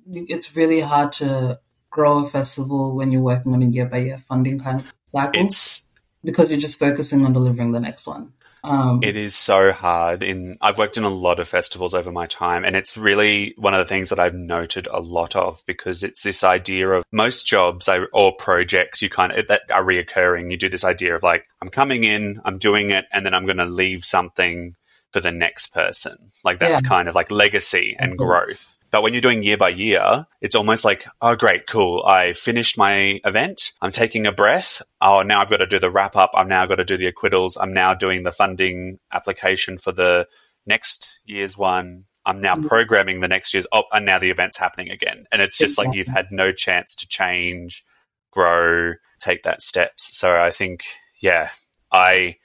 it's 0.10 0.56
really 0.56 0.80
hard 0.80 1.12
to 1.14 1.60
grow 1.90 2.26
a 2.26 2.30
festival 2.30 2.96
when 2.96 3.12
you're 3.12 3.22
working 3.22 3.54
on 3.54 3.64
a 3.64 3.66
year 3.66 3.86
by 3.86 3.98
year 3.98 4.24
funding 4.30 4.60
kind 4.60 4.82
of 4.82 4.94
cycle 5.06 5.44
it's, 5.44 5.84
because 6.24 6.52
you're 6.52 6.60
just 6.60 6.80
focusing 6.80 7.26
on 7.26 7.34
delivering 7.34 7.74
the 7.74 7.80
next 7.80 8.08
one. 8.08 8.34
Um, 8.64 9.02
it 9.04 9.16
is 9.16 9.36
so 9.36 9.72
hard. 9.72 10.24
In 10.24 10.58
I've 10.62 10.78
worked 10.78 10.98
in 10.98 11.04
a 11.04 11.10
lot 11.10 11.40
of 11.40 11.48
festivals 11.48 11.94
over 11.94 12.12
my 12.12 12.26
time, 12.26 12.66
and 12.66 12.76
it's 12.76 12.98
really 12.98 13.54
one 13.58 13.74
of 13.74 13.80
the 13.80 13.86
things 13.86 14.10
that 14.10 14.20
I've 14.20 14.34
noted 14.34 14.88
a 14.88 15.00
lot 15.00 15.36
of 15.36 15.64
because 15.66 16.04
it's 16.04 16.24
this 16.24 16.44
idea 16.44 16.90
of 16.90 17.06
most 17.12 17.46
jobs 17.46 17.90
or 18.14 18.36
projects 18.36 19.02
you 19.02 19.10
kind 19.10 19.32
of 19.32 19.48
that 19.48 19.62
are 19.72 19.84
reoccurring. 19.84 20.52
You 20.52 20.58
do 20.58 20.70
this 20.70 20.84
idea 20.84 21.16
of 21.16 21.24
like 21.24 21.46
I'm 21.62 21.70
coming 21.70 22.04
in, 22.04 22.42
I'm 22.46 22.58
doing 22.58 22.90
it, 22.90 23.06
and 23.12 23.26
then 23.26 23.34
I'm 23.34 23.46
going 23.46 23.58
to 23.58 23.66
leave 23.66 24.06
something 24.06 24.76
for 25.12 25.22
the 25.22 25.32
next 25.32 25.74
person. 25.74 26.18
Like 26.44 26.60
that's 26.60 26.84
yeah. 26.84 26.90
kind 26.90 27.08
of 27.08 27.16
like 27.16 27.32
legacy 27.32 27.96
and 27.98 28.18
growth. 28.18 28.77
But 28.90 29.04
when 29.04 29.14
you're 29.14 29.22
doing 29.22 29.44
year 29.44 29.58
by 29.58 29.70
year, 29.70 30.26
it's 30.40 30.56
almost 30.56 30.86
like, 30.86 31.06
oh, 31.22 31.36
great, 31.36 31.68
cool. 31.68 32.04
I 32.06 32.34
finished 32.34 32.78
my 32.78 33.20
event. 33.26 33.74
I'm 33.82 33.92
taking 33.92 34.26
a 34.26 34.32
breath. 34.32 34.82
Oh, 35.02 35.22
now 35.24 35.42
I've 35.42 35.50
got 35.50 35.58
to 35.58 35.68
do 35.68 35.80
the 35.80 35.92
wrap 35.92 36.16
up. 36.16 36.32
I've 36.34 36.48
now 36.48 36.66
got 36.66 36.76
to 36.76 36.86
do 36.86 36.96
the 36.96 37.08
acquittals. 37.08 37.58
I'm 37.58 37.74
now 37.74 37.94
doing 37.94 38.24
the 38.24 38.32
funding 38.32 39.00
application 39.12 39.78
for 39.78 39.92
the 39.92 40.28
next 40.66 41.20
year's 41.26 41.58
one. 41.58 42.06
I'm 42.26 42.40
now 42.42 42.56
mm-hmm. 42.56 42.68
programming 42.68 43.20
the 43.20 43.28
next 43.28 43.54
year's. 43.54 43.68
Oh, 43.74 43.84
and 43.92 44.06
now 44.06 44.20
the 44.20 44.30
event's 44.30 44.58
happening 44.58 44.90
again. 44.90 45.26
And 45.32 45.42
it's 45.42 45.58
just 45.58 45.74
exactly. 45.74 45.88
like 45.88 45.98
you've 45.98 46.08
had 46.08 46.32
no 46.32 46.52
chance 46.54 46.96
to 46.96 47.08
change, 47.08 47.84
grow, 48.32 48.94
take 49.20 49.44
that 49.44 49.62
steps. 49.62 50.18
So 50.18 50.42
I 50.42 50.52
think, 50.52 50.84
yeah, 51.20 51.50
I, 51.92 52.38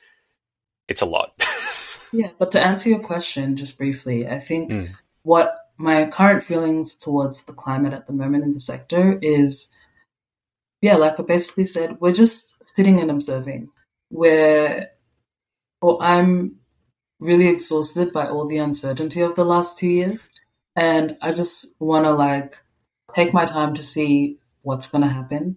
it's 0.88 1.02
a 1.02 1.06
lot. 1.06 1.40
yeah. 2.12 2.30
But 2.38 2.50
to 2.52 2.60
answer 2.60 2.88
your 2.88 3.00
question 3.00 3.56
just 3.56 3.78
briefly, 3.78 4.26
I 4.26 4.40
think 4.40 4.70
mm. 4.70 4.88
what 5.22 5.61
my 5.76 6.06
current 6.06 6.44
feelings 6.44 6.94
towards 6.94 7.44
the 7.44 7.52
climate 7.52 7.92
at 7.92 8.06
the 8.06 8.12
moment 8.12 8.44
in 8.44 8.52
the 8.52 8.60
sector 8.60 9.18
is 9.20 9.70
yeah, 10.80 10.96
like 10.96 11.18
I 11.20 11.22
basically 11.22 11.64
said, 11.64 12.00
we're 12.00 12.12
just 12.12 12.56
sitting 12.74 13.00
and 13.00 13.10
observing. 13.10 13.70
Where 14.08 14.90
well, 15.80 15.98
I'm 16.02 16.56
really 17.20 17.48
exhausted 17.48 18.12
by 18.12 18.26
all 18.26 18.46
the 18.46 18.58
uncertainty 18.58 19.20
of 19.20 19.36
the 19.36 19.44
last 19.44 19.78
two 19.78 19.86
years. 19.86 20.28
And 20.74 21.16
I 21.22 21.32
just 21.32 21.66
want 21.78 22.04
to 22.04 22.12
like 22.12 22.58
take 23.14 23.32
my 23.32 23.46
time 23.46 23.74
to 23.74 23.82
see 23.82 24.38
what's 24.62 24.88
going 24.88 25.02
to 25.02 25.08
happen. 25.08 25.56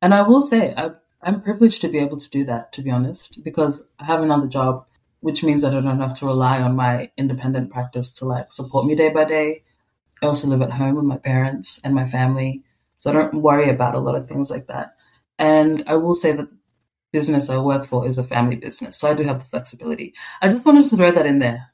And 0.00 0.14
I 0.14 0.22
will 0.22 0.40
say, 0.40 0.74
I, 0.76 0.90
I'm 1.22 1.40
privileged 1.40 1.80
to 1.80 1.88
be 1.88 1.98
able 1.98 2.18
to 2.18 2.30
do 2.30 2.44
that, 2.44 2.72
to 2.74 2.82
be 2.82 2.90
honest, 2.90 3.42
because 3.42 3.84
I 3.98 4.04
have 4.04 4.22
another 4.22 4.46
job 4.46 4.86
which 5.24 5.42
means 5.42 5.62
that 5.62 5.74
I 5.74 5.80
don't 5.80 6.00
have 6.00 6.12
to 6.18 6.26
rely 6.26 6.60
on 6.60 6.76
my 6.76 7.10
independent 7.16 7.72
practice 7.72 8.12
to 8.16 8.26
like 8.26 8.52
support 8.52 8.84
me 8.84 8.94
day 8.94 9.08
by 9.08 9.24
day. 9.24 9.62
I 10.20 10.26
also 10.26 10.46
live 10.48 10.60
at 10.60 10.72
home 10.72 10.96
with 10.96 11.06
my 11.06 11.16
parents 11.16 11.80
and 11.82 11.94
my 11.94 12.04
family, 12.04 12.62
so 12.94 13.08
I 13.08 13.14
don't 13.14 13.36
worry 13.40 13.70
about 13.70 13.94
a 13.94 14.00
lot 14.00 14.16
of 14.16 14.28
things 14.28 14.50
like 14.50 14.66
that. 14.66 14.96
And 15.38 15.82
I 15.86 15.94
will 15.94 16.14
say 16.14 16.32
that 16.32 16.48
business 17.10 17.48
I 17.48 17.56
work 17.56 17.86
for 17.86 18.06
is 18.06 18.18
a 18.18 18.22
family 18.22 18.56
business, 18.56 18.98
so 18.98 19.08
I 19.08 19.14
do 19.14 19.22
have 19.22 19.38
the 19.38 19.46
flexibility. 19.46 20.12
I 20.42 20.50
just 20.50 20.66
wanted 20.66 20.90
to 20.90 20.96
throw 20.96 21.10
that 21.10 21.24
in 21.24 21.38
there 21.38 21.70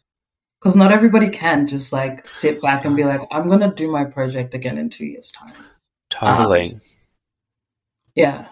because 0.61 0.76
not 0.76 0.92
everybody 0.92 1.28
can 1.28 1.66
just 1.66 1.92
like 1.92 2.28
sit 2.28 2.62
back 2.62 2.84
and 2.84 2.94
be 2.94 3.03
like, 3.03 3.22
I'm 3.32 3.48
going 3.48 3.68
to 3.68 3.74
do 3.74 3.90
my 3.90 4.05
project 4.05 4.55
again 4.55 4.78
in 4.78 4.90
two 4.90 5.07
years' 5.07 5.32
time. 5.32 5.55
Totally. 6.09 6.74
Um, 6.74 6.80
yeah. 8.14 8.46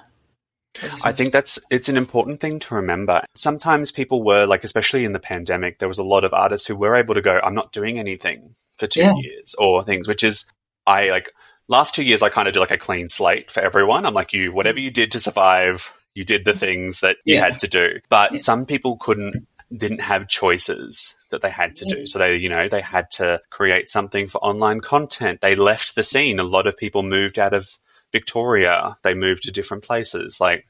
I 1.04 1.12
think 1.12 1.32
that's 1.32 1.58
it's 1.70 1.88
an 1.88 1.96
important 1.96 2.40
thing 2.40 2.58
to 2.60 2.74
remember. 2.74 3.22
Sometimes 3.34 3.90
people 3.90 4.22
were 4.24 4.46
like, 4.46 4.64
especially 4.64 5.04
in 5.04 5.12
the 5.12 5.20
pandemic, 5.20 5.78
there 5.78 5.88
was 5.88 5.98
a 5.98 6.04
lot 6.04 6.24
of 6.24 6.32
artists 6.32 6.66
who 6.66 6.76
were 6.76 6.96
able 6.96 7.14
to 7.14 7.22
go, 7.22 7.40
"I'm 7.42 7.54
not 7.54 7.72
doing 7.72 7.98
anything 7.98 8.54
for 8.76 8.86
two 8.86 9.00
yeah. 9.00 9.14
years" 9.16 9.54
or 9.58 9.84
things, 9.84 10.08
which 10.08 10.24
is 10.24 10.48
I 10.86 11.10
like. 11.10 11.32
Last 11.70 11.94
two 11.94 12.02
years, 12.02 12.22
I 12.22 12.30
kind 12.30 12.48
of 12.48 12.54
do 12.54 12.60
like 12.60 12.70
a 12.70 12.78
clean 12.78 13.08
slate 13.08 13.50
for 13.50 13.60
everyone. 13.60 14.06
I'm 14.06 14.14
like, 14.14 14.32
you, 14.32 14.52
whatever 14.52 14.80
you 14.80 14.90
did 14.90 15.10
to 15.10 15.20
survive, 15.20 15.92
you 16.14 16.24
did 16.24 16.46
the 16.46 16.54
things 16.54 17.00
that 17.00 17.18
you 17.26 17.34
yeah. 17.34 17.44
had 17.44 17.58
to 17.58 17.68
do. 17.68 18.00
But 18.08 18.32
yeah. 18.32 18.38
some 18.38 18.64
people 18.64 18.96
couldn't 18.96 19.46
didn't 19.76 20.00
have 20.00 20.28
choices 20.28 21.14
that 21.30 21.42
they 21.42 21.50
had 21.50 21.76
to 21.76 21.84
do. 21.84 22.06
So 22.06 22.18
they, 22.18 22.36
you 22.36 22.48
know, 22.48 22.68
they 22.68 22.80
had 22.80 23.10
to 23.12 23.40
create 23.50 23.90
something 23.90 24.28
for 24.28 24.38
online 24.38 24.80
content. 24.80 25.40
They 25.40 25.54
left 25.54 25.94
the 25.94 26.02
scene. 26.02 26.38
A 26.38 26.44
lot 26.44 26.66
of 26.66 26.76
people 26.76 27.02
moved 27.02 27.38
out 27.38 27.52
of 27.52 27.68
Victoria. 28.12 28.96
They 29.02 29.14
move 29.14 29.40
to 29.42 29.52
different 29.52 29.84
places. 29.84 30.40
Like 30.40 30.66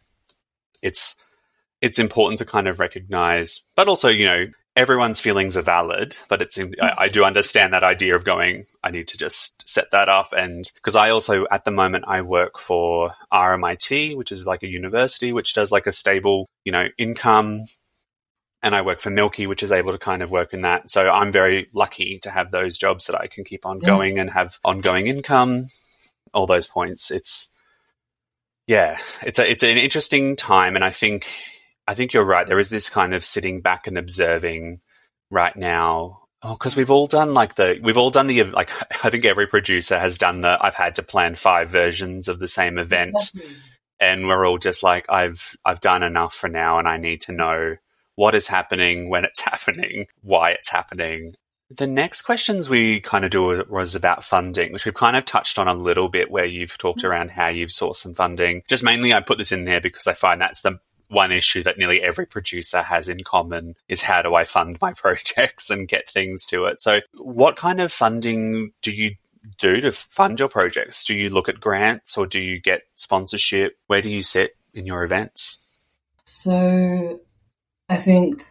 it's 0.83 1.17
it's 1.81 1.99
important 1.99 2.39
to 2.41 2.45
kind 2.45 2.67
of 2.67 2.81
recognize, 2.81 3.63
but 3.77 3.89
also, 3.89 4.09
you 4.09 4.27
know, 4.27 4.47
everyone's 4.77 5.21
feelings 5.21 5.57
are 5.57 5.63
valid, 5.63 6.17
but 6.29 6.41
it's 6.41 6.59
I, 6.59 6.95
I, 6.99 7.09
do 7.09 7.25
understand 7.25 7.73
that 7.73 7.85
idea 7.85 8.15
of 8.15 8.25
going. 8.25 8.67
I 8.83 8.91
need 8.91 9.09
to 9.09 9.19
just 9.19 9.69
set 9.69 9.91
that 9.91 10.09
up, 10.09 10.33
and 10.33 10.71
because 10.75 10.97
I 10.97 11.11
also 11.11 11.47
at 11.51 11.65
the 11.65 11.71
moment 11.71 12.05
I 12.07 12.23
work 12.23 12.59
for 12.59 13.13
RMIT, 13.33 14.17
which 14.17 14.33
is 14.33 14.47
like 14.47 14.63
a 14.63 14.69
university 14.69 15.33
which 15.33 15.55
does 15.55 15.73
like 15.73 15.87
a 15.87 15.93
stable, 15.93 16.49
you 16.65 16.73
know, 16.73 16.89
income, 16.97 17.67
and 18.63 18.75
I 18.75 18.83
work 18.83 19.01
for 19.01 19.11
MILKE, 19.11 19.49
which 19.49 19.63
is 19.63 19.73
able 19.73 19.93
to 19.93 19.99
kind 19.99 20.23
of 20.23 20.31
work 20.31 20.53
in 20.53 20.63
that. 20.63 20.91
So 20.91 21.09
I'm 21.09 21.33
very 21.33 21.69
lucky 21.75 22.19
to 22.23 22.31
have 22.31 22.51
those 22.51 22.79
jobs 22.79 23.07
that 23.07 23.21
I 23.21 23.27
can 23.27 23.45
keep 23.45 23.65
on 23.65 23.79
going 23.79 24.19
and 24.19 24.31
have 24.31 24.59
ongoing 24.65 25.07
income. 25.07 25.67
All 26.35 26.47
those 26.47 26.67
points. 26.67 27.11
It's 27.11 27.51
yeah, 28.67 28.99
it's 29.23 29.39
a 29.39 29.51
it's 29.51 29.63
an 29.63 29.79
interesting 29.79 30.37
time, 30.37 30.77
and 30.77 30.85
I 30.85 30.91
think 30.91 31.27
I 31.87 31.95
think 31.95 32.13
you're 32.13 32.25
right. 32.25 32.47
There 32.47 32.59
is 32.59 32.69
this 32.69 32.91
kind 32.91 33.15
of 33.15 33.25
sitting 33.25 33.61
back 33.61 33.87
and 33.87 33.97
observing 33.97 34.81
right 35.31 35.57
now. 35.57 36.23
Oh, 36.43 36.53
because 36.53 36.77
we've 36.77 36.91
all 36.91 37.07
done 37.07 37.35
like 37.35 37.55
the 37.57 37.81
we've 37.83 37.97
all 37.97 38.11
done 38.11 38.27
the 38.27 38.45
like 38.45 38.71
I 39.05 39.11
think 39.11 39.25
every 39.25 39.47
producer 39.47 39.99
has 39.99 40.19
done 40.19 40.43
the 40.43 40.59
I've 40.61 40.75
had 40.75 40.95
to 40.97 41.03
plan 41.03 41.35
five 41.35 41.71
versions 41.71 42.29
of 42.29 42.39
the 42.39 42.47
same 42.47 42.79
event, 42.79 43.15
exactly. 43.15 43.57
and 43.99 44.29
we're 44.29 44.47
all 44.47 44.59
just 44.59 44.83
like 44.83 45.07
I've 45.09 45.57
I've 45.65 45.81
done 45.81 46.03
enough 46.03 46.35
for 46.35 46.49
now, 46.49 46.79
and 46.79 46.87
I 46.87 46.99
need 46.99 47.23
to 47.23 47.33
know 47.33 47.77
what 48.17 48.35
is 48.35 48.49
happening, 48.49 49.09
when 49.09 49.25
it's 49.25 49.41
happening, 49.43 50.09
why 50.21 50.51
it's 50.51 50.69
happening. 50.69 51.35
The 51.71 51.87
next 51.87 52.23
questions 52.23 52.71
we 52.71 53.01
kind 53.01 53.27
of 53.27 53.31
do 53.31 53.63
was 53.69 53.95
about 53.95 54.25
funding, 54.25 54.73
which 54.73 54.87
we've 54.87 54.95
kind 54.95 55.17
of 55.17 55.27
touched 55.27 55.59
on 55.59 55.69
a 55.69 55.75
little 55.75 56.09
bit 56.09 56.31
where 56.31 56.47
you've 56.47 56.79
talked 56.79 57.01
mm-hmm. 57.01 57.09
around 57.09 57.31
how 57.33 57.49
you've 57.49 57.71
sourced 57.71 57.97
some 57.97 58.15
funding. 58.15 58.63
Just 58.69 58.83
mainly 58.83 59.13
I 59.13 59.21
put 59.21 59.37
this 59.37 59.53
in 59.53 59.65
there 59.65 59.81
because 59.81 60.07
I 60.07 60.15
find 60.15 60.41
that's 60.41 60.63
the 60.63 60.81
one 61.09 61.33
issue 61.33 61.63
that 61.63 61.79
nearly 61.79 62.03
every 62.03 62.27
producer 62.27 62.83
has 62.83 63.09
in 63.09 63.25
common 63.25 63.75
is 63.89 64.03
how 64.03 64.23
do 64.23 64.35
I 64.35 64.45
fund 64.45 64.79
my 64.81 64.93
projects 64.97 65.71
and 65.71 65.89
get 65.89 66.09
things 66.09 66.47
to 66.47 66.67
it. 66.67 66.81
So, 66.81 67.01
what 67.15 67.57
kind 67.57 67.81
of 67.81 67.93
funding 67.93 68.73
do 68.83 68.91
you 68.91 69.17
do 69.57 69.81
to 69.81 69.93
fund 69.93 70.39
your 70.39 70.49
projects? 70.49 71.05
Do 71.05 71.15
you 71.15 71.31
look 71.31 71.49
at 71.49 71.61
grants 71.61 72.17
or 72.17 72.27
do 72.27 72.41
you 72.41 72.61
get 72.61 72.83
sponsorship? 72.95 73.79
Where 73.87 74.03
do 74.03 74.11
you 74.11 74.23
sit 74.23 74.57
in 74.75 74.87
your 74.87 75.03
events? 75.03 75.59
So, 76.25 77.21
I 77.89 77.97
think 77.97 78.47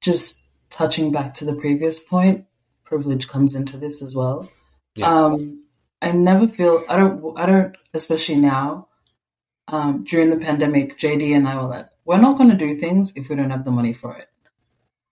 just 0.00 0.39
touching 0.70 1.12
back 1.12 1.34
to 1.34 1.44
the 1.44 1.54
previous 1.54 1.98
point, 1.98 2.46
privilege 2.84 3.28
comes 3.28 3.54
into 3.54 3.76
this 3.76 4.02
as 4.02 4.14
well. 4.14 4.48
Yeah. 4.96 5.12
Um, 5.12 5.64
I 6.02 6.12
never 6.12 6.48
feel 6.48 6.84
I 6.88 6.96
don't 6.96 7.38
I 7.38 7.46
don't 7.46 7.76
especially 7.92 8.36
now 8.36 8.88
um, 9.68 10.04
during 10.04 10.30
the 10.30 10.36
pandemic, 10.36 10.98
JD 10.98 11.34
and 11.34 11.48
I 11.48 11.56
were 11.56 11.68
like, 11.68 11.88
we're 12.04 12.20
not 12.20 12.36
going 12.36 12.50
to 12.50 12.56
do 12.56 12.74
things 12.74 13.12
if 13.16 13.28
we 13.28 13.36
don't 13.36 13.50
have 13.50 13.64
the 13.64 13.70
money 13.70 13.92
for 13.92 14.16
it. 14.16 14.28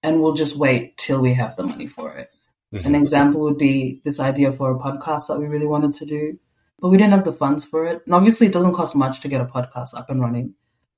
And 0.03 0.21
we'll 0.21 0.35
just 0.35 0.57
wait 0.57 0.97
till 0.97 1.21
we 1.21 1.35
have 1.35 1.57
the 1.57 1.65
money 1.65 1.87
for 1.87 2.17
it. 2.17 2.31
Mm-hmm. 2.75 2.87
An 2.87 2.95
example 2.95 3.41
would 3.43 3.59
be 3.59 4.01
this 4.05 4.21
idea 4.21 4.53
for 4.53 4.71
a 4.71 4.79
podcast 4.79 5.29
that 5.29 5.39
we 5.39 5.47
really 5.47 5.67
wanted 5.67 5.93
to 5.95 6.07
do, 6.07 6.39
but 6.81 6.89
we 6.89 6.97
didn't 6.97 7.13
have 7.13 7.25
the 7.25 7.33
funds 7.33 7.65
for 7.65 7.87
it. 7.87 8.03
And 8.05 8.15
obviously, 8.15 8.47
it 8.47 8.53
doesn't 8.53 8.75
cost 8.75 8.95
much 8.95 9.21
to 9.21 9.29
get 9.29 9.41
a 9.41 9.47
podcast 9.47 9.97
up 9.97 10.11
and 10.11 10.21
running. 10.21 10.55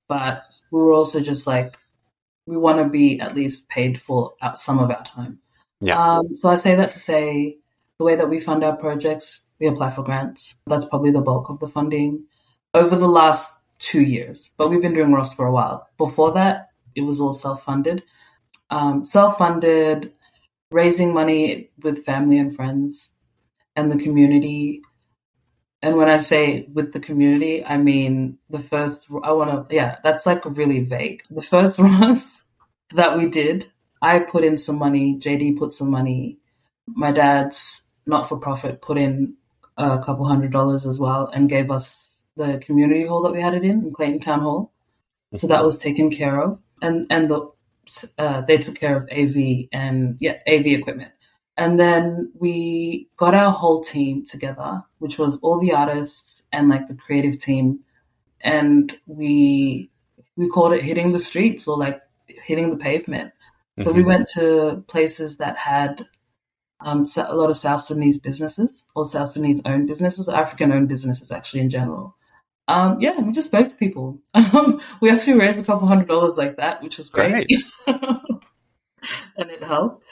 But 0.09 0.45
we 0.71 0.83
were 0.83 0.93
also 0.93 1.21
just 1.21 1.47
like, 1.47 1.79
we 2.51 2.57
want 2.57 2.79
to 2.79 2.89
be 2.89 3.21
at 3.21 3.37
least 3.37 3.69
paid 3.69 4.01
for 4.01 4.35
some 4.55 4.81
of 4.81 4.91
our 4.91 5.05
time. 5.05 5.39
Yeah. 5.81 5.97
Um, 6.03 6.35
so 6.35 6.49
I 6.49 6.57
say 6.57 6.75
that 6.75 6.91
to 6.91 6.99
say 6.99 7.59
the 7.99 8.05
way 8.05 8.17
that 8.17 8.29
we 8.29 8.41
fund 8.41 8.65
our 8.65 8.77
projects, 8.77 9.43
we 9.61 9.69
apply 9.69 9.91
for 9.91 10.03
grants. 10.03 10.57
That's 10.67 10.85
probably 10.85 11.13
the 11.13 11.21
bulk 11.21 11.49
of 11.49 11.61
the 11.61 11.69
funding 11.69 12.25
over 12.75 12.97
the 12.97 13.09
last 13.09 13.55
two 13.79 14.03
years, 14.03 14.51
but 14.59 14.69
we've 14.69 14.83
been 14.83 14.95
doing 14.95 15.13
Ross 15.13 15.33
for 15.33 15.47
a 15.47 15.53
while. 15.53 15.87
Before 15.97 16.33
that, 16.33 16.71
it 16.97 17.03
was 17.03 17.21
all 17.21 17.33
self 17.33 17.63
funded. 17.63 18.03
Um, 18.69 19.05
self 19.05 19.39
funded, 19.39 20.13
raising 20.73 21.15
money 21.15 21.71
with 21.83 22.05
family 22.05 22.39
and 22.39 22.55
friends 22.55 23.15
and 23.77 23.93
the 23.93 23.97
community. 23.97 24.83
And 25.83 25.97
when 25.97 26.09
I 26.09 26.19
say 26.19 26.69
with 26.73 26.93
the 26.93 27.01
community, 27.01 27.65
I 27.65 27.77
mean 27.77 28.39
the 28.51 28.59
first, 28.59 29.07
I 29.23 29.33
want 29.33 29.69
to, 29.69 29.75
yeah, 29.75 29.99
that's 30.03 30.27
like 30.27 30.45
really 30.45 30.81
vague. 30.81 31.23
The 31.31 31.43
first 31.43 31.79
Ross 31.79 32.40
that 32.95 33.17
we 33.17 33.27
did, 33.27 33.67
I 34.03 34.19
put 34.21 34.45
in 34.45 34.59
some 34.59 34.79
money, 34.79 35.17
JD 35.17 35.59
put 35.59 35.73
some 35.73 35.91
money, 35.91 36.39
my 36.87 37.13
dad's 37.13 37.89
not 38.07 38.29
for 38.29 38.39
profit 38.39 38.83
put 38.83 38.99
in 38.99 39.37
a 39.77 39.99
couple 39.99 40.27
hundred 40.27 40.53
dollars 40.53 40.87
as 40.87 40.99
well 40.99 41.27
and 41.33 41.49
gave 41.49 41.71
us 41.71 42.23
the 42.37 42.59
community 42.59 43.07
hall 43.07 43.23
that 43.23 43.33
we 43.33 43.41
had 43.41 43.55
it 43.55 43.65
in, 43.65 43.83
in 43.83 43.93
Clayton 43.93 44.21
Town 44.21 44.41
Hall. 44.41 44.73
So 45.35 45.47
that 45.47 45.65
was 45.65 45.79
taken 45.79 46.11
care 46.11 46.41
of, 46.43 46.59
and 46.83 47.07
and 47.09 47.31
the 47.31 47.51
uh, 48.19 48.41
they 48.43 48.59
took 48.59 48.75
care 48.75 48.97
of 48.97 49.09
AV 49.13 49.69
and 49.73 50.17
yeah 50.19 50.39
AV 50.49 50.67
equipment. 50.67 51.13
And 51.57 51.79
then 51.79 52.33
we 52.39 53.09
got 53.17 53.35
our 53.35 53.53
whole 53.53 53.83
team 53.83 54.25
together, 54.25 54.83
which 54.99 55.19
was 55.19 55.39
all 55.39 55.61
the 55.61 55.73
artists 55.73 56.43
and 56.53 56.69
like 56.69 56.89
the 56.89 56.95
creative 56.95 57.39
team, 57.39 57.81
and 58.41 58.97
we 59.07 59.91
we 60.37 60.49
called 60.49 60.73
it 60.73 60.83
hitting 60.83 61.13
the 61.13 61.21
streets 61.21 61.69
or 61.69 61.79
like 61.79 62.03
hitting 62.43 62.71
the 62.71 62.77
pavement. 62.77 63.33
Mm-hmm. 63.79 63.83
So 63.83 63.93
we 63.93 64.01
mm-hmm. 64.01 64.09
went 64.09 64.29
to 64.35 64.85
places 64.89 65.39
that 65.39 65.59
had 65.59 66.07
um, 66.81 67.05
a 67.17 67.35
lot 67.35 67.51
of 67.51 67.57
South 67.57 67.83
Sudanese 67.83 68.19
businesses 68.19 68.87
or 68.95 69.05
South 69.05 69.33
Sudanese 69.33 69.61
owned 69.65 69.87
businesses, 69.87 70.29
African 70.29 70.73
owned 70.73 70.89
businesses 70.89 71.31
actually 71.31 71.61
in 71.61 71.71
general. 71.71 72.17
Um, 72.69 73.01
yeah, 73.01 73.15
and 73.17 73.27
we 73.27 73.33
just 73.33 73.49
spoke 73.49 73.69
to 73.69 73.75
people. 73.75 74.21
Um, 74.35 74.81
we 75.01 75.11
actually 75.11 75.39
raised 75.39 75.59
a 75.59 75.65
couple 75.65 75.89
hundred 75.89 76.09
dollars 76.09 76.37
like 76.37 76.57
that, 76.57 76.83
which 76.83 76.99
was 76.99 77.09
great. 77.09 77.33
great. 77.33 77.51
and 79.37 79.51
it 79.51 79.63
helped. 79.63 80.07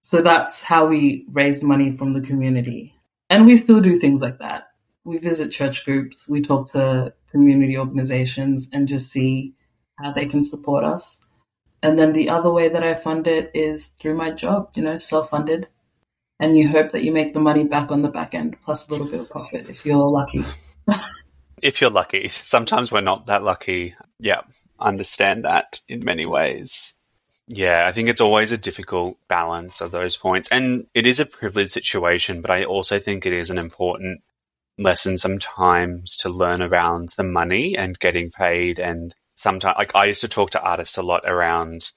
So 0.00 0.22
that's 0.22 0.62
how 0.62 0.86
we 0.86 1.26
raised 1.30 1.62
money 1.62 1.96
from 1.96 2.14
the 2.14 2.20
community. 2.20 2.94
And 3.28 3.46
we 3.46 3.56
still 3.56 3.80
do 3.80 3.96
things 3.96 4.22
like 4.22 4.38
that. 4.38 4.68
We 5.04 5.18
visit 5.18 5.52
church 5.52 5.84
groups, 5.84 6.28
we 6.28 6.40
talk 6.40 6.72
to 6.72 7.14
community 7.30 7.76
organizations 7.76 8.68
and 8.72 8.88
just 8.88 9.10
see 9.10 9.54
how 10.02 10.12
they 10.12 10.26
can 10.26 10.42
support 10.42 10.84
us. 10.84 11.24
And 11.82 11.98
then 11.98 12.12
the 12.12 12.28
other 12.28 12.52
way 12.52 12.68
that 12.68 12.82
I 12.82 12.94
fund 12.94 13.26
it 13.26 13.50
is 13.54 13.88
through 13.88 14.14
my 14.14 14.30
job, 14.30 14.70
you 14.74 14.82
know, 14.82 14.98
self 14.98 15.30
funded. 15.30 15.68
And 16.38 16.56
you 16.56 16.68
hope 16.68 16.92
that 16.92 17.04
you 17.04 17.12
make 17.12 17.34
the 17.34 17.40
money 17.40 17.64
back 17.64 17.90
on 17.90 18.02
the 18.02 18.08
back 18.08 18.34
end, 18.34 18.56
plus 18.62 18.88
a 18.88 18.92
little 18.92 19.06
bit 19.06 19.20
of 19.20 19.28
profit 19.28 19.68
if 19.68 19.84
you're 19.84 20.08
lucky. 20.08 20.44
if 21.62 21.80
you're 21.80 21.90
lucky. 21.90 22.28
Sometimes 22.28 22.90
we're 22.90 23.02
not 23.02 23.26
that 23.26 23.42
lucky. 23.42 23.94
Yeah, 24.18 24.40
understand 24.78 25.44
that 25.44 25.80
in 25.86 26.04
many 26.04 26.24
ways. 26.24 26.94
Yeah, 27.46 27.86
I 27.86 27.92
think 27.92 28.08
it's 28.08 28.20
always 28.20 28.52
a 28.52 28.58
difficult 28.58 29.18
balance 29.28 29.80
of 29.80 29.90
those 29.90 30.16
points. 30.16 30.48
And 30.50 30.86
it 30.94 31.06
is 31.06 31.20
a 31.20 31.26
privileged 31.26 31.72
situation, 31.72 32.40
but 32.40 32.50
I 32.50 32.64
also 32.64 32.98
think 32.98 33.26
it 33.26 33.32
is 33.32 33.50
an 33.50 33.58
important 33.58 34.22
lesson 34.78 35.18
sometimes 35.18 36.16
to 36.18 36.28
learn 36.28 36.62
around 36.62 37.10
the 37.16 37.24
money 37.24 37.76
and 37.76 37.98
getting 37.98 38.30
paid. 38.30 38.78
And 38.78 39.14
sometimes, 39.40 39.76
like, 39.78 39.94
I 39.94 40.06
used 40.06 40.20
to 40.20 40.28
talk 40.28 40.50
to 40.50 40.62
artists 40.62 40.96
a 40.96 41.02
lot 41.02 41.22
around 41.24 41.90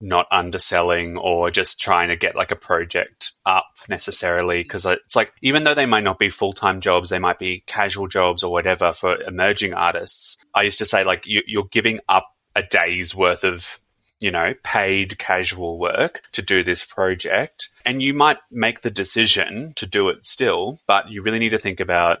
not 0.00 0.26
underselling 0.30 1.18
or 1.18 1.50
just 1.50 1.78
trying 1.78 2.08
to 2.08 2.16
get 2.16 2.34
like 2.34 2.50
a 2.50 2.56
project 2.56 3.32
up 3.44 3.66
necessarily 3.88 4.62
because 4.62 4.86
it's 4.86 5.14
like 5.14 5.32
even 5.42 5.64
though 5.64 5.74
they 5.74 5.84
might 5.84 6.04
not 6.04 6.18
be 6.18 6.30
full-time 6.30 6.80
jobs 6.80 7.10
they 7.10 7.18
might 7.18 7.38
be 7.38 7.62
casual 7.66 8.08
jobs 8.08 8.42
or 8.42 8.50
whatever 8.50 8.92
for 8.94 9.20
emerging 9.22 9.74
artists 9.74 10.38
i 10.54 10.62
used 10.62 10.78
to 10.78 10.86
say 10.86 11.04
like 11.04 11.26
you, 11.26 11.42
you're 11.46 11.68
giving 11.70 12.00
up 12.08 12.34
a 12.56 12.62
day's 12.62 13.14
worth 13.14 13.44
of 13.44 13.78
you 14.20 14.30
know 14.30 14.54
paid 14.64 15.18
casual 15.18 15.78
work 15.78 16.22
to 16.32 16.40
do 16.40 16.64
this 16.64 16.82
project 16.82 17.68
and 17.84 18.02
you 18.02 18.14
might 18.14 18.38
make 18.50 18.80
the 18.80 18.90
decision 18.90 19.74
to 19.76 19.86
do 19.86 20.08
it 20.08 20.24
still 20.24 20.78
but 20.86 21.10
you 21.10 21.20
really 21.20 21.38
need 21.38 21.50
to 21.50 21.58
think 21.58 21.78
about 21.78 22.20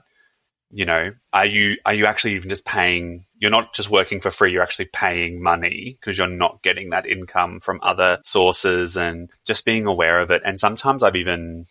you 0.70 0.84
know, 0.84 1.12
are 1.32 1.46
you 1.46 1.76
are 1.84 1.94
you 1.94 2.06
actually 2.06 2.34
even 2.34 2.48
just 2.48 2.64
paying? 2.64 3.24
You're 3.38 3.50
not 3.50 3.74
just 3.74 3.90
working 3.90 4.20
for 4.20 4.30
free. 4.30 4.52
You're 4.52 4.62
actually 4.62 4.90
paying 4.92 5.42
money 5.42 5.96
because 5.98 6.16
you're 6.16 6.28
not 6.28 6.62
getting 6.62 6.90
that 6.90 7.06
income 7.06 7.60
from 7.60 7.80
other 7.82 8.18
sources, 8.24 8.96
and 8.96 9.30
just 9.44 9.64
being 9.64 9.86
aware 9.86 10.20
of 10.20 10.30
it. 10.30 10.42
And 10.44 10.60
sometimes 10.60 11.02
I've 11.02 11.16
even 11.16 11.66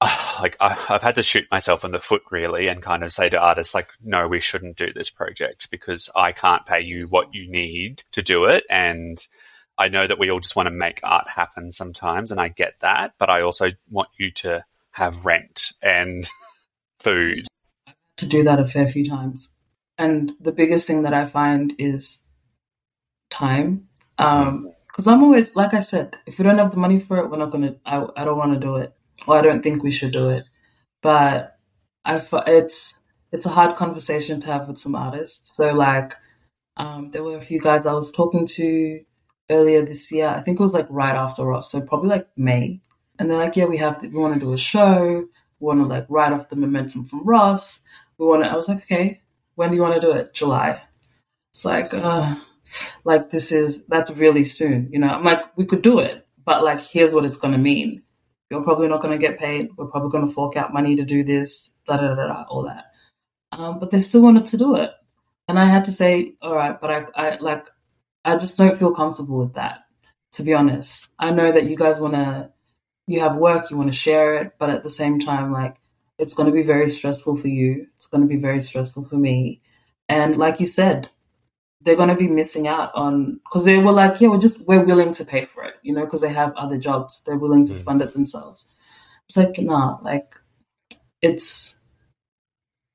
like 0.40 0.56
I've 0.60 1.02
had 1.02 1.16
to 1.16 1.22
shoot 1.22 1.46
myself 1.50 1.84
in 1.84 1.90
the 1.90 2.00
foot 2.00 2.22
really, 2.30 2.68
and 2.68 2.82
kind 2.82 3.04
of 3.04 3.12
say 3.12 3.28
to 3.28 3.38
artists 3.38 3.74
like, 3.74 3.88
no, 4.02 4.26
we 4.26 4.40
shouldn't 4.40 4.78
do 4.78 4.92
this 4.92 5.10
project 5.10 5.70
because 5.70 6.08
I 6.16 6.32
can't 6.32 6.64
pay 6.64 6.80
you 6.80 7.06
what 7.08 7.34
you 7.34 7.50
need 7.50 8.04
to 8.12 8.22
do 8.22 8.46
it, 8.46 8.64
and 8.70 9.18
I 9.76 9.88
know 9.88 10.06
that 10.06 10.18
we 10.18 10.30
all 10.30 10.40
just 10.40 10.56
want 10.56 10.66
to 10.66 10.74
make 10.74 11.00
art 11.02 11.28
happen 11.28 11.72
sometimes, 11.72 12.30
and 12.30 12.40
I 12.40 12.48
get 12.48 12.80
that, 12.80 13.14
but 13.18 13.28
I 13.28 13.42
also 13.42 13.70
want 13.90 14.08
you 14.18 14.30
to 14.32 14.64
have 14.92 15.24
rent 15.24 15.72
and 15.82 16.28
food. 16.98 17.46
To 18.20 18.26
do 18.26 18.44
that 18.44 18.60
a 18.60 18.66
fair 18.66 18.86
few 18.86 19.04
times. 19.04 19.54
And 19.98 20.32
the 20.40 20.52
biggest 20.52 20.86
thing 20.86 21.02
that 21.02 21.14
I 21.14 21.26
find 21.26 21.74
is 21.78 22.24
time. 23.30 23.88
Um, 24.18 24.72
because 24.86 25.06
I'm 25.06 25.22
always 25.22 25.54
like 25.56 25.72
I 25.72 25.80
said, 25.80 26.16
if 26.26 26.38
we 26.38 26.44
don't 26.44 26.58
have 26.58 26.72
the 26.72 26.76
money 26.76 26.98
for 26.98 27.18
it, 27.18 27.30
we're 27.30 27.38
not 27.38 27.50
gonna. 27.50 27.76
I 27.86 28.04
I 28.16 28.24
don't 28.24 28.36
want 28.36 28.54
to 28.54 28.60
do 28.60 28.76
it, 28.76 28.92
or 29.26 29.36
I 29.36 29.40
don't 29.40 29.62
think 29.62 29.82
we 29.82 29.90
should 29.90 30.12
do 30.12 30.28
it. 30.28 30.42
But 31.00 31.58
I 32.04 32.20
it's 32.46 33.00
it's 33.32 33.46
a 33.46 33.50
hard 33.50 33.76
conversation 33.76 34.40
to 34.40 34.46
have 34.48 34.68
with 34.68 34.78
some 34.78 34.94
artists. 34.94 35.56
So 35.56 35.72
like, 35.72 36.14
um, 36.76 37.10
there 37.12 37.22
were 37.22 37.36
a 37.36 37.40
few 37.40 37.60
guys 37.60 37.86
I 37.86 37.92
was 37.92 38.10
talking 38.10 38.46
to 38.58 39.00
earlier 39.48 39.84
this 39.84 40.10
year. 40.12 40.28
I 40.28 40.42
think 40.42 40.58
it 40.58 40.62
was 40.62 40.74
like 40.74 40.86
right 40.90 41.14
after 41.14 41.44
Ross, 41.44 41.70
so 41.70 41.80
probably 41.80 42.10
like 42.10 42.28
May. 42.36 42.80
And 43.18 43.30
they're 43.30 43.38
like, 43.38 43.56
yeah, 43.56 43.66
we 43.66 43.76
have 43.78 44.02
we 44.02 44.08
want 44.08 44.34
to 44.34 44.40
do 44.40 44.52
a 44.52 44.58
show. 44.58 45.24
We 45.60 45.66
want 45.66 45.80
to 45.80 45.86
like 45.86 46.06
ride 46.08 46.32
off 46.32 46.48
the 46.48 46.56
momentum 46.56 47.04
from 47.04 47.24
Ross. 47.24 47.80
We 48.20 48.26
want 48.26 48.44
to. 48.44 48.50
I 48.50 48.56
was 48.56 48.68
like, 48.68 48.82
okay, 48.82 49.22
when 49.54 49.70
do 49.70 49.76
you 49.76 49.82
want 49.82 49.94
to 49.94 50.00
do 50.00 50.12
it? 50.12 50.34
July. 50.34 50.82
It's 51.52 51.64
like, 51.64 51.94
uh, 51.94 52.36
like 53.02 53.30
this 53.30 53.50
is 53.50 53.86
that's 53.86 54.10
really 54.10 54.44
soon. 54.44 54.90
You 54.92 54.98
know, 54.98 55.08
I'm 55.08 55.24
like, 55.24 55.56
we 55.56 55.64
could 55.64 55.80
do 55.80 56.00
it, 56.00 56.26
but 56.44 56.62
like, 56.62 56.82
here's 56.82 57.14
what 57.14 57.24
it's 57.24 57.38
going 57.38 57.52
to 57.52 57.58
mean. 57.58 58.02
You're 58.50 58.62
probably 58.62 58.88
not 58.88 59.00
going 59.00 59.18
to 59.18 59.26
get 59.26 59.38
paid. 59.38 59.70
We're 59.74 59.86
probably 59.86 60.10
going 60.10 60.26
to 60.26 60.32
fork 60.34 60.54
out 60.58 60.74
money 60.74 60.96
to 60.96 61.04
do 61.04 61.24
this, 61.24 61.78
da 61.86 61.96
da 61.96 62.14
da 62.14 62.26
da, 62.26 62.44
all 62.50 62.64
that. 62.64 62.92
Um, 63.52 63.78
but 63.78 63.90
they 63.90 64.02
still 64.02 64.20
wanted 64.20 64.44
to 64.46 64.58
do 64.58 64.74
it, 64.74 64.90
and 65.48 65.58
I 65.58 65.64
had 65.64 65.86
to 65.86 65.92
say, 65.92 66.34
all 66.42 66.54
right, 66.54 66.78
but 66.78 66.90
I, 66.90 67.06
I 67.14 67.38
like, 67.38 67.70
I 68.22 68.36
just 68.36 68.58
don't 68.58 68.78
feel 68.78 68.92
comfortable 68.92 69.38
with 69.38 69.54
that. 69.54 69.80
To 70.32 70.42
be 70.42 70.52
honest, 70.52 71.08
I 71.18 71.30
know 71.30 71.50
that 71.50 71.64
you 71.64 71.74
guys 71.74 71.98
want 71.98 72.14
to, 72.14 72.50
you 73.06 73.20
have 73.20 73.36
work, 73.36 73.70
you 73.70 73.78
want 73.78 73.88
to 73.90 73.98
share 73.98 74.34
it, 74.42 74.52
but 74.58 74.68
at 74.68 74.82
the 74.82 74.90
same 74.90 75.20
time, 75.20 75.50
like, 75.50 75.76
it's 76.20 76.34
going 76.34 76.46
to 76.46 76.52
be 76.52 76.62
very 76.62 76.90
stressful 76.90 77.38
for 77.38 77.48
you. 77.48 77.86
It's 77.96 78.06
going 78.06 78.20
to 78.20 78.28
be 78.28 78.36
very 78.36 78.60
stressful 78.60 79.04
for 79.04 79.16
me. 79.16 79.62
And 80.08 80.36
like 80.36 80.60
you 80.60 80.66
said, 80.66 81.08
they're 81.80 81.96
going 81.96 82.10
to 82.10 82.14
be 82.14 82.28
missing 82.28 82.68
out 82.68 82.94
on 82.94 83.40
because 83.44 83.64
they 83.64 83.78
were 83.78 83.90
like, 83.90 84.20
yeah, 84.20 84.28
we're 84.28 84.38
just 84.38 84.60
we're 84.66 84.84
willing 84.84 85.12
to 85.14 85.24
pay 85.24 85.46
for 85.46 85.64
it, 85.64 85.76
you 85.82 85.94
know, 85.94 86.04
because 86.04 86.20
they 86.20 86.32
have 86.32 86.52
other 86.56 86.76
jobs. 86.76 87.22
They're 87.24 87.38
willing 87.38 87.64
to 87.66 87.72
mm. 87.72 87.82
fund 87.82 88.02
it 88.02 88.12
themselves. 88.12 88.68
It's 89.28 89.36
like, 89.36 89.58
nah, 89.58 89.98
like 90.02 90.34
it's. 91.22 91.78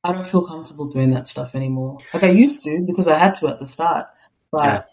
I 0.03 0.11
don't 0.11 0.27
feel 0.27 0.45
comfortable 0.45 0.85
doing 0.85 1.09
that 1.15 1.27
stuff 1.27 1.55
anymore. 1.55 1.97
Like 2.13 2.23
I 2.23 2.29
used 2.29 2.63
to 2.65 2.83
because 2.85 3.07
I 3.07 3.17
had 3.17 3.39
to 3.39 3.47
at 3.47 3.59
the 3.59 3.65
start, 3.65 4.05
but 4.51 4.63
yeah. 4.63 4.83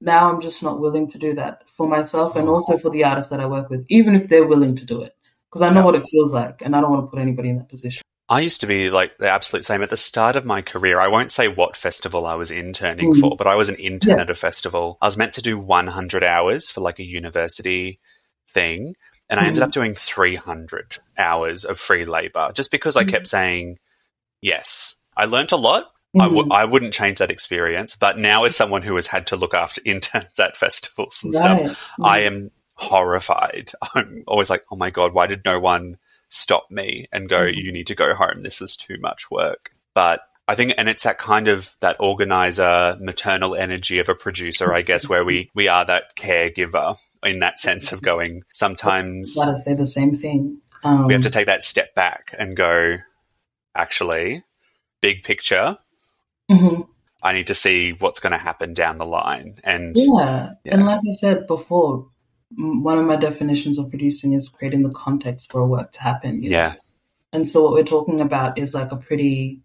now 0.00 0.30
I'm 0.30 0.40
just 0.40 0.62
not 0.62 0.78
willing 0.78 1.08
to 1.08 1.18
do 1.18 1.34
that 1.34 1.64
for 1.76 1.88
myself 1.88 2.36
and 2.36 2.48
also 2.48 2.78
for 2.78 2.90
the 2.90 3.02
artists 3.02 3.30
that 3.32 3.40
I 3.40 3.46
work 3.46 3.70
with, 3.70 3.84
even 3.88 4.14
if 4.14 4.28
they're 4.28 4.46
willing 4.46 4.76
to 4.76 4.86
do 4.86 5.02
it, 5.02 5.16
because 5.52 5.62
I 5.62 5.68
know 5.68 5.80
yeah. 5.80 5.84
what 5.84 5.94
it 5.96 6.08
feels 6.08 6.32
like, 6.32 6.62
and 6.62 6.74
I 6.74 6.80
don't 6.80 6.90
want 6.90 7.04
to 7.04 7.10
put 7.10 7.20
anybody 7.20 7.50
in 7.50 7.58
that 7.58 7.68
position. 7.68 8.02
I 8.28 8.40
used 8.40 8.62
to 8.62 8.66
be 8.66 8.88
like 8.88 9.18
the 9.18 9.28
absolute 9.28 9.64
same 9.64 9.82
at 9.82 9.90
the 9.90 9.96
start 9.98 10.36
of 10.36 10.46
my 10.46 10.62
career. 10.62 10.98
I 10.98 11.08
won't 11.08 11.30
say 11.30 11.48
what 11.48 11.76
festival 11.76 12.24
I 12.24 12.34
was 12.34 12.50
interning 12.50 13.12
mm. 13.12 13.20
for, 13.20 13.36
but 13.36 13.46
I 13.46 13.56
was 13.56 13.68
an 13.68 13.74
intern 13.74 14.16
yeah. 14.16 14.22
at 14.22 14.30
a 14.30 14.34
festival. 14.34 14.96
I 15.02 15.06
was 15.06 15.18
meant 15.18 15.34
to 15.34 15.42
do 15.42 15.58
100 15.58 16.24
hours 16.24 16.70
for 16.70 16.80
like 16.80 16.98
a 16.98 17.04
university 17.04 18.00
thing, 18.48 18.94
and 19.28 19.38
I 19.38 19.44
ended 19.44 19.62
up 19.62 19.68
mm. 19.68 19.74
doing 19.74 19.94
300 19.94 20.98
hours 21.18 21.66
of 21.66 21.78
free 21.78 22.06
labor 22.06 22.52
just 22.54 22.70
because 22.70 22.96
I 22.96 23.04
kept 23.04 23.26
mm. 23.26 23.28
saying 23.28 23.78
yes. 24.40 24.96
I 25.14 25.26
learned 25.26 25.52
a 25.52 25.56
lot. 25.56 25.92
Mm. 26.16 26.22
I 26.22 26.24
w- 26.24 26.48
I 26.50 26.64
wouldn't 26.64 26.94
change 26.94 27.18
that 27.18 27.30
experience, 27.30 27.94
but 27.96 28.18
now 28.18 28.44
as 28.44 28.56
someone 28.56 28.82
who 28.82 28.96
has 28.96 29.08
had 29.08 29.26
to 29.26 29.36
look 29.36 29.52
after 29.52 29.82
interns 29.84 30.40
at 30.40 30.56
festivals 30.56 31.20
and 31.22 31.34
right. 31.34 31.66
stuff, 31.66 31.92
I 32.02 32.20
am 32.20 32.50
horrified. 32.82 33.72
I'm 33.94 34.24
always 34.26 34.50
like, 34.50 34.64
oh 34.70 34.76
my 34.76 34.90
god, 34.90 35.14
why 35.14 35.26
did 35.26 35.44
no 35.44 35.58
one 35.60 35.98
stop 36.28 36.70
me 36.70 37.08
and 37.12 37.28
go, 37.28 37.42
mm-hmm. 37.42 37.58
you 37.58 37.72
need 37.72 37.86
to 37.86 37.94
go 37.94 38.14
home. 38.14 38.42
This 38.42 38.60
was 38.60 38.76
too 38.76 38.98
much 38.98 39.30
work. 39.30 39.72
But 39.94 40.20
I 40.48 40.54
think, 40.54 40.74
and 40.76 40.88
it's 40.88 41.04
that 41.04 41.18
kind 41.18 41.48
of 41.48 41.76
that 41.80 41.96
organizer, 42.00 42.96
maternal 43.00 43.54
energy 43.54 43.98
of 44.00 44.08
a 44.08 44.14
producer, 44.14 44.72
I 44.74 44.82
guess, 44.82 45.08
where 45.08 45.24
we 45.24 45.50
we 45.54 45.68
are 45.68 45.84
that 45.84 46.16
caregiver 46.16 46.98
in 47.22 47.38
that 47.40 47.60
sense 47.60 47.92
of 47.92 48.02
going. 48.02 48.42
Sometimes 48.52 49.36
they're 49.64 49.76
the 49.76 49.86
same 49.86 50.14
thing. 50.14 50.58
Um, 50.82 51.06
we 51.06 51.12
have 51.12 51.22
to 51.22 51.30
take 51.30 51.46
that 51.46 51.62
step 51.62 51.94
back 51.94 52.34
and 52.38 52.56
go. 52.56 52.98
Actually, 53.74 54.42
big 55.00 55.22
picture. 55.22 55.78
Mm-hmm. 56.50 56.82
I 57.22 57.32
need 57.32 57.46
to 57.46 57.54
see 57.54 57.92
what's 57.92 58.20
going 58.20 58.32
to 58.32 58.38
happen 58.38 58.74
down 58.74 58.98
the 58.98 59.06
line, 59.06 59.54
and 59.62 59.94
yeah. 59.96 60.50
yeah, 60.64 60.74
and 60.74 60.84
like 60.84 61.00
I 61.08 61.12
said 61.12 61.46
before, 61.46 62.08
one 62.56 62.98
of 62.98 63.06
my 63.06 63.16
definitions 63.16 63.78
of 63.78 63.90
producing 63.90 64.32
is 64.32 64.48
creating 64.48 64.82
the 64.82 64.90
context 64.90 65.50
for 65.50 65.60
a 65.60 65.66
work 65.66 65.92
to 65.92 66.02
happen. 66.02 66.42
Yeah. 66.42 66.68
Know? 66.68 66.74
And 67.34 67.48
so 67.48 67.62
what 67.62 67.72
we're 67.72 67.84
talking 67.84 68.20
about 68.20 68.58
is 68.58 68.74
like 68.74 68.92
a 68.92 68.96
pretty 68.96 69.60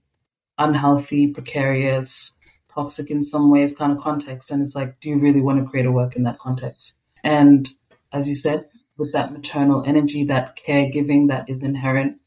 unhealthy, 0.57 1.27
precarious, 1.27 2.39
toxic 2.73 3.11
in 3.11 3.23
some 3.23 3.51
ways 3.51 3.73
kind 3.73 3.91
of 3.91 3.99
context. 3.99 4.51
And 4.51 4.61
it's 4.61 4.75
like, 4.75 4.99
do 4.99 5.09
you 5.09 5.17
really 5.17 5.41
want 5.41 5.63
to 5.63 5.69
create 5.69 5.85
a 5.85 5.91
work 5.91 6.15
in 6.15 6.23
that 6.23 6.39
context? 6.39 6.95
And 7.23 7.67
as 8.11 8.27
you 8.27 8.35
said, 8.35 8.67
with 8.97 9.13
that 9.13 9.31
maternal 9.31 9.83
energy, 9.85 10.23
that 10.25 10.57
caregiving 10.57 11.27
that 11.27 11.49
is 11.49 11.63
inherent 11.63 12.19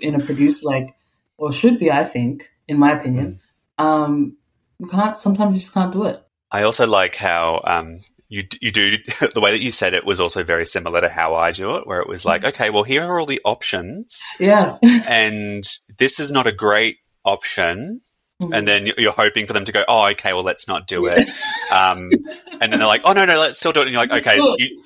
in 0.00 0.14
a 0.14 0.24
producer, 0.24 0.64
like, 0.64 0.94
or 1.36 1.52
should 1.52 1.78
be, 1.78 1.90
I 1.90 2.04
think, 2.04 2.50
in 2.66 2.78
my 2.78 2.92
opinion, 2.92 3.40
mm. 3.78 3.84
um, 3.84 4.36
you 4.78 4.86
can't, 4.86 5.18
sometimes 5.18 5.54
you 5.54 5.60
just 5.60 5.74
can't 5.74 5.92
do 5.92 6.04
it. 6.04 6.22
I 6.50 6.62
also 6.62 6.86
like 6.86 7.16
how 7.16 7.60
um, 7.64 7.98
you 8.28 8.44
you 8.60 8.70
do 8.70 8.90
the 9.34 9.40
way 9.40 9.50
that 9.52 9.60
you 9.60 9.70
said 9.70 9.94
it 9.94 10.04
was 10.04 10.20
also 10.20 10.42
very 10.42 10.66
similar 10.66 11.00
to 11.00 11.08
how 11.08 11.34
I 11.34 11.52
do 11.52 11.76
it, 11.76 11.86
where 11.86 12.00
it 12.00 12.08
was 12.08 12.24
like, 12.24 12.42
mm. 12.42 12.48
okay, 12.48 12.70
well, 12.70 12.82
here 12.82 13.04
are 13.04 13.18
all 13.18 13.26
the 13.26 13.40
options, 13.44 14.22
yeah, 14.38 14.78
and 14.82 15.64
this 15.98 16.20
is 16.20 16.30
not 16.30 16.46
a 16.46 16.52
great 16.52 16.98
option. 17.24 18.02
Mm-hmm. 18.40 18.52
And 18.52 18.68
then 18.68 18.88
you're 18.96 19.10
hoping 19.10 19.48
for 19.48 19.52
them 19.52 19.64
to 19.64 19.72
go, 19.72 19.84
oh, 19.88 20.06
okay, 20.10 20.32
well, 20.32 20.44
let's 20.44 20.68
not 20.68 20.86
do 20.86 21.06
it. 21.06 21.28
um, 21.72 22.12
and 22.60 22.72
then 22.72 22.78
they're 22.78 22.86
like, 22.86 23.00
oh, 23.04 23.12
no, 23.12 23.24
no, 23.24 23.40
let's 23.40 23.58
still 23.58 23.72
do 23.72 23.80
it. 23.80 23.88
And 23.88 23.92
you're 23.92 24.00
like, 24.00 24.12
okay, 24.12 24.36
you, 24.58 24.80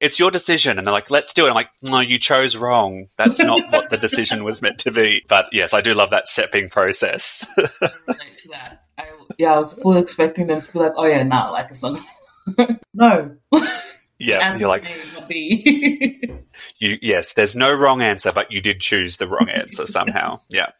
it's 0.00 0.18
your 0.18 0.32
decision. 0.32 0.78
And 0.78 0.84
they're 0.84 0.92
like, 0.92 1.08
let's 1.08 1.32
do 1.32 1.46
it. 1.46 1.50
I'm 1.50 1.54
like, 1.54 1.70
no, 1.80 2.00
you 2.00 2.18
chose 2.18 2.56
wrong. 2.56 3.06
That's 3.16 3.38
not 3.38 3.72
what 3.72 3.90
the 3.90 3.98
decision 3.98 4.42
was 4.42 4.60
meant 4.60 4.78
to 4.78 4.90
be. 4.90 5.22
But 5.28 5.46
yes, 5.52 5.72
I 5.74 5.80
do 5.80 5.94
love 5.94 6.10
that 6.10 6.26
stepping 6.26 6.70
process. 6.70 7.46
I, 8.98 9.04
yeah, 9.38 9.52
I 9.52 9.58
was 9.58 9.74
fully 9.74 10.00
expecting 10.00 10.48
them 10.48 10.60
to 10.60 10.72
be 10.72 10.80
like, 10.80 10.94
oh, 10.96 11.04
yeah, 11.04 11.22
nah, 11.22 11.52
like 11.52 11.70
it's 11.70 11.84
not 11.84 12.00
no. 12.94 13.36
Yeah, 14.18 14.56
you're 14.56 14.68
like 14.68 14.84
you. 15.30 16.98
Yes, 17.00 17.34
there's 17.34 17.54
no 17.54 17.72
wrong 17.72 18.02
answer, 18.02 18.32
but 18.32 18.50
you 18.50 18.60
did 18.60 18.80
choose 18.80 19.16
the 19.16 19.28
wrong 19.28 19.48
answer 19.48 19.86
somehow. 19.86 20.40
Yeah. 20.48 20.70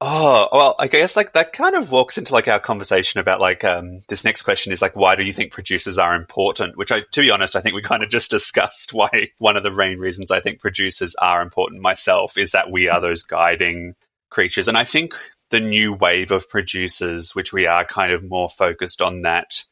Oh 0.00 0.48
well, 0.52 0.76
I 0.78 0.86
guess 0.86 1.16
like 1.16 1.32
that 1.32 1.52
kind 1.52 1.74
of 1.74 1.90
walks 1.90 2.18
into 2.18 2.32
like 2.32 2.46
our 2.46 2.60
conversation 2.60 3.18
about 3.18 3.40
like 3.40 3.64
um, 3.64 3.98
this 4.08 4.24
next 4.24 4.42
question 4.42 4.72
is 4.72 4.80
like 4.80 4.94
why 4.94 5.16
do 5.16 5.24
you 5.24 5.32
think 5.32 5.52
producers 5.52 5.98
are 5.98 6.14
important? 6.14 6.76
Which 6.76 6.92
I, 6.92 7.00
to 7.12 7.20
be 7.20 7.32
honest, 7.32 7.56
I 7.56 7.60
think 7.60 7.74
we 7.74 7.82
kind 7.82 8.04
of 8.04 8.08
just 8.08 8.30
discussed 8.38 8.92
why 8.92 9.30
one 9.38 9.56
of 9.56 9.64
the 9.64 9.72
main 9.72 9.98
reasons 9.98 10.30
I 10.30 10.38
think 10.38 10.60
producers 10.60 11.16
are 11.20 11.42
important 11.42 11.82
myself 11.82 12.38
is 12.38 12.52
that 12.52 12.70
we 12.70 12.88
are 12.88 13.00
those 13.00 13.24
guiding 13.24 13.96
creatures, 14.30 14.68
and 14.68 14.76
I 14.76 14.84
think 14.84 15.14
the 15.50 15.60
new 15.60 15.94
wave 15.94 16.30
of 16.30 16.48
producers, 16.48 17.34
which 17.34 17.52
we 17.52 17.66
are 17.66 17.84
kind 17.84 18.12
of 18.12 18.22
more 18.22 18.48
focused 18.48 19.02
on 19.02 19.22
that 19.22 19.64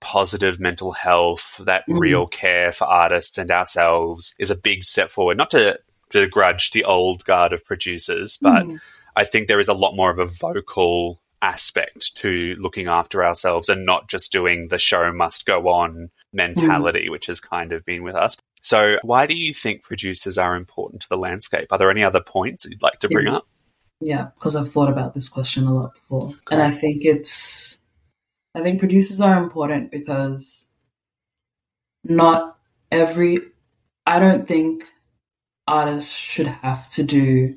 positive 0.00 0.58
mental 0.58 0.92
health, 0.92 1.60
that 1.64 1.84
mm. 1.88 1.98
real 1.98 2.26
care 2.26 2.72
for 2.72 2.84
artists 2.84 3.38
and 3.38 3.50
ourselves 3.50 4.34
is 4.38 4.50
a 4.50 4.56
big 4.56 4.84
step 4.84 5.10
forward. 5.10 5.36
Not 5.36 5.50
to, 5.50 5.78
to 6.10 6.26
grudge 6.26 6.70
the 6.70 6.84
old 6.84 7.24
guard 7.24 7.52
of 7.52 7.64
producers, 7.64 8.38
but 8.40 8.64
mm. 8.64 8.80
I 9.16 9.24
think 9.24 9.46
there 9.46 9.60
is 9.60 9.68
a 9.68 9.74
lot 9.74 9.96
more 9.96 10.10
of 10.10 10.18
a 10.18 10.26
vocal 10.26 11.20
aspect 11.42 12.14
to 12.16 12.54
looking 12.58 12.86
after 12.86 13.24
ourselves 13.24 13.68
and 13.68 13.86
not 13.86 14.08
just 14.08 14.32
doing 14.32 14.68
the 14.68 14.78
show 14.78 15.12
must 15.12 15.46
go 15.46 15.68
on 15.68 16.10
mentality, 16.32 17.06
mm. 17.06 17.10
which 17.10 17.26
has 17.26 17.40
kind 17.40 17.72
of 17.72 17.84
been 17.84 18.02
with 18.02 18.14
us. 18.14 18.36
So, 18.62 18.98
why 19.02 19.26
do 19.26 19.34
you 19.34 19.54
think 19.54 19.82
producers 19.82 20.36
are 20.36 20.54
important 20.54 21.02
to 21.02 21.08
the 21.08 21.16
landscape? 21.16 21.68
Are 21.70 21.78
there 21.78 21.90
any 21.90 22.04
other 22.04 22.20
points 22.20 22.66
you'd 22.66 22.82
like 22.82 22.98
to 23.00 23.08
bring 23.08 23.26
yeah. 23.26 23.36
up? 23.36 23.46
Yeah, 24.00 24.28
because 24.34 24.56
I've 24.56 24.72
thought 24.72 24.90
about 24.90 25.14
this 25.14 25.28
question 25.28 25.66
a 25.66 25.74
lot 25.74 25.94
before. 25.94 26.32
And 26.50 26.62
I 26.62 26.70
think 26.70 27.04
it's 27.04 27.79
I 28.54 28.62
think 28.62 28.80
producers 28.80 29.20
are 29.20 29.42
important 29.42 29.90
because 29.90 30.68
not 32.04 32.58
every, 32.90 33.38
I 34.06 34.18
don't 34.18 34.48
think 34.48 34.84
artists 35.66 36.12
should 36.12 36.48
have 36.48 36.88
to 36.90 37.02
do 37.02 37.56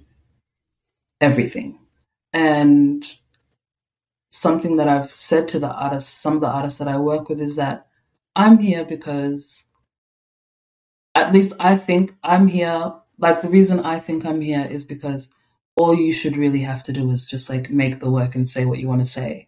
everything. 1.19 1.79
And 2.33 3.03
something 4.31 4.77
that 4.77 4.87
I've 4.87 5.11
said 5.11 5.47
to 5.49 5.59
the 5.59 5.71
artists, 5.71 6.11
some 6.11 6.35
of 6.35 6.41
the 6.41 6.47
artists 6.47 6.79
that 6.79 6.87
I 6.87 6.97
work 6.97 7.29
with, 7.29 7.41
is 7.41 7.55
that 7.55 7.87
I'm 8.35 8.57
here 8.57 8.85
because 8.85 9.65
at 11.15 11.31
least 11.31 11.53
I 11.59 11.77
think 11.77 12.15
I'm 12.23 12.47
here. 12.47 12.93
Like 13.17 13.41
the 13.41 13.49
reason 13.49 13.79
I 13.79 13.99
think 13.99 14.25
I'm 14.25 14.41
here 14.41 14.65
is 14.65 14.83
because 14.83 15.29
all 15.75 15.95
you 15.95 16.13
should 16.13 16.37
really 16.37 16.61
have 16.61 16.83
to 16.83 16.93
do 16.93 17.09
is 17.11 17.25
just 17.25 17.49
like 17.49 17.69
make 17.69 17.99
the 17.99 18.09
work 18.09 18.35
and 18.35 18.47
say 18.47 18.65
what 18.65 18.79
you 18.79 18.87
want 18.87 19.01
to 19.01 19.07
say. 19.07 19.47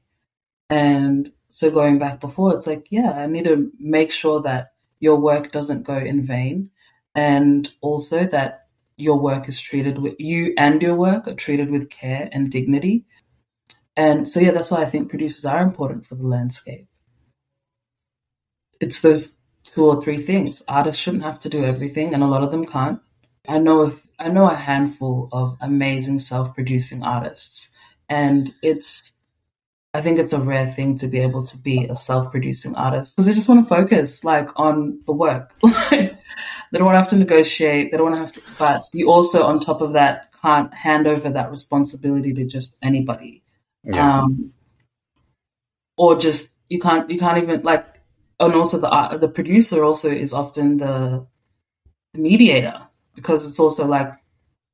And 0.69 1.31
so 1.49 1.71
going 1.71 1.99
back 1.99 2.19
before, 2.19 2.53
it's 2.55 2.67
like, 2.67 2.87
yeah, 2.91 3.11
I 3.11 3.27
need 3.27 3.45
to 3.45 3.71
make 3.79 4.11
sure 4.11 4.41
that 4.41 4.73
your 4.99 5.17
work 5.17 5.51
doesn't 5.51 5.83
go 5.83 5.97
in 5.97 6.25
vain. 6.25 6.71
And 7.15 7.69
also 7.81 8.25
that 8.27 8.67
your 8.97 9.19
work 9.19 9.47
is 9.49 9.61
treated 9.61 9.99
with 9.99 10.15
you 10.19 10.53
and 10.57 10.81
your 10.81 10.95
work 10.95 11.27
are 11.27 11.35
treated 11.35 11.71
with 11.71 11.89
care 11.89 12.29
and 12.31 12.51
dignity. 12.51 13.05
And 13.95 14.27
so, 14.27 14.39
yeah, 14.39 14.51
that's 14.51 14.71
why 14.71 14.81
I 14.81 14.85
think 14.85 15.09
producers 15.09 15.45
are 15.45 15.61
important 15.61 16.05
for 16.05 16.15
the 16.15 16.27
landscape. 16.27 16.87
it's 18.79 19.01
those 19.01 19.37
two 19.63 19.85
or 19.85 20.01
three 20.01 20.17
things. 20.17 20.63
Artists 20.67 21.01
shouldn't 21.01 21.23
have 21.23 21.39
to 21.41 21.49
do 21.49 21.63
everything, 21.63 22.13
and 22.13 22.23
a 22.23 22.27
lot 22.27 22.43
of 22.43 22.51
them 22.51 22.65
can't. 22.65 22.99
I 23.47 23.59
know 23.59 23.83
if, 23.83 24.05
I 24.19 24.29
know 24.29 24.49
a 24.49 24.55
handful 24.55 25.29
of 25.31 25.57
amazing 25.61 26.19
self-producing 26.19 27.03
artists, 27.03 27.73
and 28.09 28.53
it's 28.61 29.13
I 29.95 30.01
think 30.01 30.19
it's 30.19 30.33
a 30.33 30.39
rare 30.39 30.73
thing 30.73 30.97
to 30.97 31.07
be 31.07 31.19
able 31.19 31.45
to 31.45 31.57
be 31.57 31.85
a 31.85 31.95
self-producing 31.95 32.75
artist 32.75 33.15
because 33.15 33.27
they 33.27 33.33
just 33.33 33.47
want 33.47 33.63
to 33.63 33.69
focus 33.73 34.25
like 34.25 34.49
on 34.57 34.99
the 35.05 35.13
work. 35.13 35.53
they 35.89 36.17
don't 36.73 36.83
want 36.83 36.95
to 36.95 36.99
have 36.99 37.09
to 37.09 37.15
negotiate. 37.15 37.91
They 37.91 37.97
don't 37.97 38.11
want 38.11 38.15
to 38.15 38.19
have 38.19 38.33
to. 38.33 38.41
But 38.59 38.83
you 38.91 39.09
also, 39.09 39.43
on 39.43 39.61
top 39.61 39.79
of 39.79 39.93
that, 39.93 40.33
can't 40.41 40.73
hand 40.73 41.07
over 41.07 41.29
that 41.29 41.49
responsibility 41.49 42.33
to 42.33 42.45
just 42.45 42.75
anybody. 42.81 43.41
Yeah. 43.85 44.19
Um, 44.19 44.51
or 45.97 46.17
just 46.17 46.51
you 46.67 46.79
can't 46.79 47.09
you 47.09 47.17
can't 47.17 47.37
even 47.37 47.61
like 47.61 48.01
and 48.39 48.53
also 48.53 48.77
the 48.77 48.89
uh, 48.89 49.17
the 49.17 49.29
producer 49.29 49.83
also 49.83 50.09
is 50.09 50.33
often 50.33 50.77
the, 50.77 51.25
the 52.13 52.19
mediator 52.19 52.81
because 53.15 53.47
it's 53.47 53.59
also 53.59 53.85
like 53.85 54.11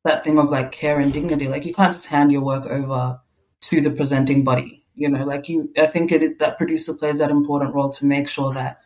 that 0.03 0.23
thing 0.23 0.39
of 0.39 0.49
like 0.49 0.71
care 0.71 0.99
and 0.99 1.13
dignity 1.13 1.47
like 1.47 1.63
you 1.65 1.73
can't 1.73 1.93
just 1.93 2.07
hand 2.07 2.31
your 2.31 2.41
work 2.41 2.65
over 2.65 3.19
to 3.61 3.81
the 3.81 3.91
presenting 3.91 4.43
body 4.43 4.80
you 4.95 5.09
know 5.09 5.23
like 5.23 5.49
you 5.49 5.71
i 5.77 5.85
think 5.85 6.11
it 6.11 6.39
that 6.39 6.57
producer 6.57 6.93
plays 6.93 7.17
that 7.17 7.31
important 7.31 7.73
role 7.73 7.89
to 7.89 8.05
make 8.05 8.27
sure 8.27 8.53
that 8.53 8.81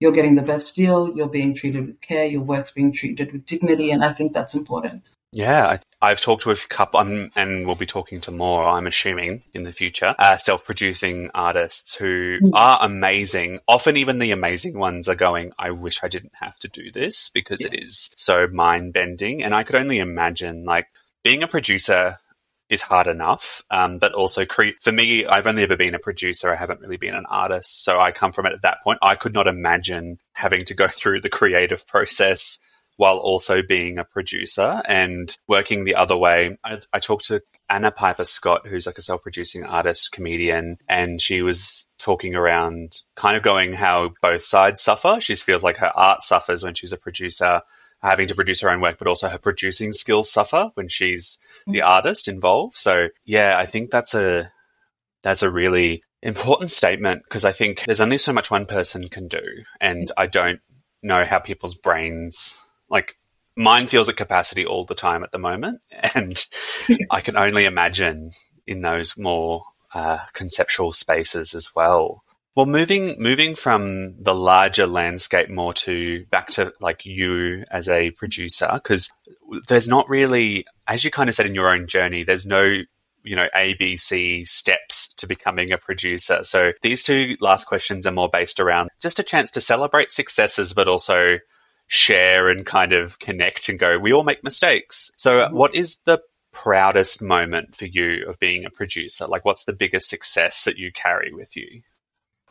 you're 0.00 0.12
getting 0.12 0.34
the 0.34 0.42
best 0.42 0.74
deal 0.74 1.16
you're 1.16 1.28
being 1.28 1.54
treated 1.54 1.86
with 1.86 2.00
care 2.00 2.24
your 2.24 2.42
work's 2.42 2.70
being 2.70 2.92
treated 2.92 3.32
with 3.32 3.46
dignity 3.46 3.90
and 3.90 4.04
i 4.04 4.12
think 4.12 4.32
that's 4.32 4.54
important 4.54 5.02
yeah, 5.36 5.78
I, 6.00 6.08
have 6.08 6.20
talked 6.22 6.44
to 6.44 6.50
a 6.50 6.56
couple, 6.56 6.98
um, 6.98 7.30
and 7.36 7.66
we'll 7.66 7.74
be 7.74 7.84
talking 7.84 8.22
to 8.22 8.30
more, 8.30 8.64
I'm 8.64 8.86
assuming, 8.86 9.42
in 9.52 9.64
the 9.64 9.72
future, 9.72 10.14
uh, 10.18 10.38
self 10.38 10.64
producing 10.64 11.30
artists 11.34 11.94
who 11.94 12.38
mm. 12.40 12.50
are 12.54 12.78
amazing. 12.80 13.60
Often, 13.68 13.98
even 13.98 14.18
the 14.18 14.30
amazing 14.30 14.78
ones 14.78 15.10
are 15.10 15.14
going, 15.14 15.52
I 15.58 15.72
wish 15.72 16.02
I 16.02 16.08
didn't 16.08 16.32
have 16.40 16.56
to 16.60 16.68
do 16.68 16.90
this 16.90 17.28
because 17.28 17.60
yeah. 17.60 17.68
it 17.68 17.84
is 17.84 18.10
so 18.16 18.46
mind 18.46 18.94
bending. 18.94 19.42
And 19.42 19.54
I 19.54 19.62
could 19.62 19.74
only 19.74 19.98
imagine, 19.98 20.64
like, 20.64 20.86
being 21.22 21.42
a 21.42 21.48
producer 21.48 22.16
is 22.68 22.82
hard 22.82 23.06
enough. 23.06 23.62
Um, 23.70 23.98
but 23.98 24.12
also, 24.12 24.44
cre- 24.44 24.76
for 24.80 24.92
me, 24.92 25.26
I've 25.26 25.46
only 25.46 25.62
ever 25.62 25.76
been 25.76 25.94
a 25.94 25.98
producer. 25.98 26.52
I 26.52 26.56
haven't 26.56 26.80
really 26.80 26.96
been 26.96 27.14
an 27.14 27.26
artist. 27.28 27.84
So 27.84 28.00
I 28.00 28.12
come 28.12 28.32
from 28.32 28.46
it 28.46 28.52
at 28.52 28.62
that 28.62 28.82
point. 28.82 28.98
I 29.02 29.14
could 29.14 29.34
not 29.34 29.46
imagine 29.46 30.18
having 30.32 30.64
to 30.66 30.74
go 30.74 30.86
through 30.88 31.20
the 31.20 31.30
creative 31.30 31.86
process 31.86 32.58
while 32.96 33.18
also 33.18 33.62
being 33.62 33.98
a 33.98 34.04
producer 34.04 34.82
and 34.86 35.36
working 35.46 35.84
the 35.84 35.94
other 35.94 36.16
way. 36.16 36.56
I, 36.64 36.80
I 36.92 36.98
talked 36.98 37.26
to 37.26 37.42
Anna 37.68 37.90
Piper 37.90 38.24
Scott, 38.24 38.66
who's 38.66 38.86
like 38.86 38.98
a 38.98 39.02
self 39.02 39.22
producing 39.22 39.64
artist, 39.64 40.12
comedian, 40.12 40.78
and 40.88 41.20
she 41.20 41.42
was 41.42 41.86
talking 41.98 42.34
around 42.34 43.02
kind 43.14 43.36
of 43.36 43.42
going 43.42 43.74
how 43.74 44.14
both 44.22 44.44
sides 44.44 44.80
suffer. 44.80 45.18
She 45.20 45.36
feels 45.36 45.62
like 45.62 45.78
her 45.78 45.92
art 45.94 46.22
suffers 46.22 46.62
when 46.62 46.74
she's 46.74 46.92
a 46.92 46.96
producer, 46.96 47.60
having 48.02 48.28
to 48.28 48.34
produce 48.34 48.60
her 48.60 48.70
own 48.70 48.80
work, 48.80 48.98
but 48.98 49.08
also 49.08 49.28
her 49.28 49.38
producing 49.38 49.92
skills 49.92 50.30
suffer 50.30 50.70
when 50.74 50.88
she's 50.88 51.38
the 51.66 51.82
artist 51.82 52.28
involved. 52.28 52.76
So 52.76 53.08
yeah, 53.24 53.56
I 53.58 53.66
think 53.66 53.90
that's 53.90 54.14
a 54.14 54.52
that's 55.22 55.42
a 55.42 55.50
really 55.50 56.02
important 56.22 56.70
statement 56.70 57.22
because 57.24 57.44
I 57.44 57.52
think 57.52 57.84
there's 57.84 58.00
only 58.00 58.18
so 58.18 58.32
much 58.32 58.50
one 58.50 58.66
person 58.66 59.08
can 59.08 59.28
do, 59.28 59.42
and 59.80 60.10
I 60.16 60.26
don't 60.26 60.60
know 61.02 61.24
how 61.24 61.38
people's 61.38 61.74
brains 61.74 62.62
like 62.88 63.16
mine 63.56 63.86
feels 63.86 64.08
at 64.08 64.16
capacity 64.16 64.64
all 64.66 64.84
the 64.84 64.94
time 64.94 65.22
at 65.22 65.32
the 65.32 65.38
moment, 65.38 65.80
and 66.14 66.44
I 67.10 67.20
can 67.20 67.36
only 67.36 67.64
imagine 67.64 68.30
in 68.66 68.82
those 68.82 69.16
more 69.16 69.64
uh, 69.94 70.18
conceptual 70.32 70.92
spaces 70.92 71.54
as 71.54 71.70
well. 71.74 72.22
Well, 72.56 72.64
moving 72.64 73.16
moving 73.18 73.54
from 73.54 74.14
the 74.18 74.34
larger 74.34 74.86
landscape 74.86 75.50
more 75.50 75.74
to 75.74 76.24
back 76.30 76.48
to 76.52 76.72
like 76.80 77.04
you 77.04 77.64
as 77.70 77.86
a 77.86 78.12
producer, 78.12 78.70
because 78.72 79.10
there's 79.68 79.88
not 79.88 80.08
really, 80.08 80.64
as 80.88 81.04
you 81.04 81.10
kind 81.10 81.28
of 81.28 81.34
said 81.34 81.44
in 81.44 81.54
your 81.54 81.70
own 81.70 81.86
journey, 81.86 82.24
there's 82.24 82.46
no 82.46 82.62
you 83.22 83.36
know 83.36 83.46
ABC 83.54 84.48
steps 84.48 85.12
to 85.14 85.26
becoming 85.26 85.70
a 85.70 85.76
producer. 85.76 86.44
So 86.44 86.72
these 86.80 87.02
two 87.02 87.36
last 87.40 87.66
questions 87.66 88.06
are 88.06 88.12
more 88.12 88.30
based 88.30 88.58
around 88.58 88.88
just 89.00 89.18
a 89.18 89.22
chance 89.22 89.50
to 89.50 89.60
celebrate 89.60 90.10
successes, 90.10 90.72
but 90.72 90.88
also 90.88 91.38
share 91.88 92.48
and 92.48 92.64
kind 92.64 92.94
of 92.94 93.18
connect 93.18 93.68
and 93.68 93.78
go, 93.78 93.98
we 93.98 94.12
all 94.12 94.24
make 94.24 94.42
mistakes. 94.42 95.10
So, 95.18 95.40
mm-hmm. 95.40 95.54
what 95.54 95.74
is 95.74 95.98
the 96.06 96.20
proudest 96.52 97.20
moment 97.20 97.76
for 97.76 97.84
you 97.84 98.26
of 98.26 98.38
being 98.38 98.64
a 98.64 98.70
producer? 98.70 99.26
Like, 99.26 99.44
what's 99.44 99.64
the 99.64 99.74
biggest 99.74 100.08
success 100.08 100.64
that 100.64 100.78
you 100.78 100.90
carry 100.90 101.34
with 101.34 101.54
you? 101.54 101.82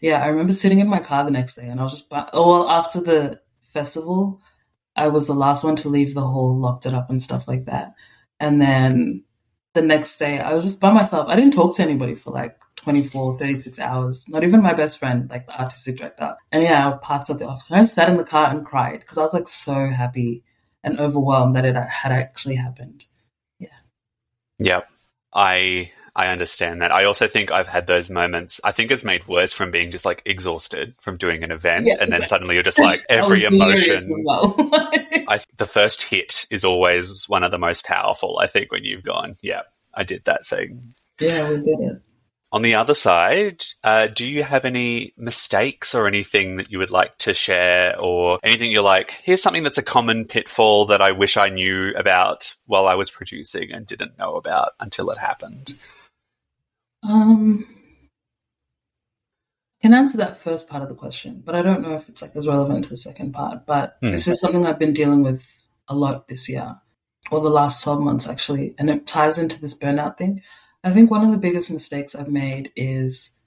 Yeah, 0.00 0.22
I 0.22 0.28
remember 0.28 0.52
sitting 0.52 0.78
in 0.78 0.88
my 0.88 1.00
car 1.00 1.24
the 1.24 1.32
next 1.32 1.56
day 1.56 1.66
and 1.66 1.80
I 1.80 1.82
was 1.82 1.92
just, 1.92 2.06
oh, 2.12 2.50
well, 2.50 2.70
after 2.70 3.00
the 3.00 3.40
festival, 3.72 4.40
I 4.94 5.08
was 5.08 5.26
the 5.26 5.34
last 5.34 5.64
one 5.64 5.74
to 5.76 5.88
leave 5.88 6.14
the 6.14 6.20
hall, 6.20 6.56
locked 6.56 6.86
it 6.86 6.94
up 6.94 7.10
and 7.10 7.20
stuff 7.20 7.48
like 7.48 7.64
that. 7.64 7.94
And 8.38 8.60
then 8.60 9.24
the 9.74 9.82
next 9.82 10.16
day, 10.16 10.38
I 10.40 10.54
was 10.54 10.64
just 10.64 10.80
by 10.80 10.92
myself. 10.92 11.28
I 11.28 11.36
didn't 11.36 11.52
talk 11.52 11.76
to 11.76 11.82
anybody 11.82 12.14
for 12.14 12.30
like 12.30 12.58
24, 12.76 13.38
36 13.38 13.78
hours, 13.78 14.28
not 14.28 14.44
even 14.44 14.62
my 14.62 14.72
best 14.72 14.98
friend, 14.98 15.28
like 15.28 15.46
the 15.46 15.60
artistic 15.60 15.96
director. 15.96 16.34
And 16.52 16.62
yeah, 16.62 16.96
parts 17.02 17.30
of 17.30 17.38
the 17.38 17.46
office. 17.46 17.70
And 17.70 17.80
I 17.80 17.84
sat 17.84 18.08
in 18.08 18.16
the 18.16 18.24
car 18.24 18.50
and 18.50 18.64
cried 18.64 19.00
because 19.00 19.18
I 19.18 19.22
was 19.22 19.34
like 19.34 19.48
so 19.48 19.86
happy 19.86 20.44
and 20.82 21.00
overwhelmed 21.00 21.56
that 21.56 21.64
it 21.64 21.74
had 21.74 22.12
actually 22.12 22.54
happened. 22.54 23.06
Yeah. 23.58 23.68
Yep. 24.58 24.88
I 25.34 25.90
I 26.16 26.28
understand 26.28 26.80
that. 26.80 26.92
I 26.92 27.04
also 27.04 27.26
think 27.26 27.50
I've 27.50 27.66
had 27.66 27.86
those 27.86 28.08
moments. 28.08 28.60
I 28.62 28.70
think 28.70 28.92
it's 28.92 29.04
made 29.04 29.26
worse 29.26 29.52
from 29.52 29.72
being 29.72 29.90
just 29.90 30.04
like 30.04 30.22
exhausted 30.24 30.94
from 31.00 31.16
doing 31.16 31.42
an 31.42 31.50
event, 31.50 31.86
yeah, 31.86 31.96
and 32.00 32.12
then 32.12 32.26
suddenly 32.28 32.54
you're 32.54 32.62
just 32.62 32.78
like 32.78 33.04
every 33.08 33.44
emotion. 33.44 34.22
Well. 34.24 34.54
I, 35.26 35.40
the 35.56 35.66
first 35.66 36.02
hit 36.02 36.46
is 36.50 36.64
always 36.64 37.28
one 37.28 37.42
of 37.42 37.50
the 37.50 37.58
most 37.58 37.84
powerful. 37.84 38.38
I 38.40 38.46
think 38.46 38.70
when 38.70 38.84
you've 38.84 39.02
gone, 39.02 39.34
yeah, 39.42 39.62
I 39.92 40.04
did 40.04 40.24
that 40.26 40.46
thing. 40.46 40.94
Yeah, 41.18 41.48
we 41.48 41.56
did 41.56 41.80
it. 41.80 42.02
On 42.52 42.62
the 42.62 42.76
other 42.76 42.94
side, 42.94 43.64
uh, 43.82 44.06
do 44.06 44.24
you 44.24 44.44
have 44.44 44.64
any 44.64 45.12
mistakes 45.16 45.92
or 45.92 46.06
anything 46.06 46.58
that 46.58 46.70
you 46.70 46.78
would 46.78 46.92
like 46.92 47.18
to 47.18 47.34
share, 47.34 47.98
or 47.98 48.38
anything 48.44 48.70
you're 48.70 48.82
like, 48.82 49.10
here's 49.10 49.42
something 49.42 49.64
that's 49.64 49.78
a 49.78 49.82
common 49.82 50.24
pitfall 50.24 50.84
that 50.84 51.02
I 51.02 51.10
wish 51.10 51.36
I 51.36 51.48
knew 51.48 51.92
about 51.96 52.54
while 52.66 52.86
I 52.86 52.94
was 52.94 53.10
producing 53.10 53.72
and 53.72 53.84
didn't 53.84 54.18
know 54.18 54.36
about 54.36 54.68
until 54.78 55.10
it 55.10 55.18
happened? 55.18 55.72
Um, 57.06 57.66
I 59.78 59.86
can 59.88 59.94
answer 59.94 60.16
that 60.18 60.40
first 60.40 60.68
part 60.68 60.82
of 60.82 60.88
the 60.88 60.94
question, 60.94 61.42
but 61.44 61.54
I 61.54 61.62
don't 61.62 61.82
know 61.82 61.94
if 61.94 62.08
it's 62.08 62.22
like 62.22 62.34
as 62.34 62.48
relevant 62.48 62.84
to 62.84 62.90
the 62.90 62.96
second 62.96 63.32
part. 63.32 63.66
But 63.66 64.00
mm. 64.00 64.10
this 64.10 64.26
is 64.26 64.40
something 64.40 64.64
I've 64.64 64.78
been 64.78 64.94
dealing 64.94 65.22
with 65.22 65.46
a 65.88 65.94
lot 65.94 66.28
this 66.28 66.48
year, 66.48 66.76
or 67.30 67.40
the 67.40 67.50
last 67.50 67.82
12 67.84 68.00
months 68.00 68.28
actually, 68.28 68.74
and 68.78 68.88
it 68.88 69.06
ties 69.06 69.38
into 69.38 69.60
this 69.60 69.76
burnout 69.76 70.16
thing. 70.16 70.40
I 70.82 70.90
think 70.90 71.10
one 71.10 71.24
of 71.24 71.30
the 71.30 71.38
biggest 71.38 71.70
mistakes 71.70 72.14
I've 72.14 72.28
made 72.28 72.72
is 72.76 73.38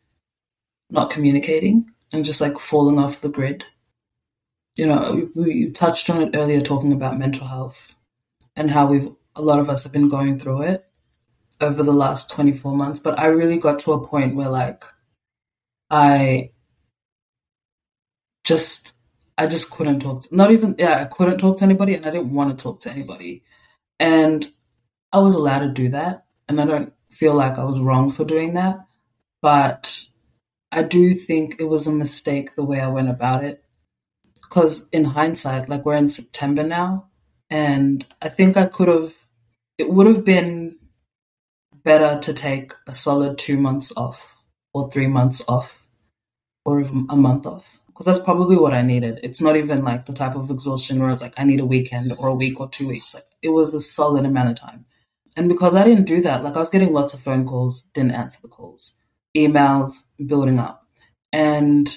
not 0.90 1.12
communicating 1.12 1.86
and 2.14 2.26
just 2.26 2.42
like 2.42 2.58
falling 2.58 3.00
off 3.00 3.22
the 3.22 3.30
grid. 3.30 3.66
You 4.76 4.88
know, 4.88 5.30
we, 5.36 5.44
we 5.44 5.72
touched 5.72 6.10
on 6.10 6.22
it 6.22 6.36
earlier 6.36 6.62
talking 6.62 6.94
about 6.94 7.20
mental 7.20 7.48
health 7.48 7.96
and 8.56 8.72
how 8.72 8.88
we've 8.88 9.10
a 9.36 9.42
lot 9.42 9.60
of 9.60 9.70
us 9.70 9.84
have 9.84 9.94
been 9.94 10.10
going 10.10 10.40
through 10.40 10.64
it 10.64 10.87
over 11.62 11.84
the 11.84 11.94
last 11.94 12.30
24 12.32 12.76
months, 12.76 13.00
but 13.00 13.20
I 13.20 13.28
really 13.28 13.58
got 13.58 13.80
to 13.80 13.94
a 13.94 14.08
point 14.08 14.36
where 14.36 14.50
like 14.50 14.84
I 15.90 16.52
just 18.44 18.96
I 19.38 19.48
just 19.48 19.72
couldn't 19.72 20.00
talk 20.00 20.24
to, 20.24 20.36
not 20.36 20.52
even 20.52 20.76
yeah, 20.80 21.02
I 21.02 21.06
couldn't 21.06 21.40
talk 21.40 21.58
to 21.58 21.66
anybody 21.66 21.96
and 21.96 22.06
I 22.06 22.12
didn't 22.12 22.34
want 22.34 22.58
to 22.58 22.62
talk 22.62 22.80
to 22.82 22.92
anybody. 22.92 23.44
And 24.00 24.46
I 25.12 25.20
was 25.20 25.36
allowed 25.36 25.60
to 25.60 25.70
do 25.70 25.90
that 25.90 26.26
and 26.48 26.60
I 26.62 26.66
don't 26.66 26.94
feel 27.12 27.34
like 27.34 27.58
I 27.58 27.64
was 27.64 27.80
wrong 27.80 28.12
for 28.12 28.26
doing 28.26 28.54
that, 28.56 28.80
but 29.42 30.08
I 30.72 30.84
do 30.84 31.14
think 31.14 31.56
it 31.60 31.66
was 31.66 31.88
a 31.88 31.92
mistake 31.92 32.56
the 32.56 32.64
way 32.64 32.80
I 32.80 32.88
went 32.88 33.10
about 33.10 33.44
it. 33.44 33.64
Because 34.42 34.88
in 34.90 35.06
hindsight, 35.06 35.70
like 35.70 35.86
we're 35.86 35.96
in 35.96 36.10
September 36.10 36.64
now, 36.64 37.08
and 37.50 38.06
I 38.22 38.30
think 38.30 38.58
I 38.58 38.66
could 38.66 38.88
have, 38.88 39.14
it 39.78 39.90
would 39.90 40.08
have 40.08 40.24
been 40.26 40.77
better 41.88 42.20
to 42.20 42.34
take 42.34 42.74
a 42.86 42.92
solid 42.92 43.38
two 43.38 43.58
months 43.58 43.94
off 43.96 44.44
or 44.74 44.92
three 44.92 45.08
months 45.08 45.42
off 45.48 45.88
or 46.66 46.82
even 46.82 47.08
a 47.10 47.16
month 47.16 47.46
off 47.46 47.80
because 47.88 48.06
that's 48.06 48.26
probably 48.26 48.58
what 48.58 48.74
I 48.74 48.82
needed. 48.82 49.22
It's 49.24 49.42
not 49.42 49.56
even 49.56 49.86
like 49.86 50.06
the 50.06 50.14
type 50.14 50.36
of 50.36 50.52
exhaustion 50.52 51.00
where 51.00 51.10
it's 51.10 51.22
like 51.22 51.34
I 51.38 51.46
need 51.46 51.62
a 51.62 51.66
weekend 51.66 52.14
or 52.20 52.28
a 52.28 52.36
week 52.36 52.60
or 52.60 52.70
two 52.70 52.90
weeks. 52.90 53.16
Like 53.16 53.24
it 53.42 53.50
was 53.50 53.74
a 53.74 53.80
solid 53.80 54.26
amount 54.26 54.50
of 54.50 54.56
time. 54.56 54.86
And 55.38 55.48
because 55.48 55.76
I 55.76 55.86
didn't 55.86 56.04
do 56.04 56.20
that, 56.24 56.44
like 56.44 56.58
I 56.58 56.60
was 56.60 56.70
getting 56.70 56.92
lots 56.92 57.14
of 57.14 57.22
phone 57.22 57.48
calls, 57.48 57.84
didn't 57.94 58.12
answer 58.12 58.42
the 58.42 58.50
calls. 58.50 58.98
emails 59.36 59.94
building 60.26 60.60
up. 60.60 60.86
And 61.32 61.88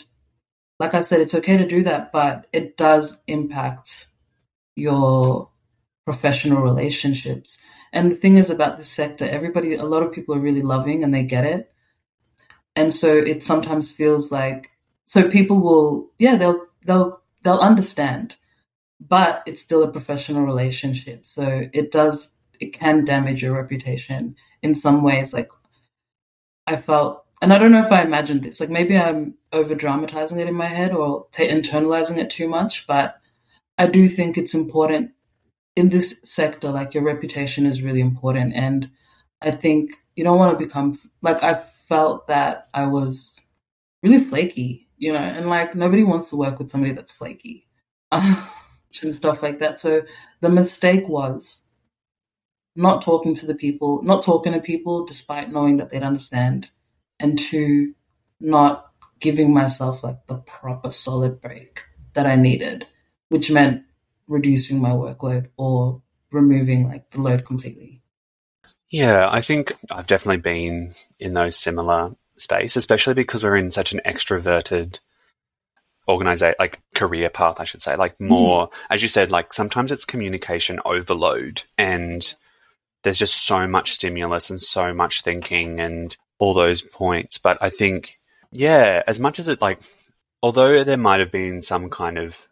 like 0.78 0.94
I 0.94 1.02
said, 1.02 1.20
it's 1.20 1.34
okay 1.34 1.56
to 1.56 1.66
do 1.66 1.82
that, 1.82 2.12
but 2.12 2.46
it 2.52 2.76
does 2.76 3.20
impact 3.26 4.06
your 4.76 5.50
professional 6.06 6.62
relationships. 6.62 7.58
And 7.92 8.10
the 8.10 8.16
thing 8.16 8.36
is 8.36 8.50
about 8.50 8.78
this 8.78 8.88
sector, 8.88 9.28
everybody, 9.28 9.74
a 9.74 9.84
lot 9.84 10.02
of 10.02 10.12
people 10.12 10.34
are 10.34 10.40
really 10.40 10.62
loving 10.62 11.02
and 11.02 11.12
they 11.12 11.22
get 11.22 11.44
it. 11.44 11.72
And 12.76 12.94
so 12.94 13.16
it 13.16 13.42
sometimes 13.42 13.92
feels 13.92 14.30
like, 14.30 14.70
so 15.04 15.28
people 15.28 15.60
will, 15.60 16.10
yeah, 16.18 16.36
they'll, 16.36 16.66
they'll, 16.84 17.20
they'll 17.42 17.58
understand, 17.58 18.36
but 19.00 19.42
it's 19.46 19.62
still 19.62 19.82
a 19.82 19.90
professional 19.90 20.44
relationship. 20.44 21.26
So 21.26 21.68
it 21.72 21.90
does, 21.90 22.30
it 22.60 22.72
can 22.72 23.04
damage 23.04 23.42
your 23.42 23.54
reputation 23.54 24.36
in 24.62 24.74
some 24.74 25.02
ways. 25.02 25.32
Like 25.32 25.50
I 26.66 26.76
felt 26.76 27.24
and 27.42 27.52
I 27.52 27.58
don't 27.58 27.72
know 27.72 27.84
if 27.84 27.92
I 27.92 28.02
imagined 28.02 28.42
this. 28.42 28.60
Like 28.60 28.70
maybe 28.70 28.96
I'm 28.96 29.34
over 29.52 29.74
dramatizing 29.74 30.38
it 30.38 30.48
in 30.48 30.54
my 30.54 30.66
head 30.66 30.92
or 30.92 31.26
t- 31.32 31.48
internalizing 31.48 32.18
it 32.18 32.30
too 32.30 32.48
much, 32.48 32.86
but 32.86 33.20
I 33.78 33.86
do 33.86 34.08
think 34.08 34.36
it's 34.36 34.54
important 34.54 35.12
in 35.80 35.88
this 35.88 36.20
sector. 36.22 36.70
Like 36.70 36.94
your 36.94 37.02
reputation 37.02 37.66
is 37.66 37.82
really 37.82 38.00
important, 38.00 38.54
and 38.54 38.90
I 39.42 39.50
think 39.50 39.94
you 40.14 40.22
don't 40.22 40.38
want 40.38 40.56
to 40.56 40.64
become 40.64 41.00
like 41.22 41.42
I 41.42 41.62
felt 41.88 42.28
that 42.28 42.66
I 42.72 42.86
was 42.86 43.40
really 44.02 44.22
flaky, 44.22 44.88
you 44.96 45.12
know, 45.12 45.18
and 45.18 45.48
like 45.48 45.74
nobody 45.74 46.04
wants 46.04 46.30
to 46.30 46.36
work 46.36 46.58
with 46.58 46.70
somebody 46.70 46.92
that's 46.92 47.12
flaky 47.12 47.66
and 48.12 49.14
stuff 49.14 49.42
like 49.42 49.58
that. 49.58 49.80
So 49.80 50.02
the 50.40 50.48
mistake 50.48 51.08
was 51.08 51.64
not 52.76 53.02
talking 53.02 53.34
to 53.34 53.46
the 53.46 53.54
people, 53.54 54.02
not 54.02 54.22
talking 54.22 54.52
to 54.52 54.60
people 54.60 55.04
despite 55.04 55.52
knowing 55.52 55.78
that 55.78 55.90
they'd 55.90 56.02
understand 56.02 56.70
and 57.18 57.38
two, 57.38 57.94
not 58.38 58.86
giving 59.18 59.52
myself 59.52 60.02
like 60.02 60.26
the 60.26 60.38
proper 60.38 60.90
solid 60.90 61.40
break 61.40 61.84
that 62.14 62.26
I 62.26 62.36
needed, 62.36 62.86
which 63.28 63.50
meant 63.50 63.84
reducing 64.30 64.80
my 64.80 64.90
workload 64.90 65.48
or 65.56 66.00
removing 66.30 66.88
like 66.88 67.10
the 67.10 67.20
load 67.20 67.44
completely. 67.44 68.00
Yeah, 68.90 69.28
I 69.30 69.40
think 69.40 69.72
I've 69.90 70.06
definitely 70.06 70.40
been 70.40 70.92
in 71.18 71.34
those 71.34 71.56
similar 71.56 72.14
space, 72.36 72.76
especially 72.76 73.14
because 73.14 73.44
we're 73.44 73.56
in 73.56 73.70
such 73.70 73.92
an 73.92 74.00
extroverted 74.06 75.00
organization, 76.08 76.56
like 76.58 76.80
career 76.94 77.28
path, 77.28 77.60
I 77.60 77.64
should 77.64 77.82
say. 77.82 77.96
Like 77.96 78.18
more, 78.20 78.68
mm. 78.68 78.72
as 78.88 79.02
you 79.02 79.08
said, 79.08 79.30
like 79.30 79.52
sometimes 79.52 79.92
it's 79.92 80.04
communication 80.04 80.80
overload 80.84 81.62
and 81.76 82.34
there's 83.02 83.18
just 83.18 83.46
so 83.46 83.66
much 83.66 83.92
stimulus 83.92 84.50
and 84.50 84.60
so 84.60 84.92
much 84.94 85.22
thinking 85.22 85.80
and 85.80 86.16
all 86.38 86.54
those 86.54 86.80
points. 86.82 87.38
But 87.38 87.58
I 87.60 87.70
think, 87.70 88.18
yeah, 88.52 89.02
as 89.06 89.20
much 89.20 89.38
as 89.38 89.48
it 89.48 89.60
like, 89.60 89.80
although 90.42 90.84
there 90.84 90.96
might 90.96 91.20
have 91.20 91.30
been 91.30 91.62
some 91.62 91.90
kind 91.90 92.18
of 92.18 92.46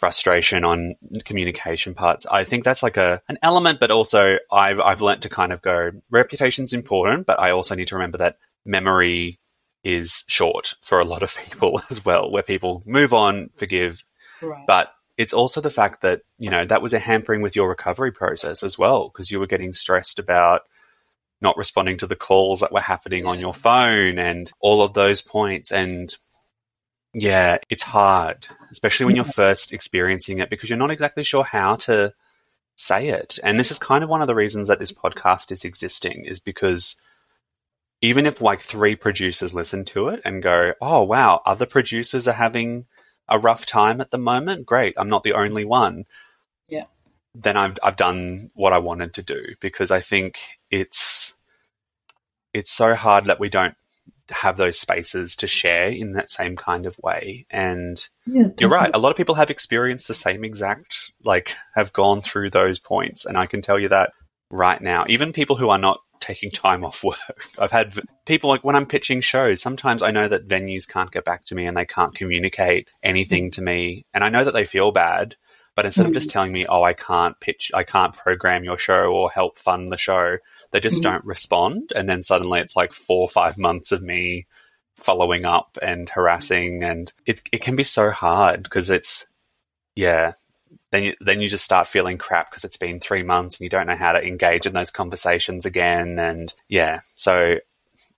frustration 0.00 0.64
on 0.64 0.94
communication 1.26 1.94
parts, 1.94 2.24
I 2.26 2.44
think 2.44 2.64
that's 2.64 2.82
like 2.82 2.96
a 2.96 3.20
an 3.28 3.38
element. 3.42 3.78
But 3.78 3.90
also, 3.90 4.38
I've 4.50 4.80
I've 4.80 5.02
learnt 5.02 5.22
to 5.22 5.28
kind 5.28 5.52
of 5.52 5.60
go 5.60 5.90
reputation's 6.10 6.72
important, 6.72 7.26
but 7.26 7.38
I 7.38 7.50
also 7.50 7.74
need 7.74 7.88
to 7.88 7.94
remember 7.94 8.18
that 8.18 8.38
memory 8.64 9.38
is 9.84 10.24
short 10.26 10.74
for 10.82 11.00
a 11.00 11.04
lot 11.04 11.22
of 11.22 11.36
people 11.50 11.82
as 11.90 12.04
well, 12.04 12.30
where 12.30 12.42
people 12.42 12.82
move 12.86 13.12
on, 13.12 13.50
forgive, 13.54 14.02
right. 14.40 14.64
but 14.66 14.94
it's 15.18 15.34
also 15.34 15.60
the 15.60 15.70
fact 15.70 16.00
that 16.00 16.22
you 16.38 16.50
know 16.50 16.64
that 16.64 16.82
was 16.82 16.94
a 16.94 16.98
hampering 16.98 17.42
with 17.42 17.54
your 17.54 17.68
recovery 17.68 18.10
process 18.10 18.62
as 18.62 18.78
well 18.78 19.10
because 19.10 19.30
you 19.30 19.38
were 19.38 19.46
getting 19.46 19.74
stressed 19.74 20.18
about 20.18 20.62
not 21.42 21.56
responding 21.56 21.98
to 21.98 22.06
the 22.06 22.16
calls 22.16 22.60
that 22.60 22.72
were 22.72 22.80
happening 22.80 23.26
on 23.26 23.40
your 23.40 23.54
phone 23.54 24.18
and 24.18 24.50
all 24.60 24.82
of 24.82 24.94
those 24.94 25.22
points. 25.22 25.70
And 25.70 26.14
yeah, 27.14 27.58
it's 27.68 27.82
hard, 27.82 28.48
especially 28.70 29.06
when 29.06 29.16
you're 29.16 29.24
first 29.24 29.72
experiencing 29.72 30.38
it 30.38 30.50
because 30.50 30.68
you're 30.70 30.78
not 30.78 30.90
exactly 30.90 31.24
sure 31.24 31.44
how 31.44 31.76
to 31.76 32.12
say 32.76 33.08
it. 33.08 33.38
And 33.42 33.58
this 33.58 33.70
is 33.70 33.78
kind 33.78 34.02
of 34.02 34.10
one 34.10 34.22
of 34.22 34.26
the 34.26 34.34
reasons 34.34 34.68
that 34.68 34.78
this 34.78 34.92
podcast 34.92 35.52
is 35.52 35.64
existing 35.64 36.24
is 36.24 36.38
because 36.38 36.96
even 38.00 38.26
if 38.26 38.40
like 38.40 38.62
three 38.62 38.96
producers 38.96 39.52
listen 39.52 39.84
to 39.84 40.08
it 40.08 40.20
and 40.24 40.42
go, 40.42 40.72
oh, 40.80 41.02
wow, 41.02 41.42
other 41.44 41.66
producers 41.66 42.26
are 42.26 42.32
having 42.32 42.86
a 43.28 43.38
rough 43.38 43.66
time 43.66 44.00
at 44.00 44.10
the 44.10 44.18
moment, 44.18 44.66
great, 44.66 44.94
I'm 44.96 45.08
not 45.08 45.22
the 45.22 45.34
only 45.34 45.64
one. 45.64 46.04
Yeah. 46.68 46.84
Then 47.34 47.56
I've, 47.56 47.78
I've 47.82 47.96
done 47.96 48.50
what 48.54 48.72
I 48.72 48.78
wanted 48.78 49.14
to 49.14 49.22
do 49.22 49.54
because 49.60 49.90
I 49.90 50.00
think 50.00 50.40
it's 50.70 51.34
it's 52.52 52.72
so 52.72 52.96
hard 52.96 53.26
that 53.26 53.38
we 53.38 53.48
don't 53.48 53.76
have 54.30 54.56
those 54.56 54.78
spaces 54.78 55.36
to 55.36 55.46
share 55.46 55.88
in 55.88 56.12
that 56.12 56.30
same 56.30 56.56
kind 56.56 56.86
of 56.86 56.98
way. 57.02 57.46
And 57.50 58.02
yeah, 58.26 58.48
you're 58.58 58.70
right. 58.70 58.90
A 58.94 58.98
lot 58.98 59.10
of 59.10 59.16
people 59.16 59.34
have 59.36 59.50
experienced 59.50 60.08
the 60.08 60.14
same 60.14 60.44
exact, 60.44 61.12
like, 61.24 61.56
have 61.74 61.92
gone 61.92 62.20
through 62.20 62.50
those 62.50 62.78
points. 62.78 63.24
And 63.24 63.36
I 63.36 63.46
can 63.46 63.60
tell 63.62 63.78
you 63.78 63.88
that 63.88 64.12
right 64.50 64.80
now, 64.80 65.04
even 65.08 65.32
people 65.32 65.56
who 65.56 65.70
are 65.70 65.78
not 65.78 66.00
taking 66.20 66.50
time 66.50 66.84
off 66.84 67.02
work. 67.04 67.44
I've 67.58 67.72
had 67.72 67.94
people 68.26 68.50
like 68.50 68.62
when 68.62 68.76
I'm 68.76 68.86
pitching 68.86 69.20
shows, 69.20 69.60
sometimes 69.60 70.02
I 70.02 70.10
know 70.10 70.28
that 70.28 70.48
venues 70.48 70.88
can't 70.88 71.10
get 71.10 71.24
back 71.24 71.44
to 71.46 71.54
me 71.54 71.66
and 71.66 71.76
they 71.76 71.86
can't 71.86 72.14
communicate 72.14 72.88
anything 73.02 73.50
to 73.52 73.62
me. 73.62 74.06
And 74.14 74.22
I 74.22 74.28
know 74.28 74.44
that 74.44 74.54
they 74.54 74.64
feel 74.64 74.92
bad. 74.92 75.36
But 75.76 75.86
instead 75.86 76.04
mm. 76.04 76.08
of 76.08 76.14
just 76.14 76.30
telling 76.30 76.52
me, 76.52 76.66
oh, 76.66 76.82
I 76.82 76.92
can't 76.92 77.38
pitch, 77.40 77.70
I 77.72 77.84
can't 77.84 78.14
program 78.14 78.64
your 78.64 78.76
show 78.76 79.12
or 79.12 79.30
help 79.30 79.56
fund 79.56 79.90
the 79.90 79.96
show, 79.96 80.38
they 80.70 80.80
just 80.80 81.02
mm-hmm. 81.02 81.12
don't 81.12 81.24
respond. 81.24 81.92
And 81.94 82.08
then 82.08 82.22
suddenly 82.22 82.60
it's 82.60 82.76
like 82.76 82.92
four 82.92 83.22
or 83.22 83.28
five 83.28 83.58
months 83.58 83.92
of 83.92 84.02
me 84.02 84.46
following 84.96 85.44
up 85.44 85.78
and 85.82 86.08
harassing. 86.08 86.82
And 86.82 87.12
it, 87.26 87.42
it 87.52 87.62
can 87.62 87.76
be 87.76 87.84
so 87.84 88.10
hard 88.10 88.62
because 88.62 88.90
it's, 88.90 89.26
yeah, 89.94 90.34
then 90.92 91.02
you, 91.04 91.14
then 91.20 91.40
you 91.40 91.48
just 91.48 91.64
start 91.64 91.88
feeling 91.88 92.18
crap 92.18 92.50
because 92.50 92.64
it's 92.64 92.76
been 92.76 93.00
three 93.00 93.22
months 93.22 93.56
and 93.56 93.64
you 93.64 93.70
don't 93.70 93.86
know 93.86 93.96
how 93.96 94.12
to 94.12 94.22
engage 94.22 94.66
in 94.66 94.72
those 94.72 94.90
conversations 94.90 95.66
again. 95.66 96.18
And 96.18 96.52
yeah, 96.68 97.00
so 97.16 97.56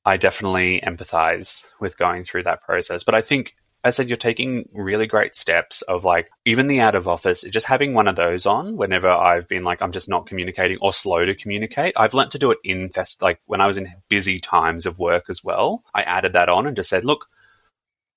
I 0.04 0.16
definitely 0.16 0.80
empathize 0.80 1.64
with 1.80 1.96
going 1.98 2.24
through 2.24 2.44
that 2.44 2.62
process. 2.62 3.04
But 3.04 3.14
I 3.14 3.22
think 3.22 3.54
I 3.84 3.90
said 3.90 4.08
you're 4.08 4.16
taking 4.16 4.68
really 4.72 5.06
great 5.06 5.34
steps 5.34 5.82
of 5.82 6.04
like 6.04 6.30
even 6.44 6.68
the 6.68 6.80
out 6.80 6.94
of 6.94 7.08
office, 7.08 7.42
just 7.42 7.66
having 7.66 7.94
one 7.94 8.06
of 8.06 8.16
those 8.16 8.46
on 8.46 8.76
whenever 8.76 9.08
I've 9.08 9.48
been 9.48 9.64
like 9.64 9.82
I'm 9.82 9.92
just 9.92 10.08
not 10.08 10.26
communicating 10.26 10.78
or 10.80 10.92
slow 10.92 11.24
to 11.24 11.34
communicate. 11.34 11.94
I've 11.96 12.14
learnt 12.14 12.30
to 12.32 12.38
do 12.38 12.52
it 12.52 12.58
in 12.62 12.88
fest 12.90 13.22
like 13.22 13.40
when 13.46 13.60
I 13.60 13.66
was 13.66 13.78
in 13.78 13.92
busy 14.08 14.38
times 14.38 14.86
of 14.86 14.98
work 14.98 15.24
as 15.28 15.42
well. 15.42 15.82
I 15.94 16.02
added 16.02 16.32
that 16.34 16.48
on 16.48 16.66
and 16.66 16.76
just 16.76 16.90
said, 16.90 17.04
look, 17.04 17.26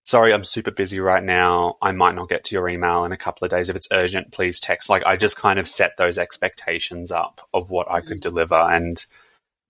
sorry, 0.04 0.34
I'm 0.34 0.44
super 0.44 0.72
busy 0.72 1.00
right 1.00 1.24
now. 1.24 1.78
I 1.82 1.92
might 1.92 2.16
not 2.16 2.30
get 2.30 2.44
to 2.46 2.56
your 2.56 2.70
email 2.70 3.04
in 3.04 3.12
a 3.12 3.18
couple 3.18 3.44
of 3.46 3.52
days. 3.52 3.70
If 3.70 3.76
it's 3.76 3.90
urgent, 3.92 4.32
please 4.32 4.60
text. 4.60 4.90
Like 4.90 5.04
I 5.04 5.16
just 5.16 5.36
kind 5.36 5.58
of 5.58 5.68
set 5.68 5.98
those 5.98 6.20
expectations 6.20 7.12
up 7.12 7.42
of 7.54 7.72
what 7.72 7.90
I 7.90 8.02
could 8.02 8.20
deliver. 8.20 8.56
And 8.56 9.04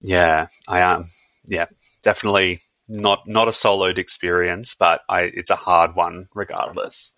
yeah, 0.01 0.47
I 0.67 0.79
am. 0.81 1.01
Um, 1.01 1.05
yeah, 1.47 1.67
definitely 2.03 2.61
not 2.87 3.27
not 3.27 3.47
a 3.47 3.51
soloed 3.51 3.97
experience, 3.97 4.75
but 4.75 5.01
I, 5.09 5.21
it's 5.21 5.49
a 5.49 5.55
hard 5.55 5.95
one 5.95 6.27
regardless. 6.33 7.11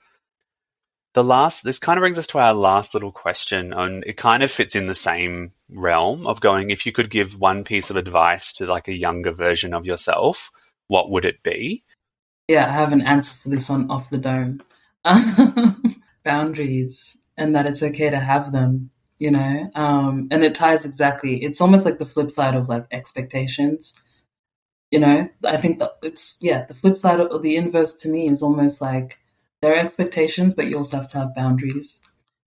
The 1.13 1.24
last, 1.24 1.63
this 1.63 1.80
kind 1.80 1.97
of 1.97 2.01
brings 2.01 2.20
us 2.20 2.28
to 2.28 2.38
our 2.38 2.53
last 2.53 2.93
little 2.93 3.11
question, 3.11 3.74
and 3.74 4.03
it 4.05 4.18
kind 4.18 4.43
of 4.43 4.51
fits 4.51 4.76
in 4.76 4.88
the 4.88 4.95
same 4.95 5.53
realm 5.70 6.28
of 6.28 6.41
going. 6.41 6.70
If 6.70 6.86
you 6.86 6.91
could 6.91 7.09
give 7.09 7.39
one 7.39 7.63
piece 7.63 7.89
of 7.89 7.95
advice 7.95 8.53
to 8.53 8.68
like 8.68 8.88
a 8.88 8.93
younger 8.93 9.32
version 9.32 9.74
of 9.74 9.88
yourself, 9.88 10.51
what 10.88 11.09
would 11.09 11.26
it 11.26 11.41
be? 11.41 11.84
Yeah, 12.47 12.70
I 12.70 12.74
have 12.74 12.93
an 12.93 13.01
answer 13.01 13.36
for 13.36 13.49
this 13.49 13.70
one 13.70 13.89
off 13.89 14.09
the 14.09 14.20
dome. 14.20 14.61
Boundaries, 16.24 17.18
and 17.36 17.55
that 17.55 17.65
it's 17.65 17.82
okay 17.82 18.09
to 18.09 18.20
have 18.20 18.51
them 18.51 18.91
you 19.20 19.32
know 19.32 19.70
um, 19.76 20.28
and 20.32 20.43
it 20.43 20.53
ties 20.53 20.86
exactly 20.86 21.43
it's 21.43 21.61
almost 21.61 21.86
like 21.86 21.97
the 21.97 22.05
flip 22.05 22.32
side 22.32 22.55
of 22.55 22.70
like 22.70 22.86
expectations 22.91 23.95
you 24.91 24.99
know 24.99 25.27
i 25.45 25.57
think 25.57 25.79
that 25.79 25.91
it's 26.01 26.38
yeah 26.41 26.65
the 26.65 26.73
flip 26.73 26.97
side 26.97 27.19
of 27.19 27.41
the 27.41 27.55
inverse 27.55 27.93
to 27.93 28.07
me 28.07 28.27
is 28.27 28.41
almost 28.41 28.79
like 28.79 29.19
there 29.61 29.73
are 29.73 29.79
expectations 29.79 30.53
but 30.53 30.67
you 30.67 30.77
also 30.77 30.97
have 30.97 31.07
to 31.07 31.17
have 31.17 31.35
boundaries. 31.35 32.01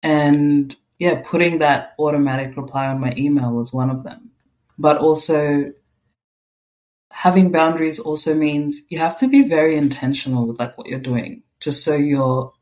And 0.02 0.74
yeah 0.98 1.22
putting 1.24 1.58
that 1.58 1.94
automatic 1.98 2.56
reply 2.56 2.86
on 2.86 3.00
my 3.00 3.14
email 3.16 3.52
was 3.52 3.72
one 3.72 3.90
of 3.90 4.04
them. 4.04 4.30
But 4.78 4.98
also 4.98 5.72
having 7.10 7.52
boundaries 7.52 7.98
also 7.98 8.34
means 8.34 8.82
you 8.88 8.98
have 8.98 9.16
to 9.18 9.28
be 9.28 9.48
very 9.48 9.76
intentional 9.76 10.46
with 10.46 10.58
like 10.58 10.76
what 10.78 10.86
you're 10.86 10.98
doing 10.98 11.42
just 11.60 11.84
so 11.84 11.94
you're 11.94 12.52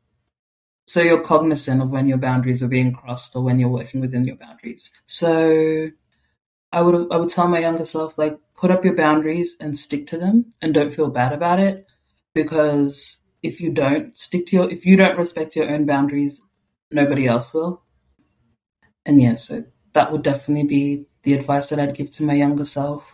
so 0.85 1.01
you're 1.01 1.21
cognizant 1.21 1.81
of 1.81 1.89
when 1.89 2.07
your 2.07 2.17
boundaries 2.17 2.61
are 2.61 2.67
being 2.67 2.91
crossed 2.91 3.35
or 3.35 3.43
when 3.43 3.59
you're 3.59 3.69
working 3.69 4.01
within 4.01 4.25
your 4.25 4.35
boundaries. 4.35 4.91
So 5.05 5.89
i 6.71 6.81
would 6.81 7.07
i 7.11 7.17
would 7.17 7.29
tell 7.29 7.47
my 7.47 7.59
younger 7.59 7.85
self 7.85 8.17
like 8.17 8.39
put 8.55 8.71
up 8.71 8.85
your 8.85 8.95
boundaries 8.95 9.55
and 9.59 9.77
stick 9.77 10.07
to 10.07 10.17
them 10.17 10.45
and 10.61 10.73
don't 10.73 10.93
feel 10.93 11.09
bad 11.09 11.33
about 11.33 11.59
it 11.59 11.85
because 12.33 13.23
if 13.43 13.59
you 13.59 13.71
don't 13.71 14.17
stick 14.17 14.45
to 14.45 14.55
your 14.55 14.69
if 14.69 14.85
you 14.85 14.95
don't 14.95 15.17
respect 15.17 15.55
your 15.55 15.69
own 15.69 15.85
boundaries 15.85 16.41
nobody 16.91 17.25
else 17.25 17.53
will. 17.53 17.81
And 19.05 19.21
yeah 19.21 19.35
so 19.35 19.63
that 19.93 20.11
would 20.11 20.21
definitely 20.23 20.63
be 20.63 21.05
the 21.23 21.33
advice 21.33 21.69
that 21.69 21.79
i'd 21.79 21.95
give 21.95 22.11
to 22.11 22.23
my 22.23 22.33
younger 22.33 22.65
self 22.65 23.11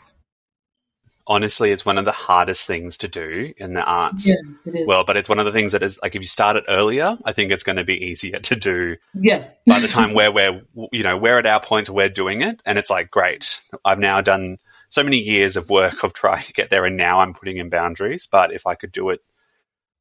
honestly, 1.28 1.72
it's 1.72 1.86
one 1.86 1.98
of 1.98 2.06
the 2.06 2.12
hardest 2.12 2.66
things 2.66 2.98
to 3.00 3.08
do 3.08 3.54
in 3.58 3.74
the 3.74 3.84
arts 3.84 4.26
Yeah, 4.26 4.36
it 4.66 4.76
is. 4.76 4.88
world, 4.88 5.06
but 5.06 5.18
it's 5.18 5.30
one 5.30 5.40
of 5.40 5.46
the 5.46 5.52
things 5.52 5.74
that 5.74 5.84
is 5.84 6.00
like 6.02 6.16
if 6.16 6.22
you 6.22 6.28
start 6.28 6.56
it 6.56 6.64
earlier, 6.68 7.18
I 7.26 7.34
think 7.34 7.52
it's 7.52 7.64
going 7.64 7.76
to 7.76 7.84
be 7.84 8.06
easier 8.06 8.40
to 8.40 8.56
do 8.56 8.96
yeah. 9.14 9.48
by 9.68 9.80
the 9.80 9.90
time 9.90 10.14
where 10.14 10.32
we're, 10.32 10.62
you 10.92 11.04
know, 11.04 11.18
we're 11.18 11.38
at 11.38 11.46
our 11.46 11.60
point 11.60 11.90
where 11.90 12.08
we're 12.08 12.14
doing 12.14 12.42
it. 12.42 12.62
And 12.66 12.78
it's 12.78 12.90
like, 12.90 13.12
great, 13.12 13.60
I've 13.84 14.00
now 14.00 14.22
done 14.22 14.58
so 14.90 15.04
many 15.04 15.18
years 15.18 15.58
of 15.58 15.70
work 15.70 16.04
of 16.04 16.14
trying 16.14 16.44
to 16.44 16.54
get 16.54 16.70
there, 16.70 16.86
and 16.86 16.96
now 16.96 17.20
I'm 17.20 17.34
putting 17.34 17.58
in 17.58 17.70
boundaries. 17.70 18.26
But 18.26 18.54
if 18.54 18.66
I 18.66 18.76
could 18.76 18.92
do 18.92 19.10
it, 19.10 19.20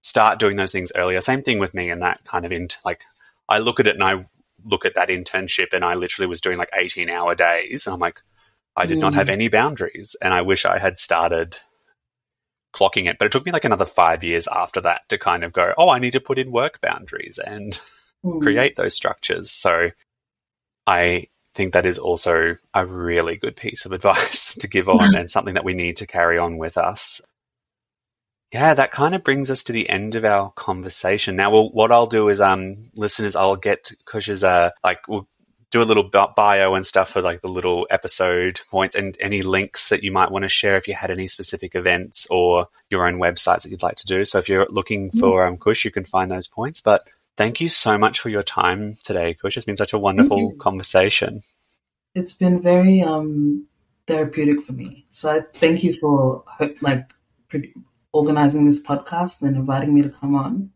start 0.01 0.39
doing 0.39 0.57
those 0.57 0.73
things 0.73 0.93
earlier. 0.95 1.21
Same 1.21 1.43
thing 1.43 1.59
with 1.59 1.75
me 1.75 1.91
and 1.91 2.03
that 2.03 2.25
kind 2.25 2.47
of 2.47 2.53
int. 2.53 2.79
Like, 2.85 3.03
I 3.49 3.59
look 3.59 3.81
at 3.81 3.89
it 3.89 3.97
and 3.97 4.05
I 4.05 4.27
look 4.65 4.85
at 4.85 4.95
that 4.95 5.09
internship, 5.09 5.73
and 5.73 5.85
I 5.85 5.95
literally 5.95 6.29
was 6.29 6.41
doing 6.41 6.57
like 6.57 6.71
18 6.73 7.11
hour 7.11 7.35
days, 7.35 7.87
and 7.87 7.95
I'm 7.95 8.01
like, 8.01 8.23
I 8.77 8.87
did 8.87 8.99
not 8.99 9.13
Mm. 9.13 9.17
have 9.17 9.29
any 9.31 9.49
boundaries, 9.49 10.15
and 10.21 10.35
I 10.35 10.43
wish 10.43 10.65
I 10.65 10.79
had 10.79 10.99
started 10.99 11.61
clocking 12.75 13.09
it. 13.09 13.17
But 13.19 13.27
it 13.27 13.33
took 13.33 13.47
me 13.47 13.53
like 13.53 13.65
another 13.65 13.87
five 13.87 14.23
years 14.23 14.47
after 14.49 14.81
that 14.83 15.03
to 15.09 15.19
kind 15.19 15.45
of 15.45 15.53
go, 15.53 15.73
oh, 15.79 15.89
I 15.89 15.99
need 15.99 16.13
to 16.13 16.21
put 16.21 16.39
in 16.39 16.53
work 16.53 16.81
boundaries 16.81 17.39
and 17.39 17.81
Mm. 18.25 18.43
create 18.43 18.77
those 18.77 18.95
structures. 18.95 19.51
So 19.53 19.91
I 20.87 21.29
think 21.55 21.73
that 21.73 21.87
is 21.87 21.99
also 21.99 22.57
a 22.75 22.85
really 22.87 23.37
good 23.37 23.57
piece 23.57 23.85
of 23.87 23.93
advice 23.99 24.55
to 24.57 24.69
give 24.69 24.89
on 24.89 25.15
and 25.17 25.31
something 25.31 25.55
that 25.55 25.65
we 25.65 25.75
need 25.75 25.97
to 25.99 26.07
carry 26.07 26.39
on 26.39 26.59
with 26.59 26.77
us. 26.77 27.21
Yeah, 28.53 28.75
that 28.75 28.93
kind 28.93 29.15
of 29.15 29.25
brings 29.25 29.51
us 29.51 29.65
to 29.65 29.73
the 29.73 29.89
end 29.89 30.15
of 30.15 30.25
our 30.25 30.51
conversation. 30.53 31.37
Now, 31.37 31.51
well, 31.51 31.71
what 31.71 31.91
I'll 31.93 32.07
do 32.07 32.29
is, 32.29 32.41
um, 32.41 32.91
listeners, 32.95 33.37
I'll 33.37 33.57
get 33.57 33.91
Kush's, 34.07 34.45
uh, 34.45 34.71
like, 34.85 35.07
we'll 35.09 35.29
do 35.73 35.83
a 35.83 35.85
little 35.85 36.05
bio 36.05 36.75
and 36.75 36.87
stuff 36.87 37.11
for 37.11 37.21
like 37.21 37.43
the 37.43 37.49
little 37.49 37.87
episode 37.91 38.61
points 38.71 38.95
and 38.95 39.17
any 39.21 39.43
links 39.43 39.89
that 39.89 40.03
you 40.03 40.13
might 40.13 40.31
want 40.31 40.45
to 40.45 40.49
share 40.49 40.77
if 40.77 40.87
you 40.87 40.95
had 40.95 41.11
any 41.11 41.27
specific 41.27 41.75
events 41.75 42.27
or 42.31 42.69
your 42.89 43.07
own 43.07 43.17
websites 43.17 43.63
that 43.63 43.71
you'd 43.71 43.83
like 43.83 43.97
to 43.97 44.07
do. 44.07 44.25
So 44.25 44.39
if 44.39 44.49
you're 44.49 44.67
looking 44.71 45.11
for 45.11 45.47
um, 45.47 45.59
Kush, 45.59 45.85
you 45.85 45.91
can 45.91 46.05
find 46.05 46.31
those 46.31 46.47
points. 46.47 46.81
But 46.81 47.07
thank 47.37 47.61
you 47.61 47.69
so 47.69 47.99
much 47.99 48.21
for 48.21 48.29
your 48.29 48.45
time 48.45 48.95
today, 49.03 49.35
Kush. 49.35 49.57
It's 49.57 49.67
been 49.67 49.77
such 49.77 49.93
a 49.93 49.99
wonderful 49.99 50.53
conversation. 50.59 51.43
It's 52.15 52.35
been 52.35 52.63
very 52.63 53.03
um 53.03 53.67
therapeutic 54.07 54.63
for 54.63 54.73
me. 54.73 55.07
So 55.11 55.37
I 55.37 55.41
thank 55.53 55.83
you 55.83 55.99
for 55.99 56.45
like 56.81 57.13
organizing 58.13 58.65
this 58.65 58.81
podcast 58.81 59.43
and 59.43 59.57
inviting 59.57 59.95
me 59.95 60.03
to 60.03 60.09
come 60.09 60.35
on. 60.35 60.71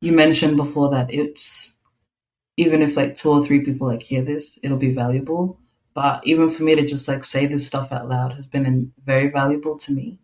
You 0.00 0.12
mentioned 0.12 0.56
before 0.56 0.90
that 0.90 1.12
it's 1.12 1.78
even 2.56 2.82
if 2.82 2.96
like 2.96 3.14
two 3.14 3.30
or 3.30 3.44
three 3.44 3.60
people 3.60 3.86
like 3.86 4.02
hear 4.02 4.22
this, 4.22 4.58
it'll 4.62 4.78
be 4.78 4.94
valuable. 4.94 5.58
But 5.94 6.26
even 6.26 6.48
for 6.50 6.62
me 6.62 6.74
to 6.74 6.84
just 6.86 7.06
like 7.08 7.24
say 7.24 7.46
this 7.46 7.66
stuff 7.66 7.92
out 7.92 8.08
loud 8.08 8.32
has 8.34 8.46
been 8.46 8.92
very 9.04 9.28
valuable 9.28 9.76
to 9.78 9.92
me. 9.92 10.18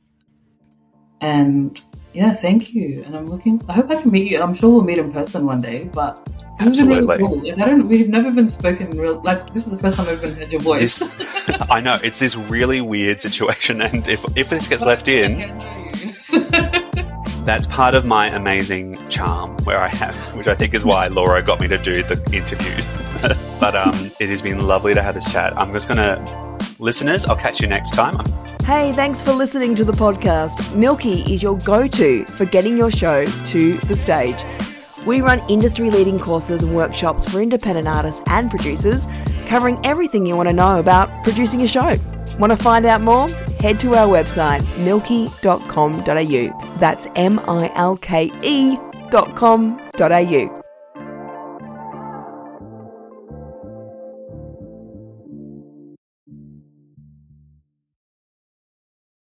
And 1.21 1.81
yeah, 2.15 2.33
thank 2.33 2.73
you. 2.73 3.03
And 3.05 3.17
I'm 3.17 3.27
looking. 3.27 3.61
I 3.69 3.75
hope 3.75 3.91
I 3.91 4.01
can 4.01 4.11
meet 4.11 4.31
you. 4.31 4.41
I'm 4.41 4.55
sure 4.55 4.71
we'll 4.71 4.83
meet 4.83 4.99
in 4.99 5.13
person 5.13 5.45
one 5.45 5.61
day. 5.61 5.85
But 5.85 6.27
really 6.61 6.71
Absolutely. 6.71 7.19
cool. 7.19 7.63
I 7.63 7.67
don't. 7.67 7.87
We've 7.87 8.09
never 8.09 8.31
been 8.33 8.49
spoken 8.49 8.91
real. 8.97 9.21
Like 9.23 9.53
this 9.53 9.67
is 9.67 9.73
the 9.73 9.79
first 9.79 9.97
time 9.97 10.09
I've 10.09 10.25
even 10.25 10.37
heard 10.37 10.53
your 10.53 10.61
voice. 10.61 11.01
This, 11.01 11.51
I 11.71 11.81
know 11.81 11.99
it's 12.03 12.19
this 12.19 12.37
really 12.37 12.81
weird 12.81 13.21
situation, 13.21 13.83
and 13.83 14.07
if 14.09 14.25
if 14.37 14.49
this 14.49 14.69
gets 14.69 14.83
left 14.83 15.09
in, 15.09 15.39
that's 17.49 17.67
part 17.67 17.95
of 17.95 18.05
my 18.05 18.27
amazing 18.27 18.99
charm 19.09 19.57
where 19.65 19.79
I 19.79 19.89
have, 19.89 20.15
which 20.35 20.47
I 20.47 20.55
think 20.55 20.75
is 20.75 20.85
why 20.85 21.07
Laura 21.07 21.41
got 21.43 21.63
me 21.63 21.69
to 21.69 21.79
do 21.79 22.03
the 22.03 22.23
interviews. 22.31 22.87
but 23.61 23.75
um, 23.75 24.13
it 24.21 24.29
has 24.29 24.43
been 24.43 24.67
lovely 24.67 24.93
to 24.93 25.01
have 25.01 25.15
this 25.15 25.33
chat. 25.33 25.59
I'm 25.59 25.73
just 25.73 25.89
gonna, 25.89 26.23
listeners, 26.79 27.25
I'll 27.25 27.37
catch 27.37 27.63
you 27.63 27.67
next 27.67 27.95
time. 27.95 28.19
Hey, 28.65 28.93
thanks 28.93 29.23
for 29.23 29.33
listening 29.33 29.75
to 29.77 29.85
the 29.87 29.93
podcast. 29.93 30.77
MILKE 30.77 31.31
is 31.31 31.43
your 31.43 31.57
go 31.61 31.87
to 31.87 32.27
for 32.27 32.45
getting 32.45 32.77
your 32.77 32.91
show 32.91 33.25
to 33.25 33.79
the 33.79 33.97
stage. 33.97 34.45
We 35.07 35.23
run 35.23 35.41
industry 35.49 35.89
leading 35.89 36.19
courses 36.19 36.63
and 36.63 36.77
workshops 36.77 37.27
for 37.27 37.41
independent 37.41 37.89
artists 37.89 38.21
and 38.27 38.51
producers, 38.51 39.07
covering 39.47 39.81
everything 39.87 40.27
you 40.27 40.37
want 40.37 40.51
to 40.51 40.53
know 40.53 40.79
about 40.79 41.09
producing 41.25 41.63
a 41.63 41.67
show. 41.67 41.97
Want 42.37 42.51
to 42.53 42.57
find 42.57 42.87
out 42.87 43.01
more? 43.01 43.29
Head 43.61 43.81
to 43.81 43.95
our 43.95 44.07
website, 44.07 44.63
milke.com.au. 44.85 46.77
That's 46.79 47.07
M 47.17 47.39
I 47.41 47.73
L 47.75 47.97
K 47.97 48.31
E 48.43 48.77